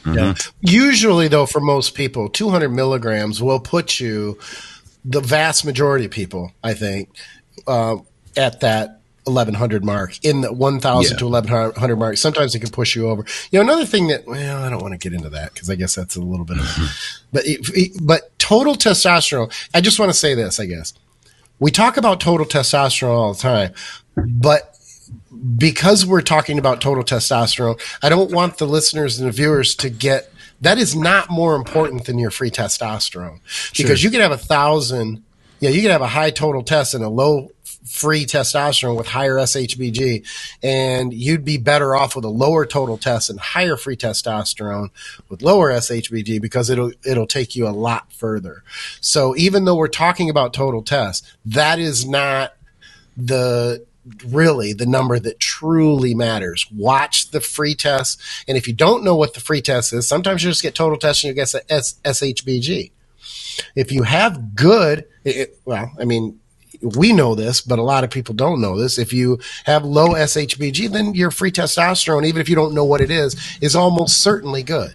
Mm-hmm. 0.03 0.17
Yeah. 0.17 0.33
Usually, 0.61 1.27
though, 1.27 1.45
for 1.45 1.59
most 1.59 1.95
people, 1.95 2.29
200 2.29 2.69
milligrams 2.69 3.41
will 3.41 3.59
put 3.59 3.99
you, 3.99 4.39
the 5.03 5.21
vast 5.21 5.65
majority 5.65 6.05
of 6.05 6.11
people, 6.11 6.51
I 6.63 6.73
think, 6.73 7.09
uh, 7.67 7.97
at 8.35 8.59
that 8.61 9.01
1100 9.27 9.83
mark 9.83 10.17
in 10.23 10.41
the 10.41 10.53
1000 10.53 11.11
yeah. 11.11 11.17
to 11.17 11.25
1100 11.25 11.95
mark. 11.97 12.17
Sometimes 12.17 12.55
it 12.55 12.59
can 12.59 12.69
push 12.69 12.95
you 12.95 13.09
over. 13.09 13.25
You 13.51 13.59
know, 13.59 13.63
another 13.63 13.85
thing 13.85 14.07
that, 14.07 14.25
well, 14.25 14.63
I 14.63 14.69
don't 14.69 14.81
want 14.81 14.93
to 14.93 14.97
get 14.97 15.13
into 15.13 15.29
that 15.29 15.53
because 15.53 15.69
I 15.69 15.75
guess 15.75 15.95
that's 15.95 16.15
a 16.15 16.21
little 16.21 16.45
bit 16.45 16.57
of, 16.57 16.63
mm-hmm. 16.63 17.27
but, 17.33 17.43
it, 17.45 17.91
but 18.01 18.37
total 18.39 18.75
testosterone, 18.75 19.53
I 19.73 19.81
just 19.81 19.99
want 19.99 20.11
to 20.11 20.17
say 20.17 20.33
this, 20.33 20.59
I 20.59 20.65
guess. 20.65 20.93
We 21.59 21.71
talk 21.71 21.97
about 21.97 22.19
total 22.19 22.45
testosterone 22.45 23.09
all 23.09 23.33
the 23.33 23.39
time, 23.39 23.73
but 24.15 24.76
because 25.57 26.05
we're 26.05 26.21
talking 26.21 26.59
about 26.59 26.81
total 26.81 27.03
testosterone, 27.03 27.79
I 28.01 28.09
don't 28.09 28.31
want 28.31 28.57
the 28.57 28.67
listeners 28.67 29.19
and 29.19 29.27
the 29.27 29.31
viewers 29.31 29.75
to 29.75 29.89
get 29.89 30.31
that 30.61 30.77
is 30.77 30.95
not 30.95 31.29
more 31.29 31.55
important 31.55 32.05
than 32.05 32.17
your 32.17 32.31
free 32.31 32.49
testosterone 32.49 33.39
because 33.77 33.99
sure. 33.99 34.07
you 34.07 34.11
can 34.11 34.21
have 34.21 34.31
a 34.31 34.37
thousand, 34.37 35.23
yeah, 35.59 35.69
you 35.69 35.81
can 35.81 35.91
have 35.91 36.01
a 36.01 36.07
high 36.07 36.31
total 36.31 36.63
test 36.63 36.93
and 36.93 37.03
a 37.03 37.09
low 37.09 37.51
free 37.87 38.25
testosterone 38.25 38.97
with 38.97 39.07
higher 39.07 39.35
SHBG, 39.35 40.27
and 40.61 41.13
you'd 41.13 41.45
be 41.45 41.57
better 41.57 41.95
off 41.95 42.15
with 42.15 42.25
a 42.25 42.29
lower 42.29 42.65
total 42.65 42.97
test 42.97 43.29
and 43.29 43.39
higher 43.39 43.77
free 43.77 43.95
testosterone 43.95 44.89
with 45.29 45.41
lower 45.41 45.71
SHBG 45.71 46.41
because 46.41 46.69
it'll 46.69 46.91
it'll 47.05 47.27
take 47.27 47.55
you 47.55 47.67
a 47.67 47.69
lot 47.69 48.11
further. 48.11 48.63
So 48.99 49.35
even 49.35 49.65
though 49.65 49.75
we're 49.75 49.87
talking 49.87 50.29
about 50.29 50.53
total 50.53 50.81
test, 50.81 51.25
that 51.45 51.79
is 51.79 52.05
not 52.05 52.53
the 53.15 53.85
really 54.25 54.73
the 54.73 54.85
number 54.85 55.19
that 55.19 55.39
truly 55.39 56.13
matters. 56.13 56.65
Watch 56.71 57.31
the 57.31 57.41
free 57.41 57.75
test, 57.75 58.19
and 58.47 58.57
if 58.57 58.67
you 58.67 58.73
don't 58.73 59.03
know 59.03 59.15
what 59.15 59.33
the 59.33 59.39
free 59.39 59.61
test 59.61 59.93
is, 59.93 60.07
sometimes 60.07 60.43
you 60.43 60.49
just 60.49 60.63
get 60.63 60.75
total 60.75 60.97
test 60.97 61.23
and 61.23 61.29
you 61.29 61.35
get 61.35 61.53
S- 61.69 61.95
SHBG. 62.03 62.91
If 63.75 63.91
you 63.91 64.03
have 64.03 64.55
good, 64.55 65.05
it, 65.23 65.59
well, 65.65 65.91
I 65.99 66.05
mean, 66.05 66.39
we 66.81 67.11
know 67.13 67.35
this, 67.35 67.61
but 67.61 67.79
a 67.79 67.83
lot 67.83 68.03
of 68.03 68.09
people 68.09 68.35
don't 68.35 68.61
know 68.61 68.77
this. 68.77 68.99
If 68.99 69.13
you 69.13 69.39
have 69.65 69.83
low 69.83 70.09
SHBG, 70.09 70.91
then 70.91 71.13
your 71.13 71.31
free 71.31 71.51
testosterone, 71.51 72.25
even 72.25 72.41
if 72.41 72.49
you 72.49 72.55
don't 72.55 72.73
know 72.73 72.85
what 72.85 73.01
it 73.01 73.11
is, 73.11 73.35
is 73.61 73.75
almost 73.75 74.19
certainly 74.19 74.63
good. 74.63 74.93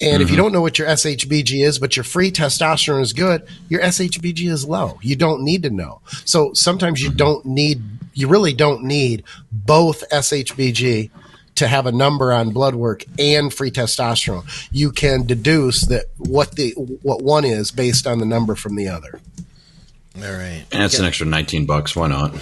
And 0.00 0.14
mm-hmm. 0.14 0.22
if 0.22 0.30
you 0.30 0.36
mm-hmm. 0.36 0.36
don't 0.36 0.52
know 0.52 0.60
what 0.60 0.78
your 0.78 0.88
SHBG 0.88 1.64
is, 1.64 1.78
but 1.78 1.96
your 1.96 2.04
free 2.04 2.30
testosterone 2.30 3.02
is 3.02 3.12
good, 3.12 3.46
your 3.68 3.80
SHBG 3.80 4.48
is 4.48 4.64
low. 4.64 4.98
You 5.02 5.16
don't 5.16 5.42
need 5.42 5.62
to 5.64 5.70
know. 5.70 6.00
So 6.24 6.52
sometimes 6.52 7.02
you 7.02 7.08
mm-hmm. 7.08 7.16
don't 7.16 7.46
need, 7.46 7.82
you 8.18 8.26
really 8.26 8.52
don't 8.52 8.82
need 8.82 9.22
both 9.52 10.02
SHBG 10.10 11.10
to 11.54 11.68
have 11.68 11.86
a 11.86 11.92
number 11.92 12.32
on 12.32 12.50
blood 12.50 12.74
work 12.74 13.04
and 13.16 13.54
free 13.54 13.70
testosterone. 13.70 14.44
You 14.72 14.90
can 14.90 15.24
deduce 15.24 15.82
that 15.82 16.06
what 16.16 16.56
the 16.56 16.72
what 17.02 17.22
one 17.22 17.44
is 17.44 17.70
based 17.70 18.08
on 18.08 18.18
the 18.18 18.26
number 18.26 18.56
from 18.56 18.74
the 18.74 18.88
other. 18.88 19.20
All 20.16 20.32
right. 20.32 20.64
And 20.72 20.82
it's 20.82 20.98
an 20.98 21.04
extra 21.04 21.26
19 21.26 21.64
bucks. 21.64 21.94
Why 21.94 22.08
not? 22.08 22.34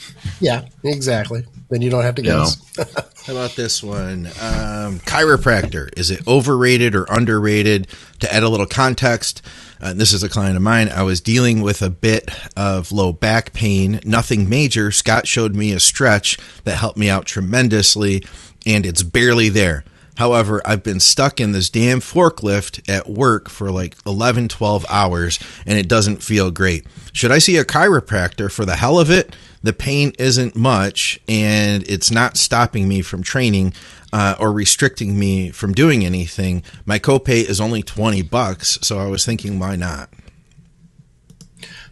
yeah, 0.40 0.66
exactly. 0.82 1.44
Then 1.68 1.80
you 1.80 1.90
don't 1.90 2.02
have 2.02 2.16
to 2.16 2.22
guess. 2.22 2.60
How 3.26 3.32
about 3.32 3.54
this 3.54 3.84
one? 3.84 4.26
Um, 4.26 4.98
chiropractor. 5.00 5.96
Is 5.96 6.10
it 6.10 6.26
overrated 6.26 6.96
or 6.96 7.06
underrated? 7.08 7.86
To 8.20 8.34
add 8.34 8.42
a 8.42 8.48
little 8.48 8.66
context, 8.66 9.42
uh, 9.84 9.92
this 9.92 10.14
is 10.14 10.22
a 10.22 10.30
client 10.30 10.56
of 10.56 10.62
mine. 10.62 10.88
I 10.88 11.02
was 11.02 11.20
dealing 11.20 11.60
with 11.60 11.82
a 11.82 11.90
bit 11.90 12.30
of 12.56 12.90
low 12.90 13.12
back 13.12 13.52
pain, 13.52 14.00
nothing 14.02 14.48
major. 14.48 14.90
Scott 14.90 15.26
showed 15.26 15.54
me 15.54 15.72
a 15.72 15.78
stretch 15.78 16.38
that 16.64 16.78
helped 16.78 16.96
me 16.96 17.10
out 17.10 17.26
tremendously, 17.26 18.24
and 18.64 18.86
it's 18.86 19.02
barely 19.02 19.50
there. 19.50 19.84
However, 20.16 20.62
I've 20.64 20.82
been 20.82 21.00
stuck 21.00 21.40
in 21.40 21.52
this 21.52 21.68
damn 21.68 22.00
forklift 22.00 22.88
at 22.88 23.08
work 23.08 23.48
for 23.48 23.70
like 23.70 23.96
11, 24.06 24.48
12 24.48 24.86
hours 24.88 25.38
and 25.66 25.78
it 25.78 25.88
doesn't 25.88 26.22
feel 26.22 26.50
great. 26.50 26.86
Should 27.12 27.32
I 27.32 27.38
see 27.38 27.56
a 27.56 27.64
chiropractor 27.64 28.50
for 28.50 28.64
the 28.64 28.76
hell 28.76 28.98
of 28.98 29.10
it? 29.10 29.34
The 29.62 29.72
pain 29.72 30.12
isn't 30.18 30.54
much 30.54 31.18
and 31.26 31.82
it's 31.88 32.10
not 32.10 32.36
stopping 32.36 32.86
me 32.86 33.02
from 33.02 33.22
training 33.22 33.74
uh, 34.12 34.36
or 34.38 34.52
restricting 34.52 35.18
me 35.18 35.50
from 35.50 35.72
doing 35.72 36.04
anything. 36.04 36.62
My 36.86 36.98
copay 37.00 37.42
is 37.44 37.60
only 37.60 37.82
20 37.82 38.22
bucks, 38.22 38.78
so 38.82 38.98
I 38.98 39.06
was 39.06 39.24
thinking, 39.24 39.58
why 39.58 39.74
not? 39.74 40.10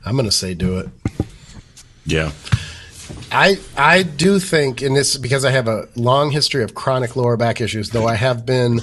I'm 0.05 0.15
going 0.15 0.27
to 0.27 0.33
say 0.33 0.55
do 0.55 0.79
it. 0.79 0.89
Yeah. 2.05 2.33
I 3.31 3.59
I 3.77 4.03
do 4.03 4.39
think, 4.39 4.83
and 4.83 4.95
this 4.95 5.17
because 5.17 5.45
I 5.45 5.51
have 5.51 5.69
a 5.69 5.89
long 5.97 6.31
history 6.31 6.63
of 6.63 6.75
chronic 6.75 7.17
lower 7.17 7.37
back 7.37 7.61
issues, 7.61 7.91
though 7.91 8.07
I 8.07 8.15
have 8.15 8.45
been 8.45 8.81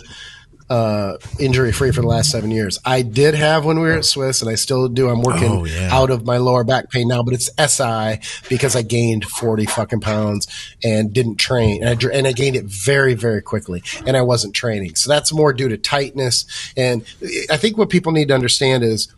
uh, 0.70 1.18
injury 1.39 1.72
free 1.72 1.92
for 1.92 2.02
the 2.02 2.08
last 2.08 2.30
seven 2.30 2.52
years. 2.52 2.80
I 2.86 3.02
did 3.02 3.34
have 3.34 3.65
when 3.65 3.80
we 3.80 3.88
were 3.88 3.98
at 3.98 4.06
Swiss, 4.06 4.42
and 4.42 4.50
I 4.50 4.56
still 4.56 4.88
do. 4.88 5.10
I'm 5.10 5.22
working 5.22 5.52
oh, 5.52 5.65
yeah. 5.65 5.89
out 5.92 6.12
of 6.12 6.26
my 6.26 6.38
lower 6.38 6.63
back 6.63 6.92
pain 6.92 7.08
now, 7.08 7.24
but 7.24 7.34
it's 7.34 7.50
SI 7.58 8.20
because 8.50 8.76
I 8.76 8.84
gained 8.84 9.26
40 9.26 9.65
fucking 9.65 10.02
pounds 10.02 10.48
and 10.84 11.12
didn't 11.12 11.38
train, 11.38 11.84
and 11.84 11.89
I, 11.89 12.10
and 12.13 12.28
I 12.28 12.32
gained 12.32 12.56
it 12.56 12.65
very 12.65 13.15
very 13.15 13.42
quickly, 13.42 13.84
and 14.06 14.15
I 14.15 14.22
wasn't 14.22 14.54
training. 14.54 14.96
So 14.96 15.10
that's 15.10 15.34
more 15.34 15.54
due 15.54 15.70
to 15.70 15.78
tightness. 15.78 16.46
And 16.78 17.04
I 17.50 17.58
think 17.58 17.78
what 17.78 17.89
people 17.89 18.12
need 18.12 18.28
to 18.28 18.36
understand 18.36 18.84
is 18.84 19.13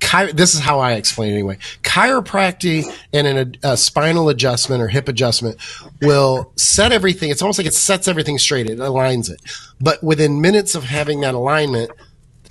Chi- 0.00 0.32
this 0.32 0.54
is 0.54 0.60
how 0.60 0.78
I 0.78 0.92
explain 0.92 1.30
it 1.30 1.34
anyway. 1.34 1.58
Chiropractic 1.82 2.84
and 3.12 3.26
an, 3.26 3.56
a 3.62 3.76
spinal 3.76 4.28
adjustment 4.28 4.82
or 4.82 4.88
hip 4.88 5.08
adjustment 5.08 5.56
will 6.02 6.52
set 6.56 6.92
everything. 6.92 7.30
It's 7.30 7.42
almost 7.42 7.58
like 7.58 7.66
it 7.66 7.74
sets 7.74 8.06
everything 8.06 8.38
straight. 8.38 8.68
It 8.68 8.78
aligns 8.78 9.30
it. 9.30 9.40
But 9.80 10.02
within 10.02 10.40
minutes 10.40 10.74
of 10.74 10.84
having 10.84 11.20
that 11.22 11.34
alignment, 11.34 11.90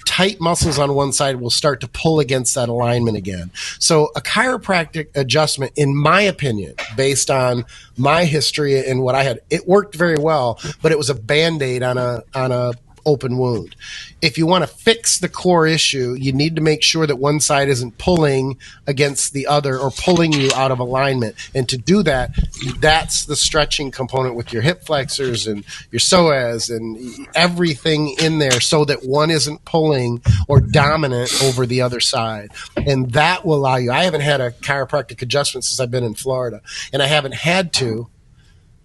tight 0.06 0.40
muscles 0.40 0.80
on 0.80 0.94
one 0.94 1.12
side 1.12 1.42
will 1.42 1.50
start 1.50 1.82
to 1.82 1.88
pull 1.88 2.20
against 2.20 2.56
that 2.56 2.70
alignment 2.70 3.18
again. 3.18 3.52
So 3.80 4.10
a 4.16 4.22
chiropractic 4.22 5.08
adjustment, 5.16 5.74
in 5.76 5.96
my 5.96 6.22
opinion, 6.22 6.76
based 6.96 7.30
on 7.30 7.66
my 7.98 8.26
history 8.26 8.88
and 8.88 9.02
what 9.02 9.16
I 9.16 9.24
had, 9.24 9.42
it 9.50 9.68
worked 9.68 9.96
very 9.96 10.18
well, 10.20 10.60
but 10.82 10.92
it 10.92 10.98
was 10.98 11.10
a 11.10 11.16
band-aid 11.16 11.84
on 11.84 11.98
a, 11.98 12.24
on 12.34 12.52
a 12.52 12.74
open 13.06 13.38
wound. 13.38 13.76
If 14.22 14.38
you 14.38 14.48
want 14.48 14.64
to 14.64 14.68
fix 14.68 15.20
the 15.20 15.30
core 15.30 15.68
issue, 15.68 16.16
you 16.18 16.34
need 16.34 16.56
to 16.56 16.62
make 16.62 16.84
sure 16.84 17.06
that 17.06 17.18
one 17.18 17.40
side 17.40 17.70
isn't 17.70 17.98
pulling 17.98 18.58
against 18.88 19.34
the 19.34 19.48
other 19.48 19.78
or 19.78 19.92
pulling 19.92 20.34
you 20.34 20.50
out 20.56 20.72
of 20.72 20.80
alignment. 20.80 21.36
And 21.54 21.68
to 21.70 21.78
do 21.78 22.04
that, 22.04 22.32
that's 22.80 23.26
the 23.26 23.36
stretching 23.36 23.92
component 23.92 24.36
with 24.36 24.52
your 24.52 24.62
hip 24.62 24.86
flexors 24.86 25.48
and 25.48 25.64
your 25.92 26.00
psoas 26.00 26.76
and 26.76 27.28
everything 27.36 28.16
in 28.20 28.40
there 28.40 28.60
so 28.62 28.86
that 28.86 29.06
one 29.06 29.30
isn't 29.30 29.66
pulling 29.66 30.22
or 30.48 30.60
dominant 30.60 31.32
over 31.44 31.66
the 31.66 31.82
other 31.82 32.00
side. 32.00 32.52
And 32.76 33.12
that 33.12 33.46
will 33.46 33.56
allow 33.56 33.78
you. 33.78 33.92
I 33.92 34.04
haven't 34.04 34.22
had 34.22 34.42
a 34.42 34.52
chiropractic 34.52 35.22
adjustment 35.22 35.66
since 35.66 35.80
I've 35.80 35.92
been 35.92 36.04
in 36.04 36.16
Florida, 36.16 36.62
and 36.92 37.02
I 37.02 37.08
haven't 37.08 37.36
had 37.36 37.74
to 37.74 38.08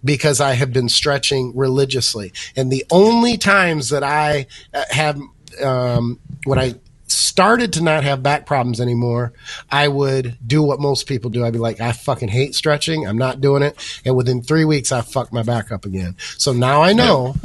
because 0.03 0.41
I 0.41 0.53
have 0.53 0.73
been 0.73 0.89
stretching 0.89 1.55
religiously. 1.55 2.33
And 2.55 2.71
the 2.71 2.85
only 2.91 3.37
times 3.37 3.89
that 3.89 4.03
I 4.03 4.47
uh, 4.73 4.83
have, 4.89 5.19
um, 5.61 6.19
when 6.45 6.59
I 6.59 6.75
started 7.07 7.73
to 7.73 7.83
not 7.83 8.03
have 8.03 8.23
back 8.23 8.45
problems 8.45 8.79
anymore, 8.79 9.33
I 9.69 9.87
would 9.87 10.37
do 10.45 10.63
what 10.63 10.79
most 10.79 11.07
people 11.07 11.29
do. 11.29 11.45
I'd 11.45 11.53
be 11.53 11.59
like, 11.59 11.81
I 11.81 11.91
fucking 11.91 12.29
hate 12.29 12.55
stretching. 12.55 13.05
I'm 13.05 13.17
not 13.17 13.41
doing 13.41 13.63
it. 13.63 14.01
And 14.05 14.15
within 14.15 14.41
three 14.41 14.65
weeks, 14.65 14.91
I 14.91 15.01
fucked 15.01 15.33
my 15.33 15.43
back 15.43 15.71
up 15.71 15.85
again. 15.85 16.15
So 16.37 16.53
now 16.53 16.81
I 16.81 16.93
know 16.93 17.35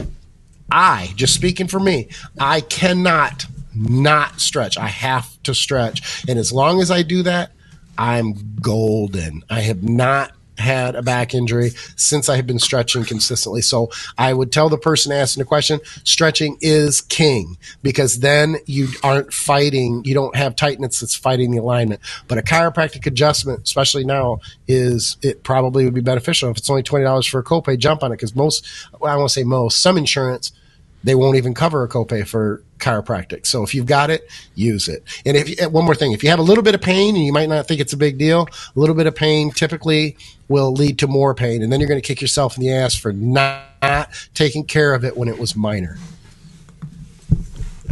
I, 0.70 1.12
just 1.16 1.34
speaking 1.34 1.66
for 1.66 1.80
me, 1.80 2.08
I 2.38 2.60
cannot 2.60 3.46
not 3.74 4.40
stretch. 4.40 4.78
I 4.78 4.88
have 4.88 5.42
to 5.42 5.54
stretch. 5.54 6.24
And 6.28 6.38
as 6.38 6.52
long 6.52 6.80
as 6.80 6.90
I 6.90 7.02
do 7.02 7.22
that, 7.24 7.52
I'm 7.98 8.56
golden. 8.60 9.42
I 9.50 9.60
have 9.60 9.82
not 9.82 10.32
had 10.58 10.94
a 10.94 11.02
back 11.02 11.34
injury 11.34 11.70
since 11.96 12.28
I 12.28 12.36
have 12.36 12.46
been 12.46 12.58
stretching 12.58 13.04
consistently. 13.04 13.62
So 13.62 13.90
I 14.16 14.32
would 14.32 14.52
tell 14.52 14.68
the 14.68 14.78
person 14.78 15.12
asking 15.12 15.40
the 15.40 15.46
question, 15.46 15.80
stretching 16.04 16.56
is 16.60 17.00
king 17.00 17.56
because 17.82 18.20
then 18.20 18.56
you 18.66 18.88
aren't 19.02 19.32
fighting, 19.32 20.02
you 20.04 20.14
don't 20.14 20.36
have 20.36 20.56
tightness 20.56 21.00
that's 21.00 21.14
fighting 21.14 21.50
the 21.50 21.58
alignment. 21.58 22.00
But 22.28 22.38
a 22.38 22.42
chiropractic 22.42 23.06
adjustment, 23.06 23.62
especially 23.64 24.04
now, 24.04 24.40
is 24.66 25.16
it 25.22 25.42
probably 25.42 25.84
would 25.84 25.94
be 25.94 26.00
beneficial. 26.00 26.50
If 26.50 26.58
it's 26.58 26.70
only 26.70 26.82
$20 26.82 27.28
for 27.28 27.40
a 27.40 27.44
copay, 27.44 27.78
jump 27.78 28.02
on 28.02 28.12
it 28.12 28.16
because 28.16 28.34
most, 28.34 28.66
well, 28.98 29.12
I 29.12 29.16
won't 29.16 29.30
say 29.30 29.44
most, 29.44 29.80
some 29.80 29.96
insurance– 29.96 30.52
they 31.06 31.14
won't 31.14 31.36
even 31.36 31.54
cover 31.54 31.84
a 31.84 31.88
copay 31.88 32.26
for 32.26 32.62
chiropractic. 32.78 33.46
So 33.46 33.62
if 33.62 33.74
you've 33.74 33.86
got 33.86 34.10
it, 34.10 34.28
use 34.56 34.88
it. 34.88 35.04
And 35.24 35.36
if 35.36 35.48
you, 35.48 35.68
one 35.70 35.84
more 35.84 35.94
thing, 35.94 36.10
if 36.10 36.24
you 36.24 36.30
have 36.30 36.40
a 36.40 36.42
little 36.42 36.64
bit 36.64 36.74
of 36.74 36.80
pain 36.80 37.14
and 37.14 37.24
you 37.24 37.32
might 37.32 37.48
not 37.48 37.68
think 37.68 37.80
it's 37.80 37.92
a 37.92 37.96
big 37.96 38.18
deal, 38.18 38.48
a 38.74 38.78
little 38.78 38.94
bit 38.94 39.06
of 39.06 39.14
pain 39.14 39.52
typically 39.52 40.16
will 40.48 40.72
lead 40.72 40.98
to 40.98 41.06
more 41.06 41.32
pain, 41.32 41.62
and 41.62 41.72
then 41.72 41.78
you're 41.78 41.88
going 41.88 42.00
to 42.00 42.06
kick 42.06 42.20
yourself 42.20 42.56
in 42.56 42.62
the 42.64 42.72
ass 42.72 42.96
for 42.96 43.12
not 43.12 44.10
taking 44.34 44.64
care 44.64 44.94
of 44.94 45.04
it 45.04 45.16
when 45.16 45.28
it 45.28 45.38
was 45.38 45.54
minor. 45.54 45.96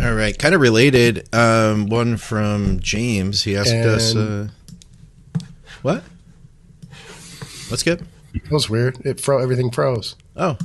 All 0.03 0.13
right, 0.13 0.37
kind 0.37 0.57
of 0.57 0.61
related. 0.61 1.33
Um, 1.33 1.87
one 1.87 2.17
from 2.17 2.81
James. 2.81 3.45
He 3.45 3.57
asked 3.57 3.73
and 3.73 3.89
us, 3.89 4.17
uh, 4.17 4.49
"What? 5.83 6.03
What's 7.69 7.85
good?" 7.85 8.05
get." 8.33 8.43
That 8.43 8.53
was 8.53 8.69
weird. 8.69 8.99
It 9.07 9.21
fro 9.21 9.39
everything 9.39 9.71
froze. 9.71 10.17
Oh, 10.37 10.59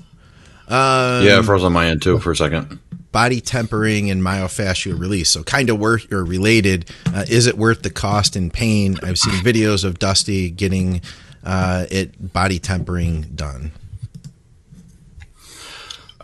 um, 0.70 1.26
yeah, 1.26 1.40
it 1.40 1.46
froze 1.46 1.64
on 1.64 1.74
my 1.74 1.88
end 1.88 2.02
too 2.02 2.20
for 2.20 2.32
a 2.32 2.36
second. 2.36 2.80
Body 3.12 3.42
tempering 3.42 4.12
and 4.12 4.22
myofascial 4.22 5.00
release. 5.00 5.30
So 5.30 5.44
kind 5.44 5.70
of 5.70 5.80
worth 5.80 6.12
or 6.12 6.24
related. 6.24 6.90
Uh, 7.08 7.26
is 7.28 7.48
it 7.48 7.58
worth 7.58 7.82
the 7.82 7.90
cost 7.90 8.36
and 8.36 8.54
pain? 8.54 8.98
I've 9.02 9.18
seen 9.18 9.34
videos 9.44 9.84
of 9.84 9.98
Dusty 9.98 10.52
getting 10.52 11.02
uh, 11.44 11.86
it 11.90 12.32
body 12.34 12.60
tempering 12.60 13.24
done. 13.34 13.72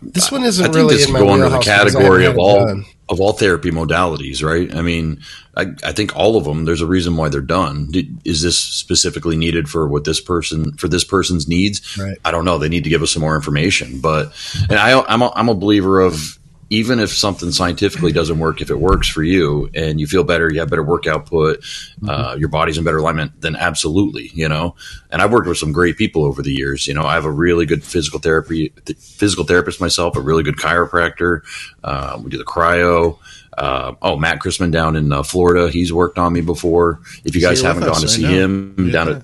This 0.02 0.32
one 0.32 0.44
isn't 0.44 0.64
I 0.64 0.68
think 0.68 0.76
really 0.76 0.96
this 0.96 1.08
in 1.08 1.14
my 1.14 1.20
go 1.20 1.30
under 1.30 1.50
the 1.50 1.60
category 1.60 2.26
of 2.26 2.38
all 2.38 2.66
done. 2.66 2.86
of 3.10 3.20
all 3.22 3.34
therapy 3.34 3.72
modalities, 3.72 4.44
right? 4.44 4.74
I 4.76 4.82
mean, 4.82 5.22
I, 5.56 5.68
I 5.84 5.92
think 5.94 6.16
all 6.16 6.38
of 6.38 6.44
them. 6.46 6.66
There's 6.66 6.82
a 6.82 6.88
reason 6.88 7.18
why 7.18 7.30
they're 7.30 7.42
done. 7.42 7.92
Is 8.26 8.42
this 8.42 8.58
specifically 8.58 9.38
needed 9.38 9.70
for 9.70 9.88
what 9.88 10.06
this 10.06 10.22
person 10.22 10.74
for 10.78 10.88
this 10.88 11.04
person's 11.04 11.48
needs? 11.48 11.98
Right. 11.98 12.18
I 12.26 12.32
don't 12.32 12.46
know. 12.46 12.58
They 12.58 12.70
need 12.70 12.84
to 12.86 12.90
give 12.90 13.04
us 13.04 13.12
some 13.12 13.22
more 13.22 13.36
information. 13.36 14.00
But 14.02 14.34
and 14.70 14.80
I, 14.80 15.02
I'm 15.02 15.22
a, 15.22 15.32
I'm 15.36 15.50
a 15.50 15.56
believer 15.56 16.02
of 16.02 16.38
even 16.76 17.00
if 17.00 17.10
something 17.10 17.54
scientifically 17.54 18.12
doesn't 18.12 18.38
work, 18.38 18.60
if 18.60 18.70
it 18.70 18.78
works 18.78 19.08
for 19.08 19.24
you 19.24 19.70
and 19.74 19.98
you 19.98 20.08
feel 20.08 20.26
better, 20.26 20.52
you 20.52 20.60
have 20.60 20.70
better 20.70 20.84
work 20.84 21.08
output, 21.08 21.62
mm-hmm. 21.62 22.10
uh, 22.10 22.36
your 22.36 22.50
body's 22.50 22.78
in 22.78 22.84
better 22.84 22.98
alignment, 22.98 23.32
then 23.40 23.56
absolutely, 23.56 24.30
you 24.34 24.50
know. 24.50 24.76
And 25.10 25.22
I've 25.22 25.32
worked 25.32 25.48
with 25.48 25.58
some 25.58 25.72
great 25.72 25.96
people 25.96 26.26
over 26.26 26.42
the 26.42 26.52
years. 26.52 26.86
You 26.86 26.94
know, 26.94 27.06
I 27.06 27.14
have 27.14 27.24
a 27.24 27.32
really 27.32 27.66
good 27.66 27.82
physical 27.82 28.20
therapy, 28.20 28.74
physical 29.00 29.46
therapist 29.46 29.80
myself, 29.80 30.18
a 30.18 30.22
really 30.22 30.44
good 30.44 30.58
chiropractor. 30.58 31.44
Uh, 31.82 32.20
we 32.22 32.30
do 32.30 32.38
the 32.38 32.44
cryo. 32.44 33.20
Uh, 33.58 33.96
oh, 34.02 34.18
Matt 34.18 34.40
Chrisman 34.40 34.72
down 34.72 34.98
in 34.98 35.14
uh, 35.14 35.24
Florida, 35.24 35.72
he's 35.72 35.94
worked 35.94 36.18
on 36.18 36.34
me 36.34 36.42
before. 36.42 37.00
If 37.24 37.36
you 37.36 37.42
guys 37.42 37.62
haven't 37.62 37.86
gone 37.86 38.02
to 38.02 38.10
see 38.10 38.26
him 38.26 38.76
yeah. 38.78 38.92
down 38.92 39.10
at, 39.14 39.22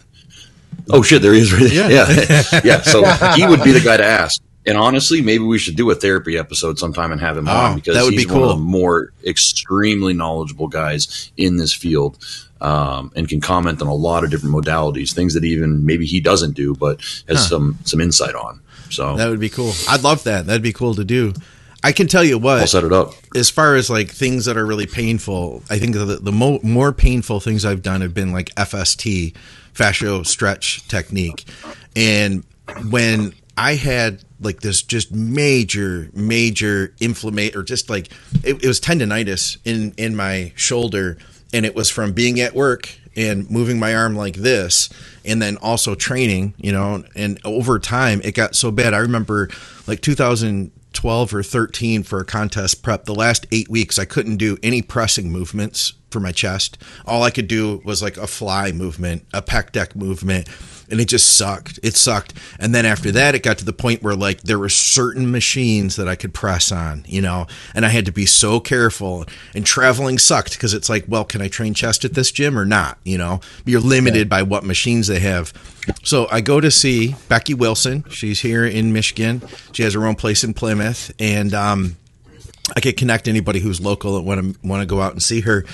oh 0.90 1.02
shit, 1.02 1.22
there 1.22 1.34
he 1.34 1.42
is. 1.42 1.52
Right 1.52 1.70
yeah, 1.70 1.90
yeah, 1.90 2.62
yeah. 2.64 2.82
So 2.82 3.04
he 3.34 3.46
would 3.46 3.62
be 3.62 3.74
the 3.74 3.82
guy 3.84 3.98
to 3.98 4.06
ask. 4.06 4.42
And 4.66 4.78
honestly, 4.78 5.22
maybe 5.22 5.44
we 5.44 5.58
should 5.58 5.76
do 5.76 5.90
a 5.90 5.96
therapy 5.96 6.38
episode 6.38 6.78
sometime 6.78 7.12
and 7.12 7.20
have 7.20 7.38
him 7.38 7.48
oh, 7.48 7.52
on 7.52 7.76
because 7.76 7.96
that 7.96 8.04
would 8.04 8.14
he's 8.14 8.26
be 8.26 8.30
cool. 8.30 8.42
one 8.42 8.50
of 8.50 8.58
the 8.58 8.64
more 8.64 9.12
extremely 9.26 10.14
knowledgeable 10.14 10.68
guys 10.68 11.32
in 11.38 11.58
this 11.58 11.74
field. 11.74 12.24
Um, 12.62 13.12
and 13.16 13.28
can 13.28 13.42
comment 13.42 13.82
on 13.82 13.88
a 13.88 13.94
lot 13.96 14.24
of 14.24 14.30
different 14.30 14.54
modalities, 14.54 15.16
things 15.16 15.34
that 15.34 15.44
even 15.44 15.84
maybe 15.84 16.06
he 16.06 16.20
doesn't 16.20 16.52
do, 16.52 16.76
but 16.76 17.02
has 17.28 17.38
huh. 17.38 17.38
some 17.38 17.80
some 17.86 18.00
insight 18.00 18.36
on. 18.36 18.62
So 18.92 19.16
that 19.18 19.30
would 19.30 19.40
be 19.40 19.50
cool. 19.50 19.72
I'd 19.90 20.04
love 20.04 20.24
that. 20.26 20.46
That'd 20.46 20.62
be 20.62 20.72
cool 20.72 20.94
to 20.94 21.04
do. 21.04 21.34
I 21.84 21.92
can 21.92 22.08
tell 22.08 22.24
you 22.24 22.38
what. 22.38 22.60
I'll 22.60 22.68
set 22.68 22.84
it 22.84 22.94
up. 22.94 23.14
As 23.36 23.50
far 23.50 23.76
as 23.76 23.90
like 23.90 24.10
things 24.10 24.46
that 24.46 24.58
are 24.58 24.66
really 24.66 24.86
painful, 24.86 25.64
I 25.70 25.80
think 25.80 25.96
the, 25.96 26.06
the 26.22 26.32
mo- 26.32 26.60
more 26.62 26.92
painful 26.92 27.40
things 27.40 27.66
I've 27.66 27.82
done 27.82 28.02
have 28.02 28.14
been 28.14 28.32
like 28.32 28.54
FST, 28.56 29.36
fascio 29.74 30.26
stretch 30.26 30.88
technique. 30.88 31.46
And 31.96 32.44
when 32.90 33.34
I 33.58 33.76
had 33.76 34.24
like 34.42 34.62
this 34.62 34.82
just 34.82 35.12
major, 35.14 36.10
major 36.14 36.94
inflammation, 37.00 37.60
or 37.60 37.64
just 37.64 37.90
like 37.90 38.10
it, 38.44 38.64
it 38.64 38.68
was 38.68 38.80
tendonitis 38.80 39.58
in 39.64 39.94
in 39.98 40.16
my 40.16 40.52
shoulder, 40.56 41.18
and 41.54 41.66
it 41.66 41.76
was 41.76 41.90
from 41.90 42.14
being 42.14 42.40
at 42.40 42.54
work 42.54 42.90
and 43.16 43.50
moving 43.50 43.80
my 43.80 43.94
arm 43.94 44.16
like 44.16 44.36
this 44.36 44.90
and 45.26 45.42
then 45.42 45.58
also 45.58 45.96
training 45.96 46.54
you 46.58 46.72
know 46.72 47.04
and 47.14 47.40
over 47.44 47.78
time 47.78 48.22
it 48.24 48.34
got 48.34 48.56
so 48.56 48.72
bad. 48.72 48.94
I 48.94 49.00
remember 49.00 49.50
like 49.88 50.02
2012 50.02 51.34
or 51.34 51.44
13 51.44 52.04
for 52.04 52.20
a 52.20 52.26
contest 52.26 52.82
prep 52.84 53.06
the 53.06 53.16
last 53.16 53.46
eight 53.52 53.70
weeks 53.70 54.00
i 54.00 54.06
couldn't 54.06 54.38
do 54.38 54.58
any 54.64 54.82
pressing 54.82 55.30
movements 55.30 55.94
for 56.12 56.20
my 56.20 56.32
chest 56.32 56.78
all 57.06 57.24
i 57.24 57.32
could 57.32 57.48
do 57.48 57.82
was 57.84 58.02
like 58.02 58.18
a 58.18 58.28
fly 58.28 58.72
movement 58.72 59.26
a 59.34 59.42
pec 59.42 59.72
deck 59.72 59.96
movement 59.96 60.48
and 60.92 61.00
it 61.00 61.08
just 61.08 61.38
sucked. 61.38 61.80
It 61.82 61.96
sucked. 61.96 62.34
And 62.60 62.76
then 62.76 62.86
after 62.86 63.12
that, 63.14 63.34
it 63.34 63.44
got 63.44 63.58
to 63.60 63.66
the 63.66 63.74
point 63.74 64.04
where 64.04 64.14
like 64.14 64.42
there 64.42 64.60
were 64.60 64.70
certain 64.70 65.32
machines 65.32 65.96
that 65.96 66.08
I 66.08 66.16
could 66.16 66.34
press 66.34 66.72
on, 66.72 67.06
you 67.08 67.22
know, 67.22 67.48
and 67.74 67.86
I 67.86 67.90
had 67.90 68.06
to 68.06 68.12
be 68.12 68.26
so 68.26 68.60
careful. 68.60 69.26
And 69.56 69.66
traveling 69.66 70.18
sucked 70.18 70.52
because 70.52 70.74
it's 70.74 70.90
like, 70.90 71.06
well, 71.08 71.24
can 71.24 71.42
I 71.42 71.48
train 71.48 71.74
chest 71.74 72.04
at 72.04 72.14
this 72.14 72.32
gym 72.32 72.58
or 72.58 72.66
not? 72.66 73.00
You 73.04 73.18
know, 73.18 73.40
you're 73.66 73.80
limited 73.80 74.30
by 74.30 74.44
what 74.44 74.66
machines 74.66 75.08
they 75.08 75.20
have. 75.22 75.54
So 76.04 76.28
I 76.30 76.42
go 76.42 76.60
to 76.60 76.70
see 76.70 77.16
Becky 77.30 77.54
Wilson. 77.54 78.04
She's 78.10 78.42
here 78.42 78.66
in 78.66 78.94
Michigan. 78.94 79.42
She 79.72 79.84
has 79.84 79.94
her 79.94 80.06
own 80.06 80.16
place 80.16 80.44
in 80.44 80.54
Plymouth, 80.54 81.12
and 81.18 81.54
um, 81.56 81.96
I 82.76 82.80
can 82.80 82.94
connect 82.94 83.28
anybody 83.28 83.60
who's 83.60 83.82
local 83.82 84.18
and 84.18 84.26
want 84.26 84.42
to 84.42 84.68
want 84.68 84.82
to 84.82 84.86
go 84.86 85.02
out 85.02 85.12
and 85.14 85.22
see 85.22 85.42
her. 85.42 85.66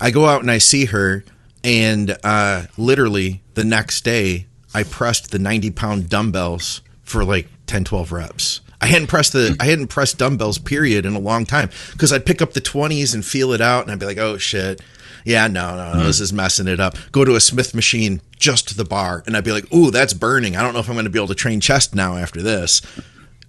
I 0.00 0.10
go 0.10 0.26
out 0.26 0.40
and 0.40 0.50
I 0.50 0.58
see 0.58 0.86
her, 0.86 1.24
and 1.62 2.16
uh, 2.24 2.64
literally 2.76 3.42
the 3.54 3.64
next 3.64 4.04
day 4.04 4.46
I 4.74 4.82
pressed 4.82 5.30
the 5.30 5.38
90 5.38 5.70
pound 5.70 6.08
dumbbells 6.08 6.80
for 7.02 7.24
like 7.24 7.48
10, 7.66 7.84
12 7.84 8.12
reps. 8.12 8.60
I 8.80 8.86
hadn't 8.86 9.08
pressed 9.08 9.32
the 9.32 9.56
I 9.60 9.66
hadn't 9.66 9.88
pressed 9.88 10.18
dumbbells 10.18 10.58
period 10.58 11.04
in 11.04 11.14
a 11.14 11.18
long 11.18 11.44
time 11.44 11.70
because 11.92 12.12
I'd 12.12 12.24
pick 12.24 12.40
up 12.40 12.54
the 12.54 12.60
20s 12.62 13.14
and 13.14 13.24
feel 13.24 13.52
it 13.52 13.60
out 13.60 13.82
and 13.82 13.92
I'd 13.92 13.98
be 13.98 14.06
like, 14.06 14.18
oh 14.18 14.38
shit. 14.38 14.80
Yeah, 15.22 15.48
no, 15.48 15.76
no, 15.76 15.92
no, 15.98 16.06
this 16.06 16.18
is 16.18 16.32
messing 16.32 16.66
it 16.66 16.80
up. 16.80 16.96
Go 17.12 17.26
to 17.26 17.34
a 17.34 17.40
Smith 17.40 17.74
machine 17.74 18.22
just 18.38 18.74
the 18.78 18.86
bar, 18.86 19.22
and 19.26 19.36
I'd 19.36 19.44
be 19.44 19.52
like, 19.52 19.70
"Ooh, 19.70 19.90
that's 19.90 20.14
burning. 20.14 20.56
I 20.56 20.62
don't 20.62 20.72
know 20.72 20.80
if 20.80 20.88
I'm 20.88 20.94
going 20.94 21.04
to 21.04 21.10
be 21.10 21.18
able 21.18 21.28
to 21.28 21.34
train 21.34 21.60
chest 21.60 21.94
now 21.94 22.16
after 22.16 22.40
this." 22.40 22.80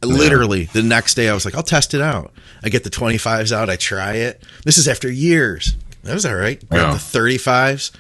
Literally, 0.04 0.66
the 0.66 0.84
next 0.84 1.16
day, 1.16 1.30
I 1.30 1.34
was 1.34 1.46
like, 1.46 1.56
"I'll 1.56 1.64
test 1.64 1.94
it 1.94 2.02
out." 2.02 2.34
I 2.64 2.70
get 2.70 2.84
the 2.84 2.90
25s 2.90 3.52
out, 3.52 3.70
I 3.70 3.76
try 3.76 4.14
it. 4.14 4.44
This 4.66 4.78
is 4.78 4.88
after 4.88 5.12
years. 5.12 5.76
That 6.04 6.14
was 6.14 6.26
all 6.26 6.36
right. 6.36 6.62
Yeah. 6.72 6.94
The 6.94 6.98
35s, 6.98 7.92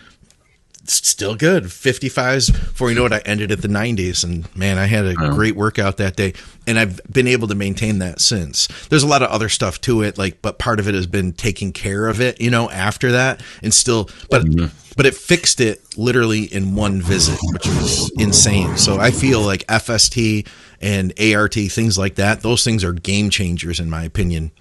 still 0.85 1.35
good 1.35 1.65
55s 1.65 2.51
before 2.51 2.89
you 2.89 2.95
know 2.95 3.05
it 3.05 3.13
i 3.13 3.19
ended 3.19 3.51
at 3.51 3.61
the 3.61 3.67
90s 3.67 4.23
and 4.23 4.53
man 4.55 4.77
i 4.77 4.85
had 4.85 5.05
a 5.05 5.13
great 5.13 5.55
workout 5.55 5.97
that 5.97 6.15
day 6.15 6.33
and 6.65 6.79
i've 6.79 6.99
been 7.09 7.27
able 7.27 7.47
to 7.47 7.55
maintain 7.55 7.99
that 7.99 8.19
since 8.19 8.67
there's 8.89 9.03
a 9.03 9.07
lot 9.07 9.21
of 9.21 9.29
other 9.29 9.47
stuff 9.47 9.79
to 9.79 10.01
it 10.01 10.17
like 10.17 10.41
but 10.41 10.57
part 10.57 10.79
of 10.79 10.87
it 10.87 10.95
has 10.95 11.05
been 11.05 11.33
taking 11.33 11.71
care 11.71 12.07
of 12.07 12.19
it 12.19 12.41
you 12.41 12.49
know 12.49 12.69
after 12.71 13.11
that 13.11 13.41
and 13.61 13.73
still 13.73 14.09
but 14.29 14.43
mm-hmm. 14.43 14.75
but 14.97 15.05
it 15.05 15.13
fixed 15.13 15.61
it 15.61 15.81
literally 15.97 16.43
in 16.43 16.75
one 16.75 16.99
visit 16.99 17.37
which 17.53 17.67
was 17.67 18.11
insane 18.17 18.75
so 18.75 18.99
i 18.99 19.11
feel 19.11 19.41
like 19.41 19.65
fst 19.67 20.47
and 20.81 21.13
art 21.19 21.53
things 21.53 21.97
like 21.97 22.15
that 22.15 22.41
those 22.41 22.63
things 22.63 22.83
are 22.83 22.93
game 22.93 23.29
changers 23.29 23.79
in 23.79 23.89
my 23.89 24.03
opinion 24.03 24.51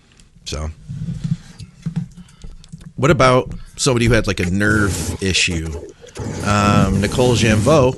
so 0.45 0.71
what 2.97 3.11
about 3.11 3.53
somebody 3.77 4.07
who 4.07 4.13
had 4.13 4.27
like 4.27 4.41
a 4.41 4.51
nerve 4.51 5.23
issue 5.23 5.69
um, 6.45 7.01
Nicole 7.01 7.35
Janveau, 7.35 7.97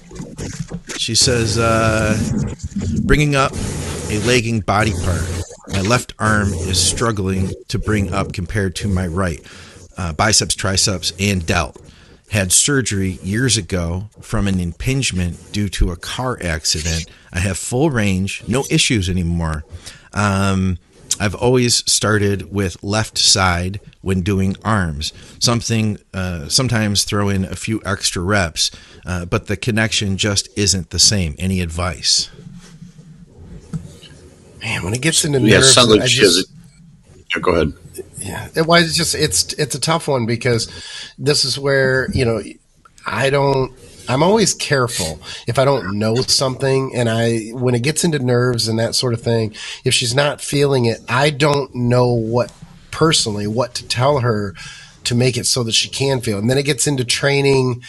she 0.99 1.15
says, 1.15 1.59
uh, 1.59 2.17
bringing 3.05 3.35
up 3.35 3.53
a 4.11 4.19
lagging 4.27 4.61
body 4.61 4.93
part. 5.05 5.23
My 5.69 5.81
left 5.81 6.15
arm 6.19 6.53
is 6.53 6.81
struggling 6.81 7.53
to 7.69 7.79
bring 7.79 8.13
up 8.13 8.33
compared 8.33 8.77
to 8.77 8.89
my 8.89 9.07
right. 9.07 9.41
Uh, 9.97 10.13
biceps, 10.13 10.55
triceps, 10.55 11.13
and 11.19 11.47
delt. 11.47 11.81
Had 12.33 12.51
surgery 12.51 13.19
years 13.23 13.59
ago 13.59 14.09
from 14.21 14.49
an 14.49 14.59
impingement 14.59 15.53
due 15.53 15.69
to 15.69 15.91
a 15.91 15.97
car 15.97 16.39
accident. 16.43 17.05
I 17.31 17.41
have 17.41 17.59
full 17.59 17.91
range, 17.91 18.43
no 18.49 18.65
issues 18.71 19.11
anymore. 19.11 19.65
Um, 20.15 20.79
I've 21.21 21.35
always 21.35 21.85
started 21.91 22.51
with 22.51 22.83
left 22.83 23.19
side 23.19 23.81
when 24.01 24.23
doing 24.23 24.57
arms. 24.65 25.13
Something 25.41 25.99
uh, 26.15 26.49
sometimes 26.49 27.05
throw 27.05 27.29
in 27.29 27.45
a 27.45 27.55
few 27.55 27.83
extra 27.85 28.23
reps, 28.23 28.71
uh, 29.05 29.27
but 29.27 29.47
the 29.47 29.57
connection 29.57 30.17
just 30.17 30.49
isn't 30.57 30.89
the 30.89 30.99
same. 30.99 31.35
Any 31.39 31.61
advice? 31.61 32.31
Man, 34.63 34.85
when 34.85 34.95
it 34.95 35.03
gets 35.03 35.25
into 35.25 35.39
yeah, 35.41 35.59
nerves, 35.59 35.77
like 35.77 36.05
just, 36.05 36.51
yeah, 37.35 37.41
go 37.43 37.53
ahead. 37.53 37.73
Yeah, 38.23 38.49
it, 38.55 38.67
well, 38.67 38.83
it's 38.83 38.97
just 38.97 39.15
it's 39.15 39.53
it's 39.55 39.75
a 39.75 39.81
tough 39.81 40.09
one 40.09 40.27
because 40.27 40.71
this 41.19 41.45
is 41.45 41.59
where 41.59 42.09
you 42.13 42.25
know 42.25 42.43
I 43.07 43.31
don't 43.31 43.73
I'm 44.09 44.23
always 44.23 44.55
careful 44.55 45.21
if 45.47 45.59
I 45.59 45.65
don't 45.65 45.99
know 45.99 46.17
something 46.17 46.93
and 46.95 47.09
I 47.09 47.49
when 47.53 47.75
it 47.75 47.83
gets 47.83 48.05
into 48.05 48.19
nerves 48.19 48.69
and 48.69 48.79
that 48.79 48.95
sort 48.95 49.15
of 49.15 49.23
thing, 49.23 49.55
if 49.85 49.95
she's 49.95 50.15
not 50.15 50.41
feeling 50.41 50.85
it, 50.87 51.01
I 51.09 51.31
don't 51.31 51.75
know 51.75 52.13
what 52.13 52.53
personally 52.91 53.47
what 53.47 53.75
to 53.75 53.87
tell 53.87 54.21
her 54.21 54.55
to 55.05 55.15
make 55.15 55.37
it 55.37 55.47
so 55.47 55.63
that 55.65 55.73
she 55.73 55.89
can 55.89 56.21
feel. 56.21 56.39
And 56.39 56.49
then 56.49 56.59
it 56.59 56.65
gets 56.65 56.87
into 56.87 57.05
training 57.05 57.83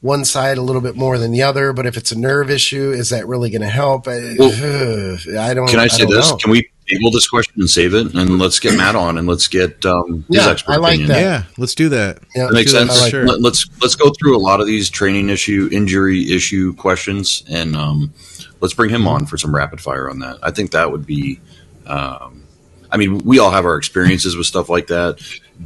one 0.00 0.24
side 0.24 0.58
a 0.58 0.62
little 0.62 0.82
bit 0.82 0.96
more 0.96 1.16
than 1.18 1.30
the 1.30 1.42
other, 1.42 1.72
but 1.72 1.86
if 1.86 1.96
it's 1.96 2.10
a 2.10 2.18
nerve 2.18 2.50
issue, 2.50 2.90
is 2.90 3.10
that 3.10 3.28
really 3.28 3.50
going 3.50 3.62
to 3.62 3.68
help? 3.68 4.08
I, 4.08 4.34
well, 4.36 4.50
I 5.38 5.54
don't 5.54 5.68
Can 5.68 5.78
I 5.78 5.86
say 5.86 6.02
I 6.02 6.06
this? 6.06 6.30
Know. 6.30 6.36
Can 6.38 6.50
we 6.50 6.68
table 6.92 7.10
this 7.10 7.28
question 7.28 7.54
and 7.58 7.70
save 7.70 7.94
it, 7.94 8.14
and 8.14 8.38
let's 8.38 8.58
get 8.58 8.76
Matt 8.76 8.94
on, 8.94 9.18
and 9.18 9.26
let's 9.26 9.48
get 9.48 9.84
um, 9.86 10.24
his 10.28 10.44
yeah, 10.44 10.50
expert 10.50 10.72
I 10.72 10.76
like 10.76 10.94
opinion. 10.94 11.08
That. 11.08 11.20
Yeah, 11.20 11.42
let's 11.58 11.74
do 11.74 11.88
that. 11.90 12.18
Yeah, 12.34 12.46
that 12.46 12.52
makes 12.52 12.70
sense. 12.70 13.00
Like 13.00 13.10
sure. 13.10 13.26
Let, 13.26 13.52
us 13.52 13.66
let's 13.80 13.94
go 13.94 14.12
through 14.18 14.36
a 14.36 14.40
lot 14.40 14.60
of 14.60 14.66
these 14.66 14.90
training 14.90 15.28
issue, 15.28 15.68
injury 15.72 16.30
issue 16.32 16.74
questions, 16.74 17.44
and 17.48 17.76
um, 17.76 18.12
let's 18.60 18.74
bring 18.74 18.90
him 18.90 19.06
on 19.06 19.26
for 19.26 19.36
some 19.36 19.54
rapid 19.54 19.80
fire 19.80 20.08
on 20.08 20.20
that. 20.20 20.38
I 20.42 20.50
think 20.50 20.72
that 20.72 20.90
would 20.90 21.06
be. 21.06 21.40
Um, 21.86 22.44
I 22.90 22.98
mean, 22.98 23.18
we 23.20 23.38
all 23.38 23.50
have 23.50 23.64
our 23.64 23.76
experiences 23.76 24.36
with 24.36 24.46
stuff 24.46 24.68
like 24.68 24.88
that. 24.88 25.18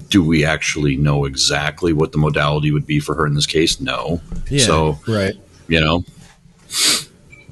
Do 0.08 0.22
we 0.22 0.44
actually 0.44 0.96
know 0.96 1.24
exactly 1.24 1.92
what 1.92 2.12
the 2.12 2.18
modality 2.18 2.70
would 2.70 2.86
be 2.86 3.00
for 3.00 3.16
her 3.16 3.26
in 3.26 3.34
this 3.34 3.46
case? 3.46 3.80
No. 3.80 4.20
Yeah, 4.48 4.64
so, 4.64 4.98
right. 5.08 5.34
You 5.66 5.80
know, 5.80 6.04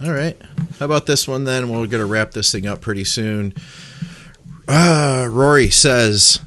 all 0.05 0.13
right. 0.13 0.37
How 0.79 0.87
about 0.87 1.07
this 1.07 1.27
one 1.27 1.45
then? 1.45 1.69
We're 1.71 1.87
going 1.87 2.01
to 2.01 2.07
wrap 2.07 2.33
this 2.33 2.53
thing 2.53 2.67
up 2.67 2.81
pretty 2.81 3.05
soon. 3.05 3.55
Uh, 4.69 5.29
Rory 5.31 5.71
says 5.71 6.41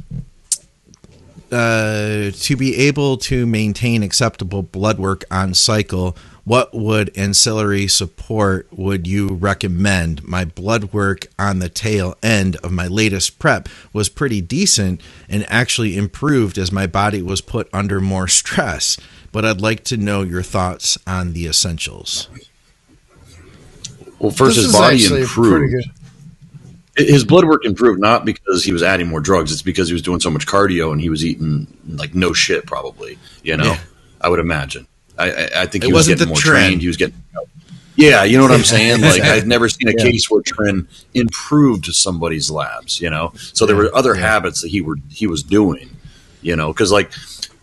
uh, 1.51 2.31
to 2.31 2.55
be 2.55 2.75
able 2.75 3.17
to 3.17 3.45
maintain 3.45 4.03
acceptable 4.03 4.61
blood 4.61 4.99
work 4.99 5.23
on 5.31 5.53
cycle, 5.53 6.15
what 6.43 6.73
would 6.73 7.15
ancillary 7.17 7.87
support 7.87 8.67
would 8.71 9.07
you 9.07 9.27
recommend? 9.27 10.23
My 10.23 10.45
blood 10.45 10.93
work 10.93 11.27
on 11.39 11.59
the 11.59 11.69
tail 11.69 12.15
end 12.21 12.55
of 12.57 12.71
my 12.71 12.87
latest 12.87 13.39
prep 13.39 13.67
was 13.91 14.07
pretty 14.07 14.39
decent 14.39 15.01
and 15.27 15.45
actually 15.49 15.97
improved 15.97 16.57
as 16.57 16.71
my 16.71 16.87
body 16.87 17.21
was 17.21 17.41
put 17.41 17.69
under 17.73 17.99
more 17.99 18.27
stress. 18.27 18.97
But 19.31 19.45
I'd 19.45 19.61
like 19.61 19.83
to 19.85 19.97
know 19.97 20.21
your 20.21 20.43
thoughts 20.43 20.97
on 21.05 21.33
the 21.33 21.47
essentials. 21.47 22.29
Well, 24.19 24.31
first, 24.31 24.57
his 24.57 24.71
body 24.71 25.03
improved. 25.05 25.89
his 26.95 27.23
blood 27.23 27.45
work 27.45 27.65
improved 27.65 27.99
not 27.99 28.25
because 28.25 28.63
he 28.63 28.73
was 28.73 28.81
adding 28.81 29.07
more 29.07 29.19
drugs. 29.19 29.51
It's 29.51 29.61
because 29.61 29.87
he 29.87 29.93
was 29.93 30.01
doing 30.01 30.19
so 30.19 30.29
much 30.29 30.47
cardio 30.47 30.91
and 30.91 30.99
he 30.99 31.09
was 31.09 31.23
eating 31.23 31.67
like 31.87 32.15
no 32.15 32.33
shit. 32.33 32.65
Probably, 32.65 33.17
you 33.43 33.55
know, 33.57 33.65
yeah. 33.65 33.79
I 34.21 34.29
would 34.29 34.39
imagine. 34.39 34.87
I, 35.17 35.31
I, 35.31 35.49
I 35.61 35.65
think 35.65 35.83
he 35.83 35.91
it 35.91 35.93
was 35.93 36.07
getting 36.07 36.27
more 36.27 36.37
trend. 36.37 36.65
trained. 36.65 36.81
He 36.81 36.87
was 36.87 36.97
getting. 36.97 37.15
Yeah, 37.95 38.23
you 38.23 38.37
know 38.37 38.43
what 38.43 38.51
I'm 38.51 38.63
saying. 38.63 39.01
Like 39.01 39.23
I've 39.23 39.47
never 39.55 39.67
seen 39.69 39.87
a 39.87 39.91
yeah. 39.97 40.03
case 40.03 40.29
where 40.29 40.41
Tren 40.43 40.87
improved 41.15 41.85
somebody's 41.87 42.49
labs. 42.51 43.01
You 43.01 43.09
know, 43.09 43.33
so 43.35 43.65
there 43.65 43.75
were 43.75 43.93
other 43.95 44.13
habits 44.13 44.61
that 44.61 44.69
he 44.69 44.81
were 44.81 44.95
he 45.09 45.27
was 45.27 45.43
doing. 45.43 45.89
You 46.41 46.55
know, 46.55 46.71
because 46.71 46.91
like 46.91 47.11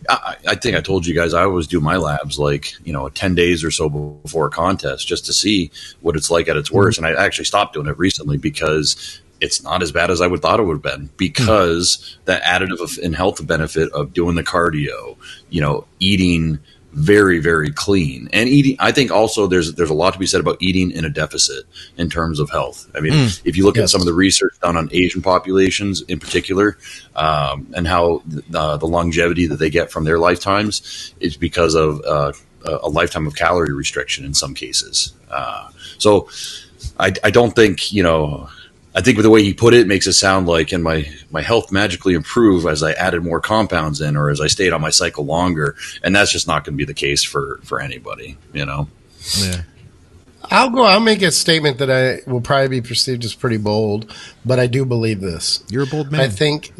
I, 0.09 0.35
I, 0.47 0.55
think 0.55 0.75
I 0.75 0.81
told 0.81 1.05
you 1.05 1.13
guys 1.13 1.33
I 1.33 1.43
always 1.43 1.67
do 1.67 1.79
my 1.79 1.97
labs 1.97 2.37
like 2.39 2.73
you 2.83 2.93
know 2.93 3.09
ten 3.09 3.35
days 3.35 3.63
or 3.63 3.71
so 3.71 3.89
before 3.89 4.47
a 4.47 4.49
contest 4.49 5.07
just 5.07 5.25
to 5.25 5.33
see 5.33 5.71
what 6.01 6.15
it's 6.15 6.31
like 6.31 6.47
at 6.47 6.57
its 6.57 6.71
worst. 6.71 6.97
Mm-hmm. 6.97 7.05
And 7.05 7.17
I 7.17 7.25
actually 7.25 7.45
stopped 7.45 7.73
doing 7.73 7.87
it 7.87 7.97
recently 7.97 8.37
because 8.37 9.21
it's 9.41 9.61
not 9.61 9.83
as 9.83 9.91
bad 9.91 10.11
as 10.11 10.21
I 10.21 10.27
would 10.27 10.41
thought 10.41 10.59
it 10.59 10.63
would 10.63 10.83
have 10.83 10.99
been 10.99 11.09
because 11.17 11.97
mm-hmm. 11.97 12.21
that 12.25 12.43
additive 12.43 13.01
and 13.03 13.15
health 13.15 13.45
benefit 13.45 13.91
of 13.91 14.13
doing 14.13 14.35
the 14.35 14.43
cardio, 14.43 15.17
you 15.49 15.61
know, 15.61 15.85
eating 15.99 16.59
very 16.95 17.39
very 17.39 17.71
clean. 17.71 18.29
And 18.33 18.49
eating 18.49 18.77
i 18.79 18.91
think 18.91 19.11
also 19.11 19.47
there's 19.47 19.73
there's 19.73 19.89
a 19.89 19.93
lot 19.93 20.13
to 20.13 20.19
be 20.19 20.25
said 20.25 20.39
about 20.39 20.57
eating 20.59 20.91
in 20.91 21.05
a 21.05 21.09
deficit 21.09 21.65
in 21.97 22.09
terms 22.09 22.39
of 22.39 22.49
health. 22.49 22.89
I 22.95 23.01
mean 23.01 23.13
mm, 23.13 23.41
if 23.45 23.57
you 23.57 23.65
look 23.65 23.75
yes. 23.75 23.83
at 23.83 23.89
some 23.89 24.01
of 24.01 24.07
the 24.07 24.13
research 24.13 24.53
done 24.61 24.77
on 24.77 24.89
asian 24.91 25.21
populations 25.21 26.01
in 26.03 26.19
particular 26.19 26.77
um, 27.15 27.71
and 27.75 27.87
how 27.87 28.23
the, 28.25 28.77
the, 28.77 28.87
longevity 28.87 29.47
that 29.47 29.57
they 29.57 29.69
get 29.69 29.91
from 29.91 30.05
their 30.05 30.19
lifetimes 30.19 31.13
is 31.19 31.35
because 31.35 31.75
of 31.75 32.01
uh, 32.05 32.31
a 32.65 32.89
lifetime 32.89 33.27
of 33.27 33.35
calorie 33.35 33.73
restriction 33.73 34.25
in 34.25 34.33
some 34.33 34.53
cases. 34.53 35.13
Uh, 35.29 35.69
so 35.97 36.29
I, 36.99 37.13
I 37.23 37.31
don't 37.31 37.55
think 37.55 37.91
you 37.91 38.03
know 38.03 38.49
I 38.95 39.01
think 39.01 39.17
with 39.17 39.25
the 39.25 39.29
way 39.29 39.43
he 39.43 39.53
put 39.53 39.73
it, 39.73 39.81
it 39.81 39.87
makes 39.87 40.07
it 40.07 40.13
sound 40.13 40.47
like 40.47 40.71
and 40.71 40.83
my 40.83 41.05
my 41.29 41.41
health 41.41 41.71
magically 41.71 42.13
improve 42.13 42.65
as 42.65 42.81
I 42.81 42.93
added 42.93 43.23
more 43.23 43.41
compounds 43.41 43.99
in 43.99 44.15
or 44.15 44.29
as 44.29 44.39
I 44.39 44.47
stayed 44.47 44.71
on 44.71 44.79
my 44.79 44.89
cycle 44.89 45.25
longer, 45.25 45.75
and 46.01 46.15
that's 46.15 46.31
just 46.31 46.47
not 46.47 46.63
going 46.63 46.73
to 46.73 46.77
be 46.77 46.85
the 46.85 46.93
case 46.93 47.21
for 47.21 47.59
for 47.63 47.81
anybody, 47.81 48.37
you 48.53 48.65
know. 48.65 48.87
Yeah. 49.37 49.63
I'll 50.49 50.69
go. 50.69 50.83
I'll 50.83 50.99
make 50.99 51.21
a 51.21 51.31
statement 51.31 51.79
that 51.79 51.89
I 51.89 52.29
will 52.29 52.41
probably 52.41 52.67
be 52.79 52.87
perceived 52.87 53.25
as 53.25 53.33
pretty 53.33 53.57
bold, 53.57 54.13
but 54.45 54.59
I 54.59 54.67
do 54.67 54.85
believe 54.85 55.19
this. 55.19 55.63
You're 55.69 55.83
a 55.83 55.87
bold 55.87 56.11
man. 56.11 56.21
I 56.21 56.29
think. 56.29 56.71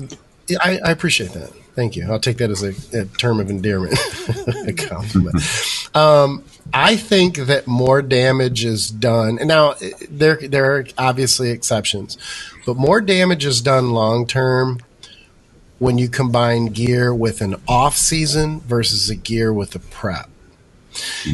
I, 0.61 0.79
I 0.83 0.91
appreciate 0.91 1.31
that. 1.31 1.51
Thank 1.75 1.97
you. 1.97 2.09
I'll 2.09 2.19
take 2.19 2.37
that 2.37 2.49
as 2.49 2.63
a, 2.63 2.73
a 2.97 3.05
term 3.05 3.41
of 3.41 3.49
endearment, 3.49 3.99
a 4.67 4.71
compliment. 4.71 5.35
Um, 5.93 6.45
I 6.73 6.95
think 6.95 7.35
that 7.35 7.67
more 7.67 8.01
damage 8.01 8.63
is 8.63 8.89
done. 8.89 9.37
And 9.39 9.49
now 9.49 9.75
there 10.09 10.37
there 10.37 10.73
are 10.73 10.85
obviously 10.97 11.49
exceptions, 11.49 12.17
but 12.65 12.77
more 12.77 13.01
damage 13.01 13.45
is 13.45 13.61
done 13.61 13.91
long 13.91 14.25
term 14.25 14.79
when 15.79 15.97
you 15.97 16.07
combine 16.07 16.67
gear 16.67 17.13
with 17.13 17.41
an 17.41 17.55
off 17.67 17.97
season 17.97 18.61
versus 18.61 19.09
a 19.09 19.15
gear 19.15 19.51
with 19.51 19.75
a 19.75 19.79
prep. 19.79 20.29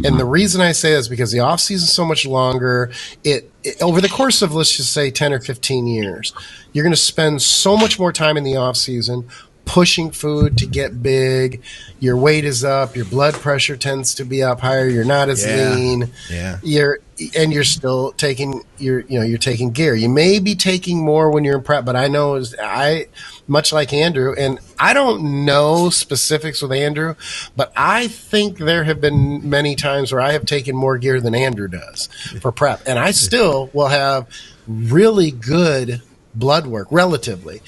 And 0.04 0.20
the 0.20 0.26
reason 0.26 0.60
I 0.60 0.72
say 0.72 0.94
is 0.94 1.08
because 1.08 1.32
the 1.32 1.42
off 1.42 1.60
season 1.60 1.86
is 1.86 1.94
so 1.94 2.04
much 2.04 2.26
longer. 2.26 2.92
It, 3.24 3.52
it, 3.64 3.80
over 3.80 4.02
the 4.02 4.10
course 4.10 4.42
of 4.42 4.56
let's 4.56 4.76
just 4.76 4.92
say 4.92 5.12
ten 5.12 5.34
or 5.34 5.39
fifteen 5.39 5.86
years, 5.86 6.34
you're 6.74 6.84
going 6.84 6.94
to 6.94 6.98
spend 6.98 7.44
so 7.44 7.78
much 7.78 8.00
more 8.00 8.12
time 8.12 8.38
in 8.38 8.44
the 8.44 8.56
off 8.56 8.76
season 8.76 9.28
pushing 9.66 10.12
food 10.12 10.57
to 10.57 10.66
get 10.66 11.01
big. 11.01 11.62
Your 11.99 12.18
weight 12.18 12.45
is 12.45 12.64
up. 12.64 12.95
Your 12.95 13.05
blood 13.05 13.34
pressure 13.36 13.78
tends 13.78 14.16
to 14.16 14.26
be 14.26 14.43
up 14.43 14.59
higher. 14.59 14.88
You're 14.88 15.05
not 15.05 15.30
as 15.30 15.45
yeah. 15.45 15.74
lean. 15.74 16.12
Yeah. 16.30 16.59
You're 16.64 16.99
and 17.36 17.53
you're 17.53 17.64
still 17.64 18.12
taking 18.14 18.64
you're 18.78 19.01
you 19.01 19.20
know 19.20 19.26
you're 19.26 19.38
taking 19.38 19.72
gear. 19.72 19.95
You 19.95 20.09
may 20.09 20.39
be 20.39 20.55
taking 20.55 21.03
more 21.03 21.32
when 21.32 21.43
you're 21.43 21.57
in 21.57 21.64
prep, 21.64 21.86
but 21.86 21.95
I 21.95 22.07
know 22.07 22.36
is 22.36 22.55
I 22.59 23.07
much 23.47 23.72
like 23.72 23.93
Andrew, 23.93 24.34
and 24.38 24.59
I 24.80 24.93
don't 24.93 25.45
know 25.45 25.89
specifics 25.89 26.62
with 26.62 26.72
Andrew, 26.72 27.16
but 27.55 27.72
I 27.76 28.07
think 28.07 28.57
there 28.57 28.84
have 28.84 29.01
been 29.01 29.49
many 29.49 29.76
times 29.76 30.12
where 30.12 30.22
I 30.22 30.32
have 30.32 30.45
taken 30.45 30.76
more 30.76 30.97
gear 30.97 31.22
than 31.22 31.36
Andrew 31.36 31.68
does 31.68 32.07
for 32.41 32.51
prep, 32.51 32.82
and 32.88 32.97
I 32.97 33.12
still 33.12 33.70
will 33.74 33.89
have 33.89 34.28
really 34.68 35.32
good 35.32 36.01
blood 36.34 36.66
work, 36.66 36.88
relatively 36.91 37.62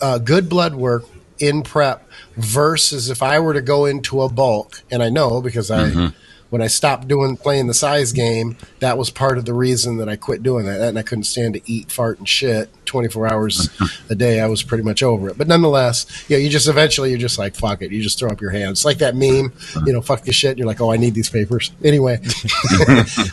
uh, 0.00 0.18
good 0.18 0.48
blood 0.48 0.74
work 0.74 1.04
in 1.38 1.62
prep 1.62 2.06
versus 2.36 3.10
if 3.10 3.22
I 3.22 3.38
were 3.40 3.54
to 3.54 3.60
go 3.60 3.84
into 3.84 4.22
a 4.22 4.28
bulk, 4.28 4.82
and 4.90 5.02
I 5.02 5.08
know 5.08 5.40
because 5.40 5.70
I 5.70 5.90
mm-hmm. 5.90 6.16
when 6.50 6.62
I 6.62 6.66
stopped 6.66 7.08
doing 7.08 7.36
playing 7.36 7.66
the 7.66 7.74
size 7.74 8.12
game, 8.12 8.56
that 8.80 8.98
was 8.98 9.10
part 9.10 9.38
of 9.38 9.44
the 9.44 9.54
reason 9.54 9.98
that 9.98 10.08
I 10.08 10.16
quit 10.16 10.42
doing 10.42 10.66
that. 10.66 10.80
And 10.80 10.98
I 10.98 11.02
couldn't 11.02 11.24
stand 11.24 11.54
to 11.54 11.62
eat, 11.70 11.90
fart, 11.90 12.18
and 12.18 12.28
shit 12.28 12.70
twenty 12.84 13.08
four 13.08 13.30
hours 13.30 13.68
a 14.08 14.14
day. 14.14 14.40
I 14.40 14.46
was 14.46 14.62
pretty 14.62 14.84
much 14.84 15.02
over 15.02 15.28
it. 15.28 15.38
But 15.38 15.48
nonetheless, 15.48 16.06
yeah, 16.28 16.38
you 16.38 16.48
just 16.48 16.68
eventually 16.68 17.10
you're 17.10 17.18
just 17.18 17.38
like 17.38 17.54
fuck 17.54 17.82
it. 17.82 17.90
You 17.90 18.02
just 18.02 18.18
throw 18.18 18.30
up 18.30 18.40
your 18.40 18.50
hands. 18.50 18.80
It's 18.80 18.84
like 18.84 18.98
that 18.98 19.14
meme, 19.14 19.52
you 19.86 19.92
know, 19.92 20.00
fuck 20.00 20.22
this 20.22 20.36
shit. 20.36 20.58
You're 20.58 20.66
like, 20.66 20.80
oh, 20.80 20.92
I 20.92 20.96
need 20.96 21.14
these 21.14 21.30
papers 21.30 21.72
anyway. 21.82 22.20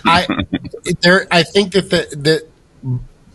I 0.06 0.28
there, 1.01 1.28
I 1.32 1.43
think 1.43 1.74
that 1.74 1.89
the, 1.89 2.18
that 2.18 2.49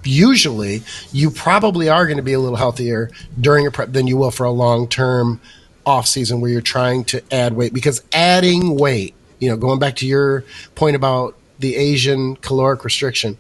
usually 0.05 0.82
you 1.12 1.30
probably 1.30 1.88
are 1.88 2.07
going 2.07 2.16
to 2.16 2.22
be 2.22 2.32
a 2.32 2.40
little 2.40 2.57
healthier 2.57 3.11
during 3.40 3.66
a 3.66 3.70
prep 3.70 3.92
than 3.92 4.07
you 4.07 4.16
will 4.16 4.30
for 4.30 4.44
a 4.44 4.51
long 4.51 4.88
term 4.88 5.40
off 5.86 6.07
season 6.07 6.40
where 6.40 6.51
you're 6.51 6.61
trying 6.61 7.05
to 7.05 7.22
add 7.32 7.55
weight 7.55 7.72
because 7.72 8.03
adding 8.12 8.76
weight, 8.76 9.14
you 9.38 9.48
know, 9.48 9.57
going 9.57 9.78
back 9.78 9.96
to 9.96 10.07
your 10.07 10.44
point 10.74 10.96
about 10.96 11.36
the 11.59 11.76
Asian 11.76 12.36
caloric 12.36 12.84
restriction, 12.84 13.36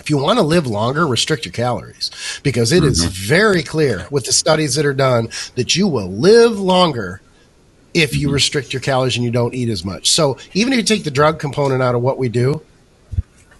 if 0.00 0.10
you 0.10 0.18
want 0.18 0.38
to 0.38 0.44
live 0.44 0.66
longer, 0.66 1.06
restrict 1.06 1.44
your 1.44 1.52
calories 1.52 2.10
because 2.42 2.72
it 2.72 2.78
mm-hmm. 2.78 2.88
is 2.88 3.04
very 3.04 3.62
clear 3.62 4.06
with 4.10 4.24
the 4.24 4.32
studies 4.32 4.74
that 4.74 4.84
are 4.84 4.94
done 4.94 5.28
that 5.54 5.76
you 5.76 5.86
will 5.86 6.10
live 6.10 6.58
longer 6.58 7.20
if 7.94 8.16
you 8.16 8.28
mm-hmm. 8.28 8.34
restrict 8.34 8.72
your 8.72 8.80
calories 8.80 9.16
and 9.16 9.24
you 9.24 9.30
don't 9.30 9.54
eat 9.54 9.68
as 9.68 9.84
much. 9.84 10.10
So 10.10 10.38
even 10.54 10.72
if 10.72 10.78
you 10.78 10.82
take 10.82 11.04
the 11.04 11.10
drug 11.10 11.38
component 11.38 11.82
out 11.82 11.94
of 11.94 12.02
what 12.02 12.18
we 12.18 12.28
do, 12.28 12.62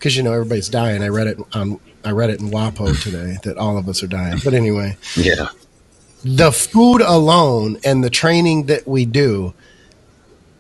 because 0.03 0.17
you 0.17 0.25
know 0.25 0.33
everybody's 0.33 0.69
dying. 0.69 1.01
I 1.01 1.09
read 1.09 1.29
it 1.29 1.39
on 1.55 1.79
I 2.05 2.11
read 2.11 2.31
it 2.31 2.41
in 2.41 2.51
WAPO 2.51 3.01
today 3.01 3.37
that 3.45 3.57
all 3.57 3.79
of 3.79 3.89
us 3.89 4.03
are 4.03 4.09
dying. 4.09 4.39
But 4.43 4.53
anyway, 4.53 4.97
yeah, 5.17 5.47
the 6.25 6.51
food 6.51 7.03
alone 7.03 7.79
and 7.85 8.03
the 8.03 8.11
training 8.11 8.67
that 8.67 8.89
we 8.89 9.05
do 9.05 9.55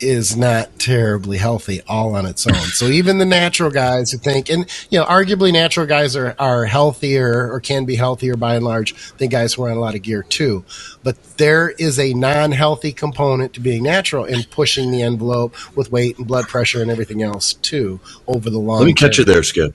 is 0.02 0.36
not 0.36 0.78
terribly 0.78 1.38
healthy 1.38 1.80
all 1.88 2.14
on 2.14 2.26
its 2.26 2.46
own. 2.46 2.54
So 2.54 2.86
even 2.86 3.18
the 3.18 3.24
natural 3.24 3.70
guys 3.70 4.10
who 4.10 4.18
think, 4.18 4.50
and 4.50 4.68
you 4.90 4.98
know, 4.98 5.04
arguably 5.04 5.52
natural 5.52 5.86
guys 5.86 6.16
are, 6.16 6.34
are 6.38 6.64
healthier 6.64 7.50
or 7.52 7.60
can 7.60 7.84
be 7.84 7.94
healthier 7.94 8.36
by 8.36 8.56
and 8.56 8.64
large 8.64 8.94
than 9.18 9.28
guys 9.28 9.54
who 9.54 9.64
are 9.64 9.70
on 9.70 9.76
a 9.76 9.80
lot 9.80 9.94
of 9.94 10.02
gear 10.02 10.22
too. 10.22 10.64
But 11.02 11.16
there 11.36 11.70
is 11.70 11.98
a 11.98 12.14
non-healthy 12.14 12.92
component 12.92 13.54
to 13.54 13.60
being 13.60 13.82
natural 13.82 14.24
and 14.24 14.48
pushing 14.50 14.90
the 14.90 15.02
envelope 15.02 15.54
with 15.76 15.92
weight 15.92 16.18
and 16.18 16.26
blood 16.26 16.48
pressure 16.48 16.82
and 16.82 16.90
everything 16.90 17.22
else 17.22 17.54
too 17.54 18.00
over 18.26 18.50
the 18.50 18.58
long. 18.58 18.80
Let 18.80 18.86
me 18.86 18.94
catch 18.94 19.18
you 19.18 19.24
there, 19.24 19.42
Skip. 19.42 19.74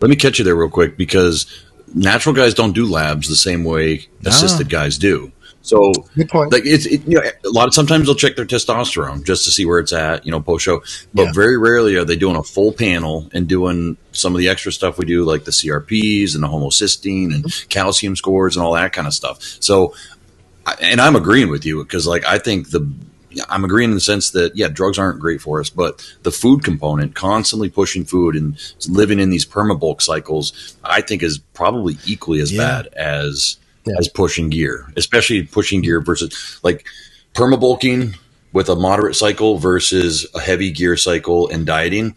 Let 0.00 0.08
me 0.08 0.16
catch 0.16 0.38
you 0.38 0.44
there 0.44 0.56
real 0.56 0.70
quick 0.70 0.96
because 0.96 1.46
natural 1.94 2.34
guys 2.34 2.54
don't 2.54 2.72
do 2.72 2.86
labs 2.86 3.28
the 3.28 3.36
same 3.36 3.64
way 3.64 4.06
assisted 4.24 4.66
ah. 4.66 4.70
guys 4.70 4.98
do. 4.98 5.32
So, 5.62 5.92
like 6.16 6.64
it's 6.64 6.86
it, 6.86 7.06
you 7.06 7.16
know 7.16 7.22
a 7.22 7.50
lot 7.50 7.68
of 7.68 7.74
sometimes 7.74 8.06
they'll 8.06 8.14
check 8.14 8.34
their 8.34 8.46
testosterone 8.46 9.24
just 9.24 9.44
to 9.44 9.50
see 9.50 9.66
where 9.66 9.78
it's 9.78 9.92
at, 9.92 10.24
you 10.24 10.32
know, 10.32 10.40
post 10.40 10.64
show. 10.64 10.82
But 11.12 11.24
yeah. 11.24 11.32
very 11.32 11.58
rarely 11.58 11.96
are 11.96 12.04
they 12.04 12.16
doing 12.16 12.36
a 12.36 12.42
full 12.42 12.72
panel 12.72 13.28
and 13.34 13.46
doing 13.46 13.98
some 14.12 14.34
of 14.34 14.38
the 14.38 14.48
extra 14.48 14.72
stuff 14.72 14.96
we 14.96 15.04
do, 15.04 15.24
like 15.24 15.44
the 15.44 15.50
CRPs 15.50 16.34
and 16.34 16.42
the 16.42 16.48
homocysteine 16.48 17.34
and 17.34 17.44
mm-hmm. 17.44 17.68
calcium 17.68 18.16
scores 18.16 18.56
and 18.56 18.64
all 18.64 18.72
that 18.72 18.92
kind 18.92 19.06
of 19.06 19.12
stuff. 19.12 19.42
So, 19.60 19.94
and 20.80 21.00
I'm 21.00 21.14
agreeing 21.14 21.50
with 21.50 21.66
you 21.66 21.84
because 21.84 22.06
like 22.06 22.24
I 22.24 22.38
think 22.38 22.70
the 22.70 22.90
I'm 23.48 23.64
agreeing 23.64 23.90
in 23.90 23.94
the 23.94 24.00
sense 24.00 24.30
that 24.30 24.56
yeah, 24.56 24.68
drugs 24.68 24.98
aren't 24.98 25.20
great 25.20 25.40
for 25.40 25.60
us, 25.60 25.70
but 25.70 26.04
the 26.22 26.32
food 26.32 26.64
component, 26.64 27.14
constantly 27.14 27.68
pushing 27.68 28.04
food 28.04 28.34
and 28.34 28.58
living 28.88 29.20
in 29.20 29.30
these 29.30 29.46
permabulk 29.46 30.02
cycles, 30.02 30.76
I 30.82 31.00
think 31.00 31.22
is 31.22 31.38
probably 31.38 31.96
equally 32.06 32.40
as 32.40 32.52
yeah. 32.52 32.82
bad 32.82 32.86
as. 32.94 33.56
As 33.98 34.08
pushing 34.08 34.50
gear, 34.50 34.92
especially 34.96 35.42
pushing 35.42 35.82
gear 35.82 36.00
versus 36.00 36.60
like 36.62 36.86
permabulking 37.34 38.16
with 38.52 38.68
a 38.68 38.76
moderate 38.76 39.16
cycle 39.16 39.58
versus 39.58 40.26
a 40.34 40.40
heavy 40.40 40.70
gear 40.70 40.96
cycle 40.96 41.48
and 41.48 41.66
dieting. 41.66 42.14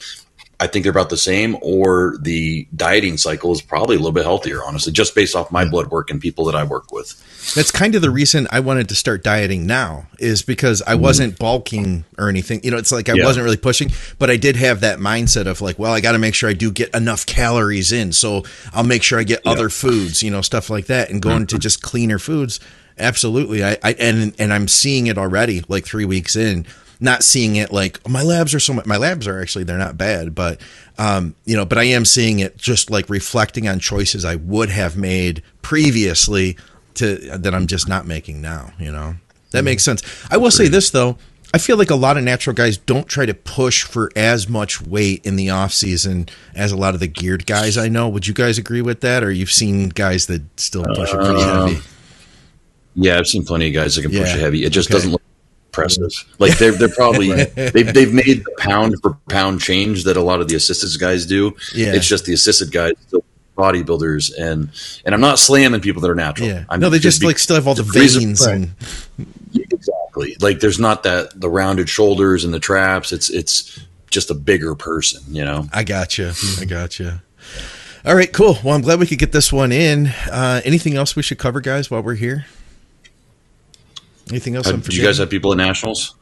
I 0.64 0.68
think 0.68 0.84
they're 0.84 0.92
about 0.92 1.10
the 1.10 1.18
same, 1.18 1.58
or 1.62 2.18
the 2.22 2.66
dieting 2.74 3.18
cycle 3.18 3.52
is 3.52 3.62
probably 3.62 3.98
a 3.98 4.00
little 4.00 4.14
bit 4.14 4.24
healthier, 4.24 4.64
honestly, 4.64 4.94
just 4.94 5.14
based 5.14 5.36
off 5.36 5.52
my 5.52 5.66
blood 5.66 5.88
work 5.92 6.10
and 6.10 6.22
people 6.22 6.46
that 6.46 6.56
I 6.56 6.64
work 6.64 6.94
with. 6.94 7.22
That's 7.54 7.70
kind 7.70 7.96
of 7.96 8.02
the 8.02 8.10
reason 8.10 8.48
I 8.50 8.62
wanted 8.62 8.88
to 8.88 8.96
start 8.96 9.26
dieting 9.26 9.68
now, 9.68 10.08
is 10.20 10.42
because 10.42 10.82
I 10.82 10.94
mm-hmm. 10.94 11.02
wasn't 11.02 11.38
bulking 11.38 12.06
or 12.18 12.30
anything. 12.30 12.62
You 12.64 12.72
know, 12.72 12.78
it's 12.78 12.94
like 12.94 13.10
I 13.10 13.16
yeah. 13.16 13.26
wasn't 13.26 13.44
really 13.44 13.58
pushing, 13.58 13.92
but 14.20 14.30
I 14.30 14.38
did 14.38 14.56
have 14.56 14.80
that 14.80 15.00
mindset 15.00 15.48
of 15.48 15.60
like, 15.60 15.78
well, 15.78 15.92
I 15.92 16.00
got 16.00 16.14
to 16.14 16.18
make 16.18 16.34
sure 16.34 16.50
I 16.50 16.54
do 16.54 16.72
get 16.72 16.96
enough 16.96 17.26
calories 17.26 17.92
in. 17.92 18.14
So 18.14 18.44
I'll 18.72 18.86
make 18.86 19.04
sure 19.04 19.20
I 19.20 19.24
get 19.24 19.42
yeah. 19.44 19.52
other 19.52 19.68
foods, 19.68 20.24
you 20.24 20.32
know, 20.32 20.42
stuff 20.42 20.70
like 20.70 20.86
that, 20.86 21.10
and 21.10 21.22
going 21.22 21.40
mm-hmm. 21.40 21.58
to 21.58 21.60
just 21.60 21.82
cleaner 21.82 22.20
foods. 22.20 22.62
Absolutely. 22.98 23.66
I, 23.66 23.78
I 23.84 23.96
and 24.00 24.34
and 24.40 24.54
I'm 24.54 24.70
seeing 24.70 25.08
it 25.08 25.18
already, 25.18 25.62
like 25.68 25.84
three 25.84 26.06
weeks 26.06 26.38
in 26.38 26.66
not 27.04 27.22
seeing 27.22 27.58
it 27.58 27.72
like 27.72 28.00
oh, 28.06 28.10
my 28.10 28.24
labs 28.24 28.56
are 28.56 28.60
so 28.60 28.74
much. 28.74 28.86
My 28.86 28.98
labs 28.98 29.28
are 29.28 29.42
actually 29.42 29.66
they're 29.66 29.78
not 29.78 29.98
bad, 29.98 30.34
but 30.34 30.62
um, 30.98 31.36
you 31.46 31.56
know, 31.56 31.66
but 31.66 31.78
I 31.78 31.84
am 31.84 32.06
seeing 32.06 32.40
it 32.40 32.58
just 32.58 32.90
like 32.90 33.10
reflecting 33.10 33.68
on 33.68 33.80
choices 33.80 34.24
I 34.24 34.36
would 34.36 34.70
have 34.70 34.96
made 34.96 35.44
previously 35.62 36.58
to 36.96 37.16
that 37.38 37.54
I'm 37.54 37.68
just 37.68 37.90
not 37.90 38.08
making 38.08 38.42
now. 38.42 38.72
You 38.80 38.92
know, 38.92 39.16
that 39.52 39.60
mm-hmm. 39.60 39.66
makes 39.66 39.84
sense. 39.84 40.02
I 40.32 40.38
will 40.38 40.50
say 40.50 40.70
this 40.70 40.90
though. 40.90 41.18
I 41.56 41.60
feel 41.60 41.78
like 41.78 41.92
a 41.92 41.96
lot 41.96 42.18
of 42.18 42.24
natural 42.24 42.56
guys 42.56 42.78
don't 42.78 43.08
try 43.08 43.28
to 43.28 43.34
push 43.34 43.84
for 43.84 44.10
as 44.16 44.50
much 44.50 44.82
weight 44.82 45.24
in 45.24 45.36
the 45.36 45.52
off 45.52 45.72
season 45.72 46.28
as 46.56 46.72
a 46.72 46.78
lot 46.78 46.96
of 46.96 47.00
the 47.00 47.06
geared 47.06 47.46
guys 47.46 47.78
I 47.78 47.90
know. 47.90 48.10
Would 48.10 48.26
you 48.26 48.34
guys 48.34 48.58
agree 48.58 48.82
with 48.82 49.02
that, 49.02 49.24
or 49.24 49.32
you've 49.32 49.52
seen 49.52 49.90
guys 49.90 50.26
that 50.28 50.42
still 50.60 50.86
push 50.86 51.14
it 51.14 51.18
pretty 51.18 51.44
uh, 51.44 51.68
heavy? 51.68 51.82
Yeah, 52.96 53.20
I've 53.20 53.28
seen 53.28 53.44
plenty 53.44 53.68
of 53.68 53.74
guys 53.74 53.96
that 53.96 54.04
can 54.04 54.12
push 54.12 54.34
it 54.34 54.40
heavy. 54.40 54.64
It 54.64 54.70
just 54.70 54.90
okay. 54.90 54.96
doesn't 54.96 55.12
look 55.12 55.22
impressive. 55.74 56.12
Like 56.40 56.58
they're 56.58 56.72
they're 56.72 56.90
probably 56.90 57.34
they've 57.44 57.94
they've 57.94 58.14
made 58.14 58.44
the 58.46 58.56
pound 58.58 59.02
for 59.02 59.18
pound 59.30 59.62
change 59.62 60.04
that 60.04 60.18
a 60.18 60.22
lot 60.22 60.42
of 60.42 60.48
the 60.48 60.56
assisted 60.56 61.00
guys 61.00 61.26
do. 61.26 61.56
Yeah. 61.74 61.94
It's 61.94 62.08
just 62.08 62.26
the 62.26 62.34
assisted 62.34 62.72
guys 62.72 62.94
still 63.08 63.24
bodybuilders 63.58 64.32
and 64.40 64.70
and 65.06 65.14
I'm 65.14 65.22
not 65.22 65.40
slamming 65.40 65.82
people 65.82 66.02
that 66.02 66.10
are 66.10 66.16
natural. 66.16 66.50
Yeah. 66.50 66.66
I'm 66.70 66.80
no, 66.80 66.90
they 66.90 67.00
just, 67.00 67.24
like 67.24 67.38
still 67.38 67.56
have 67.56 67.68
all 67.68 67.76
the, 67.76 67.84
the 67.84 67.92
veins 67.92 68.42
and 68.46 68.74
exactly. 69.54 70.36
Like 70.40 70.60
there's 70.60 70.80
not 70.80 71.04
that 71.04 71.40
the 71.40 71.50
rounded 71.50 71.90
shoulders 71.90 72.44
and 72.44 72.54
the 72.54 72.60
traps. 72.60 73.12
It's 73.12 73.30
it's 73.30 73.80
just 74.10 74.30
a 74.30 74.36
bigger 74.36 74.76
person, 74.76 75.22
you 75.28 75.44
know. 75.44 75.68
I 75.74 75.84
gotcha. 75.84 76.34
I 76.60 76.66
gotcha. 76.66 77.24
All 78.06 78.16
right, 78.16 78.32
cool. 78.32 78.58
Well, 78.64 78.76
I'm 78.76 78.82
glad 78.82 79.00
we 79.00 79.08
could 79.08 79.18
get 79.18 79.32
this 79.32 79.52
one 79.54 79.72
in. 79.72 80.08
Uh, 80.30 80.62
anything 80.66 80.96
else 80.96 81.16
we 81.16 81.24
should 81.24 81.38
cover, 81.38 81.62
guys, 81.62 81.90
while 81.90 82.04
we're 82.04 82.16
here? 82.16 82.46
Anything 84.30 84.56
else? 84.56 84.68
Uh, 84.68 84.74
did 84.74 84.94
you 84.94 85.04
guys 85.04 85.18
have 85.18 85.30
people 85.30 85.52
at 85.52 85.58
nationals? 85.58 86.16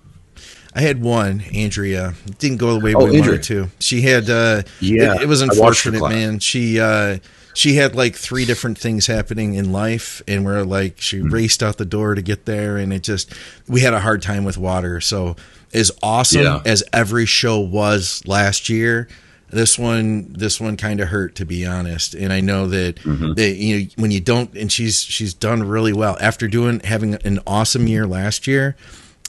I 0.73 0.81
had 0.81 1.01
one, 1.01 1.41
Andrea. 1.53 2.13
It 2.25 2.39
didn't 2.39 2.57
go 2.57 2.73
the 2.79 2.83
way 2.83 2.93
oh, 2.93 2.99
we 2.99 3.17
Andrea. 3.17 3.21
wanted 3.21 3.43
to. 3.43 3.69
She 3.79 4.01
had, 4.01 4.29
uh, 4.29 4.63
yeah, 4.79 5.15
it, 5.15 5.23
it 5.23 5.27
was 5.27 5.41
unfortunate, 5.41 6.01
man. 6.01 6.39
She, 6.39 6.79
uh, 6.79 7.19
she 7.53 7.75
had 7.75 7.93
like 7.93 8.15
three 8.15 8.45
different 8.45 8.77
things 8.77 9.07
happening 9.07 9.55
in 9.55 9.73
life, 9.73 10.21
and 10.27 10.45
we're 10.45 10.63
like, 10.63 11.01
she 11.01 11.19
mm-hmm. 11.19 11.29
raced 11.29 11.61
out 11.61 11.77
the 11.77 11.85
door 11.85 12.15
to 12.15 12.21
get 12.21 12.45
there, 12.45 12.77
and 12.77 12.93
it 12.93 13.03
just, 13.03 13.33
we 13.67 13.81
had 13.81 13.93
a 13.93 13.99
hard 13.99 14.21
time 14.21 14.45
with 14.45 14.57
water. 14.57 15.01
So, 15.01 15.35
as 15.73 15.91
awesome 16.01 16.43
yeah. 16.43 16.61
as 16.65 16.83
every 16.93 17.25
show 17.25 17.59
was 17.59 18.21
last 18.25 18.69
year, 18.69 19.07
this 19.51 19.77
one 19.77 20.33
this 20.33 20.59
one 20.59 20.77
kind 20.77 20.99
of 20.99 21.09
hurt 21.09 21.35
to 21.35 21.45
be 21.45 21.65
honest. 21.65 22.13
And 22.13 22.33
i 22.33 22.39
know 22.41 22.67
that 22.67 22.95
mm-hmm. 22.97 23.33
that 23.33 23.55
you 23.55 23.79
know 23.79 23.85
when 23.97 24.11
you 24.11 24.19
don't 24.19 24.55
and 24.55 24.71
she's 24.71 25.01
she's 25.01 25.33
done 25.33 25.63
really 25.63 25.93
well. 25.93 26.17
After 26.19 26.47
doing 26.47 26.79
having 26.81 27.15
an 27.25 27.39
awesome 27.45 27.87
year 27.87 28.07
last 28.07 28.47
year 28.47 28.75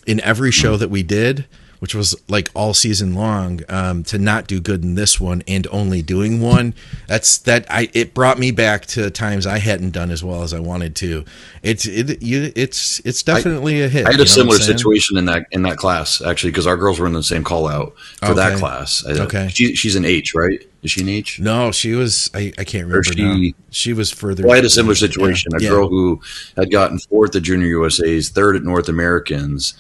in 0.06 0.20
every 0.20 0.50
show 0.50 0.76
that 0.76 0.88
we 0.88 1.02
did 1.02 1.46
which 1.82 1.96
was 1.96 2.14
like 2.28 2.48
all 2.54 2.72
season 2.72 3.12
long, 3.12 3.60
um, 3.68 4.04
to 4.04 4.16
not 4.16 4.46
do 4.46 4.60
good 4.60 4.84
in 4.84 4.94
this 4.94 5.20
one 5.20 5.42
and 5.48 5.66
only 5.72 6.00
doing 6.00 6.40
one. 6.40 6.74
That's 7.08 7.38
that 7.38 7.66
I 7.68 7.90
it 7.92 8.14
brought 8.14 8.38
me 8.38 8.52
back 8.52 8.86
to 8.86 9.10
times 9.10 9.48
I 9.48 9.58
hadn't 9.58 9.90
done 9.90 10.12
as 10.12 10.22
well 10.22 10.44
as 10.44 10.54
I 10.54 10.60
wanted 10.60 10.94
to. 10.96 11.24
It's 11.64 11.84
it 11.84 12.22
you 12.22 12.52
it's 12.54 13.00
it's 13.00 13.24
definitely 13.24 13.82
I, 13.82 13.86
a 13.86 13.88
hit. 13.88 14.06
I 14.06 14.12
had 14.12 14.20
a 14.20 14.28
similar 14.28 14.58
situation 14.58 15.18
in 15.18 15.24
that 15.24 15.46
in 15.50 15.62
that 15.62 15.76
class 15.76 16.22
actually 16.22 16.52
because 16.52 16.68
our 16.68 16.76
girls 16.76 17.00
were 17.00 17.08
in 17.08 17.14
the 17.14 17.22
same 17.24 17.42
call 17.42 17.66
out 17.66 17.96
for 18.20 18.26
okay. 18.26 18.34
that 18.34 18.58
class. 18.60 19.04
Okay, 19.04 19.48
she, 19.48 19.74
she's 19.74 19.96
an 19.96 20.04
H, 20.04 20.36
right? 20.36 20.64
Is 20.84 20.92
she 20.92 21.00
an 21.00 21.08
H? 21.08 21.40
No, 21.40 21.72
she 21.72 21.94
was. 21.94 22.30
I, 22.32 22.52
I 22.58 22.64
can't 22.64 22.86
remember. 22.86 23.02
She, 23.02 23.56
she 23.70 23.92
was 23.92 24.12
further. 24.12 24.44
Well, 24.44 24.52
I 24.52 24.56
had 24.56 24.64
a 24.64 24.70
similar 24.70 24.94
situation. 24.94 25.50
Yeah. 25.52 25.58
A 25.58 25.62
yeah. 25.62 25.68
girl 25.70 25.88
who 25.88 26.20
had 26.56 26.70
gotten 26.70 27.00
fourth 27.00 27.34
at 27.34 27.42
Junior 27.42 27.66
USA's, 27.66 28.28
third 28.28 28.54
at 28.54 28.62
North 28.62 28.88
Americans, 28.88 29.74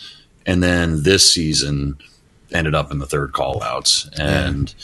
and 0.46 0.62
then 0.62 1.02
this 1.02 1.32
season 1.32 1.96
ended 2.52 2.74
up 2.74 2.90
in 2.90 2.98
the 2.98 3.06
third 3.06 3.32
call 3.32 3.62
outs 3.62 4.08
and 4.18 4.74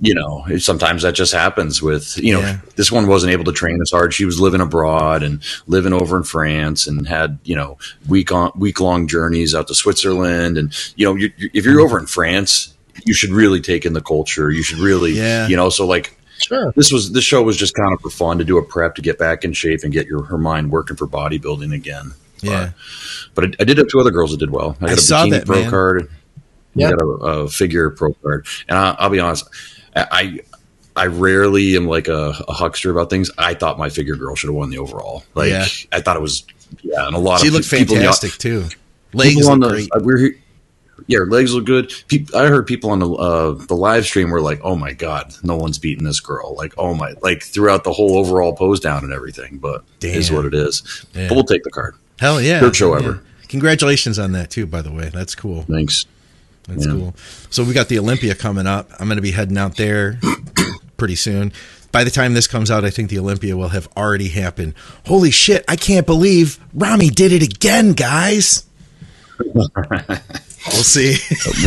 you 0.00 0.14
know 0.14 0.44
sometimes 0.58 1.02
that 1.02 1.14
just 1.14 1.32
happens 1.32 1.82
with 1.82 2.16
you 2.18 2.32
know 2.32 2.40
yeah. 2.40 2.58
this 2.76 2.92
one 2.92 3.06
wasn't 3.06 3.32
able 3.32 3.44
to 3.44 3.52
train 3.52 3.80
as 3.80 3.90
hard 3.90 4.14
she 4.14 4.24
was 4.24 4.40
living 4.40 4.60
abroad 4.60 5.22
and 5.22 5.42
living 5.66 5.92
over 5.92 6.16
in 6.16 6.22
france 6.22 6.86
and 6.86 7.06
had 7.06 7.38
you 7.44 7.54
know 7.54 7.76
week 8.08 8.30
on 8.30 8.50
week 8.56 8.80
long 8.80 9.06
journeys 9.06 9.54
out 9.54 9.66
to 9.66 9.74
switzerland 9.74 10.56
and 10.56 10.76
you 10.96 11.04
know 11.04 11.14
you, 11.14 11.30
if 11.52 11.64
you're 11.64 11.80
over 11.80 11.98
in 11.98 12.06
france 12.06 12.74
you 13.04 13.14
should 13.14 13.30
really 13.30 13.60
take 13.60 13.84
in 13.84 13.92
the 13.92 14.00
culture 14.00 14.50
you 14.50 14.62
should 14.62 14.78
really 14.78 15.12
yeah. 15.12 15.46
you 15.46 15.56
know 15.56 15.68
so 15.68 15.86
like 15.86 16.14
Sure. 16.40 16.72
This 16.76 16.92
was 16.92 17.12
this 17.12 17.24
show 17.24 17.42
was 17.42 17.56
just 17.56 17.74
kind 17.74 17.92
of 17.92 18.00
for 18.00 18.10
fun 18.10 18.38
to 18.38 18.44
do 18.44 18.58
a 18.58 18.62
prep 18.62 18.94
to 18.94 19.02
get 19.02 19.18
back 19.18 19.44
in 19.44 19.52
shape 19.52 19.80
and 19.82 19.92
get 19.92 20.06
your 20.06 20.22
her 20.22 20.38
mind 20.38 20.70
working 20.70 20.96
for 20.96 21.06
bodybuilding 21.06 21.74
again. 21.74 22.12
Yeah. 22.42 22.70
But, 23.34 23.42
but 23.42 23.44
I, 23.44 23.62
I, 23.62 23.64
did 23.64 23.78
have 23.78 23.88
two 23.88 24.00
other 24.00 24.10
girls 24.10 24.30
that 24.30 24.38
did 24.38 24.50
well. 24.50 24.76
I 24.80 24.86
got 24.86 24.90
I 24.90 24.92
a 24.92 24.96
bikini 24.96 25.30
that, 25.30 25.46
pro 25.46 25.60
man. 25.60 25.70
card. 25.70 26.10
Yeah. 26.74 26.90
got 26.90 27.00
a, 27.02 27.06
a, 27.06 27.48
figure 27.48 27.90
pro 27.90 28.12
card. 28.14 28.46
And 28.68 28.78
I, 28.78 28.96
will 29.02 29.10
be 29.10 29.20
honest, 29.20 29.48
I 29.94 30.40
I 30.94 31.06
rarely 31.06 31.76
am 31.76 31.86
like 31.86 32.08
a, 32.08 32.34
a, 32.48 32.52
huckster 32.52 32.90
about 32.90 33.08
things. 33.08 33.30
I 33.38 33.54
thought 33.54 33.78
my 33.78 33.88
figure 33.88 34.16
girl 34.16 34.34
should 34.34 34.48
have 34.48 34.56
won 34.56 34.70
the 34.70 34.78
overall. 34.78 35.24
Like 35.34 35.50
yeah. 35.50 35.66
I 35.92 36.00
thought 36.00 36.16
it 36.16 36.22
was 36.22 36.44
yeah, 36.82 37.06
and 37.06 37.14
a 37.14 37.18
lot 37.18 37.40
she 37.40 37.48
of 37.48 37.54
looked 37.54 37.70
people 37.70 37.96
fantastic 37.96 38.32
too. 38.32 38.66
Legs 39.12 39.46
on 39.48 39.60
the 39.60 39.68
great. 39.68 39.88
Uh, 39.94 40.00
we're 40.02 40.34
yeah, 41.06 41.20
legs 41.20 41.54
look 41.54 41.64
good. 41.64 41.92
People, 42.08 42.36
I 42.36 42.48
heard 42.48 42.66
people 42.66 42.90
on 42.90 42.98
the 42.98 43.10
uh, 43.10 43.52
the 43.52 43.74
live 43.74 44.04
stream 44.04 44.30
were 44.30 44.42
like, 44.42 44.60
"Oh 44.62 44.76
my 44.76 44.92
god, 44.92 45.34
no 45.42 45.56
one's 45.56 45.78
beating 45.78 46.04
this 46.04 46.20
girl!" 46.20 46.54
Like, 46.54 46.74
"Oh 46.76 46.94
my!" 46.94 47.14
Like 47.22 47.42
throughout 47.42 47.84
the 47.84 47.92
whole 47.92 48.18
overall 48.18 48.52
pose 48.52 48.80
down 48.80 49.04
and 49.04 49.12
everything. 49.12 49.58
But 49.58 49.84
Damn. 50.00 50.18
is 50.18 50.30
what 50.30 50.44
it 50.44 50.54
is. 50.54 51.06
Yeah. 51.14 51.28
But 51.28 51.36
we'll 51.36 51.44
take 51.44 51.62
the 51.62 51.70
card. 51.70 51.96
Hell 52.18 52.40
yeah! 52.40 52.60
Third 52.60 52.76
show 52.76 52.92
yeah. 52.92 53.04
ever. 53.04 53.22
Congratulations 53.48 54.18
on 54.18 54.32
that 54.32 54.50
too. 54.50 54.66
By 54.66 54.82
the 54.82 54.92
way, 54.92 55.10
that's 55.12 55.34
cool. 55.34 55.62
Thanks. 55.62 56.06
That's 56.68 56.86
yeah. 56.86 56.92
cool. 56.92 57.14
So 57.50 57.64
we 57.64 57.72
got 57.72 57.88
the 57.88 57.98
Olympia 57.98 58.34
coming 58.34 58.66
up. 58.66 58.90
I'm 58.98 59.08
going 59.08 59.16
to 59.16 59.22
be 59.22 59.30
heading 59.30 59.56
out 59.56 59.76
there 59.76 60.20
pretty 60.96 61.14
soon. 61.16 61.52
By 61.90 62.04
the 62.04 62.10
time 62.10 62.34
this 62.34 62.46
comes 62.46 62.70
out, 62.70 62.84
I 62.84 62.90
think 62.90 63.08
the 63.08 63.18
Olympia 63.18 63.56
will 63.56 63.70
have 63.70 63.88
already 63.96 64.28
happened. 64.28 64.74
Holy 65.06 65.30
shit! 65.30 65.64
I 65.66 65.76
can't 65.76 66.06
believe 66.06 66.60
Ramy 66.74 67.08
did 67.08 67.32
it 67.32 67.42
again, 67.42 67.94
guys. 67.94 68.66
we'll 69.54 69.68
see. 70.82 71.16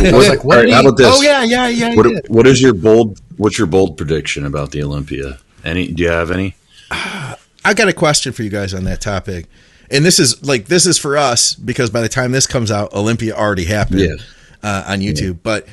like, 0.00 0.44
what 0.44 0.58
right, 0.58 0.72
how 0.72 0.80
about 0.80 0.96
this? 0.96 1.06
Oh 1.08 1.22
yeah, 1.22 1.42
yeah, 1.42 1.68
yeah. 1.68 1.94
What, 1.94 2.28
what 2.28 2.46
is 2.46 2.62
your 2.62 2.74
bold? 2.74 3.20
What's 3.36 3.58
your 3.58 3.66
bold 3.66 3.96
prediction 3.96 4.46
about 4.46 4.70
the 4.70 4.82
Olympia? 4.82 5.38
Any? 5.64 5.88
Do 5.88 6.02
you 6.02 6.10
have 6.10 6.30
any? 6.30 6.54
Uh, 6.90 7.34
I 7.64 7.74
got 7.74 7.88
a 7.88 7.92
question 7.92 8.32
for 8.32 8.42
you 8.42 8.50
guys 8.50 8.74
on 8.74 8.84
that 8.84 9.00
topic, 9.00 9.46
and 9.92 10.04
this 10.04 10.18
is 10.18 10.44
like 10.44 10.66
this 10.66 10.86
is 10.86 10.98
for 10.98 11.16
us 11.16 11.54
because 11.54 11.90
by 11.90 12.00
the 12.00 12.08
time 12.08 12.32
this 12.32 12.46
comes 12.46 12.70
out, 12.70 12.92
Olympia 12.94 13.34
already 13.34 13.64
happened. 13.64 14.00
Yeah 14.00 14.16
uh, 14.62 14.84
on 14.86 15.00
YouTube. 15.00 15.34
Yeah. 15.34 15.40
But 15.42 15.66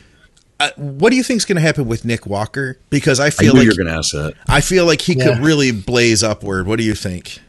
uh, 0.59 0.71
what 0.75 1.11
do 1.11 1.15
you 1.15 1.23
think 1.23 1.37
is 1.37 1.45
going 1.45 1.57
to 1.57 1.61
happen 1.61 1.87
with 1.87 2.05
Nick 2.05 2.25
Walker? 2.25 2.77
Because 2.89 3.19
I 3.19 3.29
feel 3.29 3.55
I 3.55 3.59
like 3.59 3.65
you're 3.65 3.75
going 3.75 3.87
to 3.87 3.93
ask 3.93 4.11
that. 4.13 4.33
I 4.47 4.61
feel 4.61 4.85
like 4.85 5.01
he 5.01 5.13
yeah. 5.13 5.25
could 5.25 5.39
really 5.39 5.71
blaze 5.71 6.23
upward. 6.23 6.67
What 6.67 6.77
do 6.77 6.83
you 6.83 6.95
think? 6.95 7.39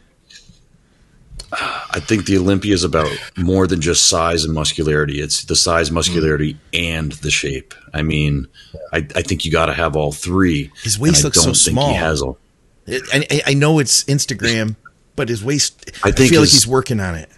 I 1.53 1.99
think 1.99 2.27
the 2.27 2.39
Olympia 2.39 2.73
is 2.73 2.85
about 2.85 3.11
more 3.37 3.67
than 3.67 3.81
just 3.81 4.09
size 4.09 4.45
and 4.45 4.55
muscularity. 4.55 5.21
It's 5.21 5.45
the 5.45 5.57
size, 5.57 5.91
muscularity, 5.91 6.55
mm. 6.55 6.59
and 6.73 7.13
the 7.13 7.31
shape. 7.33 7.75
I 7.93 8.03
mean, 8.03 8.47
I, 8.93 8.99
I 9.17 9.23
think 9.23 9.45
you 9.45 9.51
got 9.51 9.67
to 9.67 9.73
have 9.73 9.97
all 9.97 10.13
three. 10.13 10.71
His 10.85 10.97
waist 10.97 11.25
looks 11.25 11.43
so 11.43 11.53
small. 11.53 11.89
He 11.89 11.97
has 11.97 12.23
all. 12.23 12.39
I, 12.87 13.43
I 13.47 13.55
know 13.55 13.81
it's 13.81 14.05
Instagram, 14.05 14.77
but 15.17 15.29
his 15.29 15.45
waist. 15.45 15.91
I, 16.05 16.11
think 16.11 16.21
I 16.21 16.29
feel 16.29 16.41
like 16.41 16.51
he's 16.51 16.67
working 16.67 17.01
on 17.01 17.15
it. 17.15 17.29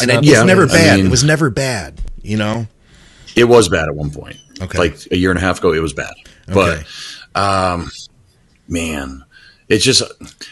And 0.00 0.10
it 0.10 0.18
was 0.18 0.44
never 0.44 0.66
bad. 0.66 0.94
I 0.94 0.96
mean, 0.96 1.06
it 1.06 1.10
was 1.10 1.24
never 1.24 1.50
bad. 1.50 2.00
You 2.22 2.36
know, 2.36 2.66
it 3.34 3.44
was 3.44 3.68
bad 3.68 3.88
at 3.88 3.94
one 3.94 4.10
point. 4.10 4.36
Okay, 4.60 4.78
like 4.78 4.98
a 5.10 5.16
year 5.16 5.30
and 5.30 5.38
a 5.38 5.42
half 5.42 5.58
ago, 5.58 5.72
it 5.72 5.80
was 5.80 5.92
bad. 5.92 6.14
Okay. 6.48 6.82
But 7.34 7.40
um, 7.40 7.90
man, 8.68 9.24
it's 9.68 9.84
just 9.84 10.02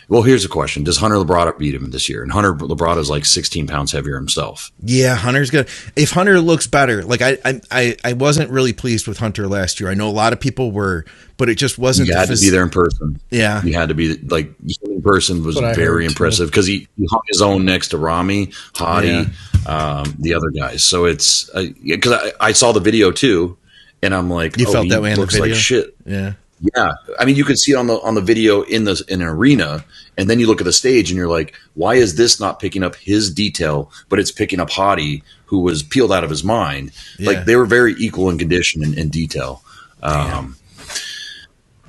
well. 0.09 0.23
Here's 0.23 0.45
a 0.45 0.49
question: 0.49 0.85
Does 0.85 0.97
Hunter 0.97 1.17
Labrada 1.17 1.57
beat 1.59 1.75
him 1.75 1.91
this 1.91 2.09
year? 2.09 2.23
And 2.23 2.33
Hunter 2.33 2.55
Labrada 2.55 2.99
is 2.99 3.11
like 3.11 3.25
16 3.25 3.67
pounds 3.67 3.93
heavier 3.93 4.17
himself. 4.17 4.73
Yeah, 4.81 5.15
Hunter's 5.15 5.51
good. 5.51 5.69
If 5.97 6.11
Hunter 6.11 6.41
looks 6.41 6.67
better, 6.67 7.05
like 7.05 7.23
I, 7.23 7.39
I, 7.71 7.97
I 8.05 8.13
wasn't 8.15 8.51
really 8.51 8.73
pleased 8.73 9.07
with 9.07 9.19
Hunter 9.19 9.47
last 9.47 9.81
year. 9.81 9.91
I 9.91 9.95
know 9.95 10.09
a 10.09 10.11
lot 10.11 10.33
of 10.33 10.41
people 10.41 10.73
were, 10.73 11.05
but 11.37 11.49
it 11.49 11.57
just 11.57 11.79
wasn't. 11.79 12.09
You 12.09 12.17
had 12.17 12.29
phys- 12.29 12.41
to 12.41 12.47
be 12.47 12.51
there 12.51 12.63
in 12.63 12.71
person. 12.71 13.21
Yeah, 13.31 13.63
you 13.63 13.75
had 13.75 13.91
to 13.91 13.95
be 13.95 14.17
like 14.17 14.53
in 14.83 15.03
person 15.03 15.45
was 15.45 15.59
very 15.59 16.07
impressive 16.07 16.49
because 16.51 16.67
he, 16.67 16.89
he 16.97 17.07
hung 17.11 17.23
his 17.29 17.43
own 17.43 17.65
next 17.65 17.89
to 17.89 17.99
Ramy, 17.99 18.53
Hadi. 18.75 19.09
Yeah 19.09 19.25
um, 19.67 20.15
the 20.19 20.35
other 20.35 20.51
guys. 20.51 20.85
So 20.85 21.05
it's 21.07 21.51
because 21.51 22.13
uh, 22.13 22.31
I, 22.41 22.49
I, 22.49 22.53
saw 22.53 22.73
the 22.73 22.81
video 22.81 23.11
too, 23.11 23.57
and 24.03 24.15
I'm 24.15 24.31
like, 24.31 24.57
you 24.57 24.67
oh, 24.69 24.73
felt 24.73 24.89
that 24.91 25.03
way 25.03 25.13
in 25.13 25.21
the 25.21 25.27
video. 25.27 25.47
Like 25.47 25.55
shit. 25.55 25.97
Yeah. 26.05 26.35
Yeah, 26.61 26.93
I 27.19 27.25
mean, 27.25 27.37
you 27.37 27.45
can 27.45 27.57
see 27.57 27.73
it 27.73 27.77
on 27.77 27.89
the 27.89 28.01
on 28.01 28.15
the 28.15 28.21
video 28.21 28.63
in 28.63 28.85
the 28.85 29.03
in 29.09 29.21
an 29.21 29.29
arena, 29.29 29.85
and 30.17 30.31
then 30.31 30.41
you 30.41 30.47
look 30.47 30.61
at 30.61 30.65
the 30.65 30.73
stage, 30.73 31.11
and 31.11 31.19
you're 31.19 31.29
like, 31.29 31.55
"Why 31.75 31.95
is 31.95 32.15
this 32.15 32.41
not 32.41 32.61
picking 32.61 32.83
up 32.83 32.95
his 32.97 33.33
detail, 33.33 33.91
but 34.09 34.19
it's 34.19 34.31
picking 34.31 34.61
up 34.61 34.71
Hadi, 34.71 35.23
who 35.47 35.61
was 35.61 35.83
peeled 35.83 36.13
out 36.13 36.25
of 36.25 36.31
his 36.31 36.45
mind?" 36.45 36.93
Yeah. 37.19 37.31
Like 37.31 37.45
they 37.45 37.57
were 37.57 37.67
very 37.67 37.95
equal 37.95 38.31
in 38.31 38.39
condition 38.39 38.83
and, 38.83 38.97
and 38.97 39.11
detail. 39.11 39.63
Um, 40.03 40.57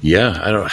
yeah, 0.02 0.40
I 0.44 0.52
don't. 0.52 0.72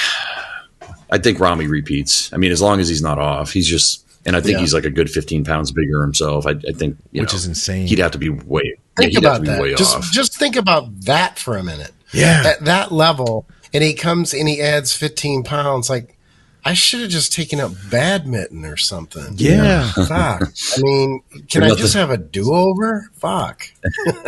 I 1.10 1.18
think 1.18 1.38
Ramy 1.38 1.66
repeats. 1.66 2.32
I 2.32 2.38
mean, 2.38 2.52
as 2.52 2.62
long 2.62 2.80
as 2.80 2.88
he's 2.88 3.02
not 3.02 3.18
off, 3.18 3.52
he's 3.52 3.68
just 3.68 4.02
and 4.24 4.36
I 4.36 4.40
think 4.40 4.54
yeah. 4.54 4.60
he's 4.60 4.74
like 4.74 4.84
a 4.84 4.90
good 4.90 5.10
15 5.10 5.44
pounds 5.44 5.72
bigger 5.72 6.00
himself. 6.02 6.46
I, 6.46 6.50
I 6.50 6.72
think, 6.72 6.96
which 7.10 7.22
know, 7.22 7.36
is 7.36 7.46
insane. 7.46 7.86
He'd 7.86 7.98
have 7.98 8.12
to 8.12 8.18
be 8.18 8.28
way, 8.28 8.78
Think 8.96 9.18
about 9.18 9.44
that. 9.44 9.74
Just 9.76 9.96
off. 9.96 10.10
just 10.12 10.38
think 10.38 10.56
about 10.56 11.00
that 11.02 11.38
for 11.38 11.56
a 11.56 11.62
minute. 11.62 11.92
Yeah. 12.12 12.42
At 12.46 12.64
that 12.66 12.92
level, 12.92 13.46
and 13.72 13.82
he 13.82 13.94
comes 13.94 14.34
and 14.34 14.48
he 14.48 14.60
adds 14.60 14.94
15 14.94 15.44
pounds. 15.44 15.88
Like, 15.88 16.16
I 16.64 16.74
should 16.74 17.00
have 17.00 17.10
just 17.10 17.32
taken 17.32 17.58
up 17.58 17.72
badminton 17.90 18.64
or 18.64 18.76
something. 18.76 19.34
Yeah. 19.36 19.90
Fuck. 19.92 20.42
I 20.76 20.80
mean, 20.80 21.22
can 21.50 21.64
I 21.64 21.74
just 21.74 21.94
have 21.94 22.10
a 22.10 22.16
do 22.16 22.52
over? 22.54 23.10
Fuck. 23.14 23.66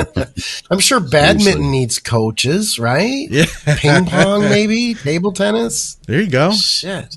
I'm 0.70 0.80
sure 0.80 0.99
badminton 0.99 1.70
needs 1.70 2.01
coaches, 2.01 2.78
right? 2.78 3.28
Yeah. 3.30 3.45
Ping 3.76 4.07
pong, 4.07 4.42
maybe? 4.42 4.95
Table 4.95 5.32
tennis? 5.32 5.97
There 6.07 6.20
you 6.20 6.30
go. 6.30 6.53
Shit. 6.53 7.16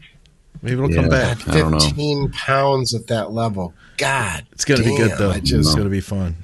Maybe 0.61 0.73
it'll 0.75 0.91
yeah, 0.91 1.01
come 1.01 1.09
back. 1.09 1.37
15 1.39 2.31
pounds 2.31 2.93
at 2.93 3.07
that 3.07 3.31
level. 3.31 3.73
God. 3.97 4.45
It's 4.51 4.65
going 4.65 4.81
to 4.81 4.87
be 4.87 4.95
good, 4.95 5.17
though. 5.17 5.33
Just, 5.33 5.53
it's 5.53 5.73
going 5.73 5.85
to 5.85 5.89
be 5.89 6.01
fun. 6.01 6.35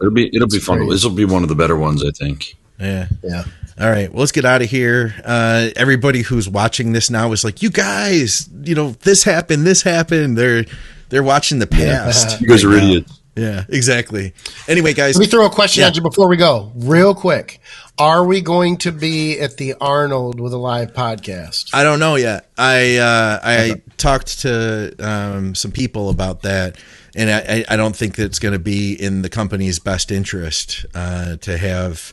It'll 0.00 0.12
be 0.12 0.34
it'll 0.34 0.48
be 0.48 0.58
fun. 0.58 0.88
This 0.88 1.04
will 1.04 1.12
be 1.12 1.24
one 1.24 1.42
of 1.42 1.48
the 1.48 1.54
better 1.54 1.76
ones, 1.76 2.04
I 2.04 2.10
think. 2.10 2.56
Yeah. 2.80 3.06
Yeah. 3.22 3.44
All 3.82 3.90
right, 3.90 4.12
well, 4.12 4.20
let's 4.20 4.30
get 4.30 4.44
out 4.44 4.62
of 4.62 4.70
here. 4.70 5.12
Uh, 5.24 5.70
everybody 5.74 6.22
who's 6.22 6.48
watching 6.48 6.92
this 6.92 7.10
now 7.10 7.32
is 7.32 7.42
like, 7.42 7.62
"You 7.62 7.70
guys, 7.70 8.48
you 8.62 8.76
know, 8.76 8.90
this 8.90 9.24
happened, 9.24 9.66
this 9.66 9.82
happened." 9.82 10.38
They're 10.38 10.66
they're 11.08 11.24
watching 11.24 11.58
the 11.58 11.66
past. 11.66 12.30
Yeah. 12.30 12.38
you 12.40 12.46
guys 12.46 12.62
are 12.62 12.72
idiots. 12.72 13.20
Yeah, 13.34 13.64
exactly. 13.68 14.34
Anyway, 14.68 14.94
guys, 14.94 15.16
let 15.16 15.22
me 15.22 15.26
throw 15.26 15.46
a 15.46 15.50
question 15.50 15.80
yeah. 15.80 15.88
at 15.88 15.96
you 15.96 16.02
before 16.02 16.28
we 16.28 16.36
go, 16.36 16.70
real 16.76 17.12
quick. 17.12 17.60
Are 17.98 18.24
we 18.24 18.40
going 18.40 18.76
to 18.78 18.92
be 18.92 19.40
at 19.40 19.56
the 19.56 19.74
Arnold 19.80 20.38
with 20.38 20.52
a 20.52 20.58
live 20.58 20.92
podcast? 20.92 21.70
I 21.72 21.82
don't 21.82 21.98
know 21.98 22.14
yet. 22.14 22.50
I 22.56 22.98
uh, 22.98 23.40
I 23.42 23.70
okay. 23.70 23.82
talked 23.96 24.42
to 24.42 24.94
um, 25.00 25.56
some 25.56 25.72
people 25.72 26.08
about 26.08 26.42
that, 26.42 26.76
and 27.16 27.28
I, 27.28 27.64
I 27.68 27.76
don't 27.76 27.96
think 27.96 28.14
that 28.14 28.26
it's 28.26 28.38
going 28.38 28.52
to 28.52 28.60
be 28.60 28.94
in 28.94 29.22
the 29.22 29.28
company's 29.28 29.80
best 29.80 30.12
interest 30.12 30.86
uh, 30.94 31.34
to 31.38 31.58
have 31.58 32.12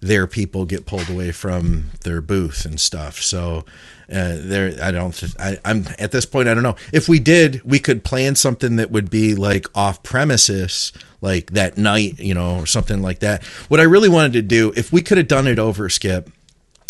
their 0.00 0.26
people 0.26 0.64
get 0.64 0.86
pulled 0.86 1.10
away 1.10 1.32
from 1.32 1.90
their 2.04 2.20
booth 2.20 2.64
and 2.64 2.78
stuff. 2.78 3.20
So 3.20 3.64
uh, 4.10 4.36
there, 4.38 4.72
I 4.82 4.90
don't. 4.90 5.22
I, 5.38 5.58
I'm 5.64 5.84
at 5.98 6.12
this 6.12 6.24
point. 6.24 6.48
I 6.48 6.54
don't 6.54 6.62
know 6.62 6.76
if 6.92 7.08
we 7.08 7.18
did. 7.18 7.62
We 7.64 7.78
could 7.78 8.04
plan 8.04 8.36
something 8.36 8.76
that 8.76 8.90
would 8.90 9.10
be 9.10 9.34
like 9.34 9.66
off 9.74 10.02
premises, 10.02 10.92
like 11.20 11.50
that 11.50 11.76
night, 11.76 12.18
you 12.18 12.32
know, 12.32 12.58
or 12.60 12.66
something 12.66 13.02
like 13.02 13.18
that. 13.18 13.44
What 13.68 13.80
I 13.80 13.84
really 13.84 14.08
wanted 14.08 14.32
to 14.34 14.42
do, 14.42 14.72
if 14.76 14.92
we 14.92 15.02
could 15.02 15.18
have 15.18 15.28
done 15.28 15.46
it 15.46 15.58
over, 15.58 15.88
Skip. 15.88 16.30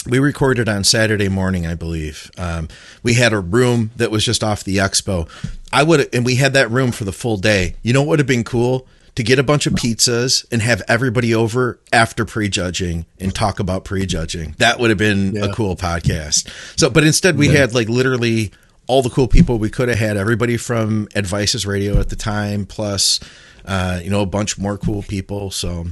We 0.06 0.20
recorded 0.20 0.68
on 0.68 0.84
Saturday 0.84 1.28
morning, 1.28 1.66
I 1.66 1.74
believe. 1.74 2.30
Um, 2.38 2.68
we 3.02 3.14
had 3.14 3.32
a 3.32 3.40
room 3.40 3.90
that 3.96 4.11
was 4.11 4.24
just 4.24 4.44
off 4.44 4.64
the 4.64 4.76
expo. 4.76 5.28
I 5.72 5.82
would, 5.82 6.14
and 6.14 6.24
we 6.24 6.36
had 6.36 6.54
that 6.54 6.70
room 6.70 6.92
for 6.92 7.04
the 7.04 7.12
full 7.12 7.36
day. 7.36 7.74
You 7.82 7.92
know 7.92 8.02
what 8.02 8.11
would 8.11 8.18
have 8.20 8.28
been 8.28 8.44
cool? 8.44 8.86
To 9.19 9.25
get 9.25 9.41
a 9.41 9.43
bunch 9.43 9.66
of 9.66 9.73
pizzas 9.73 10.47
and 10.53 10.62
have 10.62 10.81
everybody 10.87 11.35
over 11.35 11.81
after 11.93 12.25
prejudging 12.25 13.05
and 13.19 13.35
talk 13.35 13.59
about 13.59 13.83
prejudging. 13.83 14.55
That 14.59 14.79
would 14.79 14.91
have 14.91 14.99
been 14.99 15.35
yeah. 15.35 15.47
a 15.47 15.53
cool 15.53 15.75
podcast. 15.75 16.49
So, 16.79 16.89
but 16.89 17.03
instead 17.03 17.37
we 17.37 17.49
yeah. 17.49 17.59
had 17.59 17.75
like 17.75 17.89
literally 17.89 18.53
all 18.87 19.03
the 19.03 19.11
cool 19.11 19.27
people 19.27 19.59
we 19.59 19.71
could 19.71 19.89
have 19.89 19.99
had. 19.99 20.16
Everybody 20.16 20.57
from 20.57 21.09
Advices 21.16 21.66
Radio 21.66 21.99
at 21.99 22.11
the 22.11 22.14
time, 22.14 22.64
plus 22.64 23.19
uh, 23.64 23.99
you 24.05 24.09
know 24.09 24.23
a 24.23 24.27
bunch 24.27 24.57
more 24.57 24.79
cool 24.79 25.03
people. 25.03 25.51
So. 25.51 25.87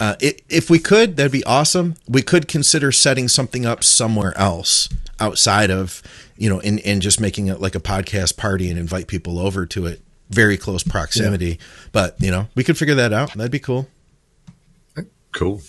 Uh, 0.00 0.16
it, 0.20 0.42
if 0.48 0.68
we 0.68 0.80
could, 0.80 1.16
that'd 1.16 1.30
be 1.30 1.44
awesome. 1.44 1.94
We 2.08 2.20
could 2.20 2.48
consider 2.48 2.90
setting 2.90 3.28
something 3.28 3.64
up 3.64 3.84
somewhere 3.84 4.36
else 4.36 4.88
outside 5.20 5.70
of, 5.70 6.02
you 6.36 6.50
know, 6.50 6.58
and, 6.58 6.80
and 6.80 7.00
just 7.00 7.20
making 7.20 7.46
it 7.46 7.60
like 7.60 7.76
a 7.76 7.80
podcast 7.80 8.36
party 8.36 8.70
and 8.70 8.76
invite 8.76 9.06
people 9.06 9.38
over 9.38 9.66
to 9.66 9.86
it 9.86 10.03
very 10.30 10.56
close 10.56 10.82
proximity. 10.82 11.46
Yeah. 11.46 11.66
But 11.92 12.16
you 12.20 12.30
know, 12.30 12.48
we 12.54 12.64
could 12.64 12.78
figure 12.78 12.94
that 12.96 13.12
out. 13.12 13.34
That'd 13.34 13.52
be 13.52 13.58
cool. 13.58 13.88
Cool. 15.32 15.60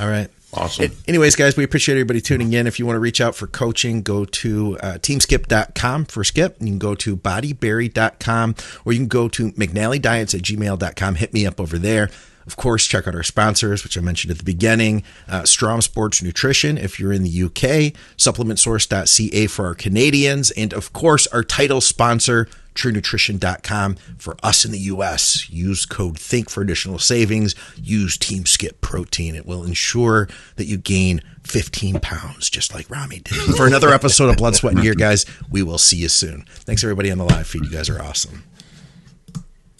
All 0.00 0.08
right. 0.08 0.28
Awesome. 0.52 0.90
Anyways, 1.06 1.36
guys, 1.36 1.56
we 1.56 1.62
appreciate 1.62 1.94
everybody 1.94 2.20
tuning 2.20 2.52
in. 2.52 2.66
If 2.66 2.78
you 2.78 2.86
want 2.86 2.96
to 2.96 3.00
reach 3.00 3.20
out 3.20 3.36
for 3.36 3.46
coaching, 3.46 4.02
go 4.02 4.24
to 4.24 4.78
uh, 4.80 4.94
teamskip.com 4.94 6.06
for 6.06 6.24
Skip. 6.24 6.56
You 6.60 6.66
can 6.66 6.78
go 6.78 6.94
to 6.96 7.16
bodyberry.com 7.16 8.56
or 8.84 8.92
you 8.92 8.98
can 8.98 9.08
go 9.08 9.28
to 9.28 9.52
mcnallydiets 9.52 10.34
at 10.34 10.42
gmail.com. 10.42 11.14
Hit 11.16 11.32
me 11.32 11.46
up 11.46 11.60
over 11.60 11.78
there. 11.78 12.10
Of 12.46 12.56
course, 12.56 12.86
check 12.86 13.06
out 13.06 13.14
our 13.14 13.22
sponsors, 13.22 13.84
which 13.84 13.96
I 13.96 14.00
mentioned 14.00 14.32
at 14.32 14.38
the 14.38 14.44
beginning 14.44 15.04
uh, 15.28 15.44
Strom 15.44 15.82
Sports 15.82 16.20
Nutrition 16.20 16.78
if 16.78 16.98
you're 16.98 17.12
in 17.12 17.22
the 17.22 17.42
UK, 17.44 17.94
supplementsource.ca 18.16 19.46
for 19.46 19.66
our 19.66 19.74
Canadians, 19.74 20.50
and 20.52 20.72
of 20.72 20.92
course, 20.92 21.28
our 21.28 21.44
title 21.44 21.80
sponsor, 21.80 22.48
truenutrition.com 22.74 23.96
for 24.18 24.36
us 24.42 24.64
in 24.64 24.72
the 24.72 24.78
US. 24.78 25.48
Use 25.50 25.86
code 25.86 26.18
THINK 26.18 26.50
for 26.50 26.62
additional 26.62 26.98
savings. 26.98 27.54
Use 27.76 28.16
Team 28.16 28.46
Skip 28.46 28.80
Protein. 28.80 29.34
It 29.34 29.46
will 29.46 29.64
ensure 29.64 30.28
that 30.56 30.66
you 30.66 30.76
gain 30.76 31.22
15 31.44 32.00
pounds, 32.00 32.50
just 32.50 32.74
like 32.74 32.88
Ramy 32.90 33.20
did. 33.20 33.34
For 33.56 33.66
another 33.66 33.88
episode 33.90 34.28
of 34.28 34.36
Blood, 34.36 34.54
Sweat, 34.54 34.74
and 34.74 34.82
Gear, 34.82 34.94
guys, 34.94 35.26
we 35.50 35.62
will 35.62 35.78
see 35.78 35.96
you 35.96 36.08
soon. 36.08 36.44
Thanks, 36.48 36.84
everybody 36.84 37.10
on 37.10 37.18
the 37.18 37.24
live 37.24 37.46
feed. 37.46 37.64
You 37.64 37.70
guys 37.70 37.88
are 37.88 38.00
awesome. 38.00 38.44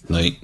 Night. 0.08 0.38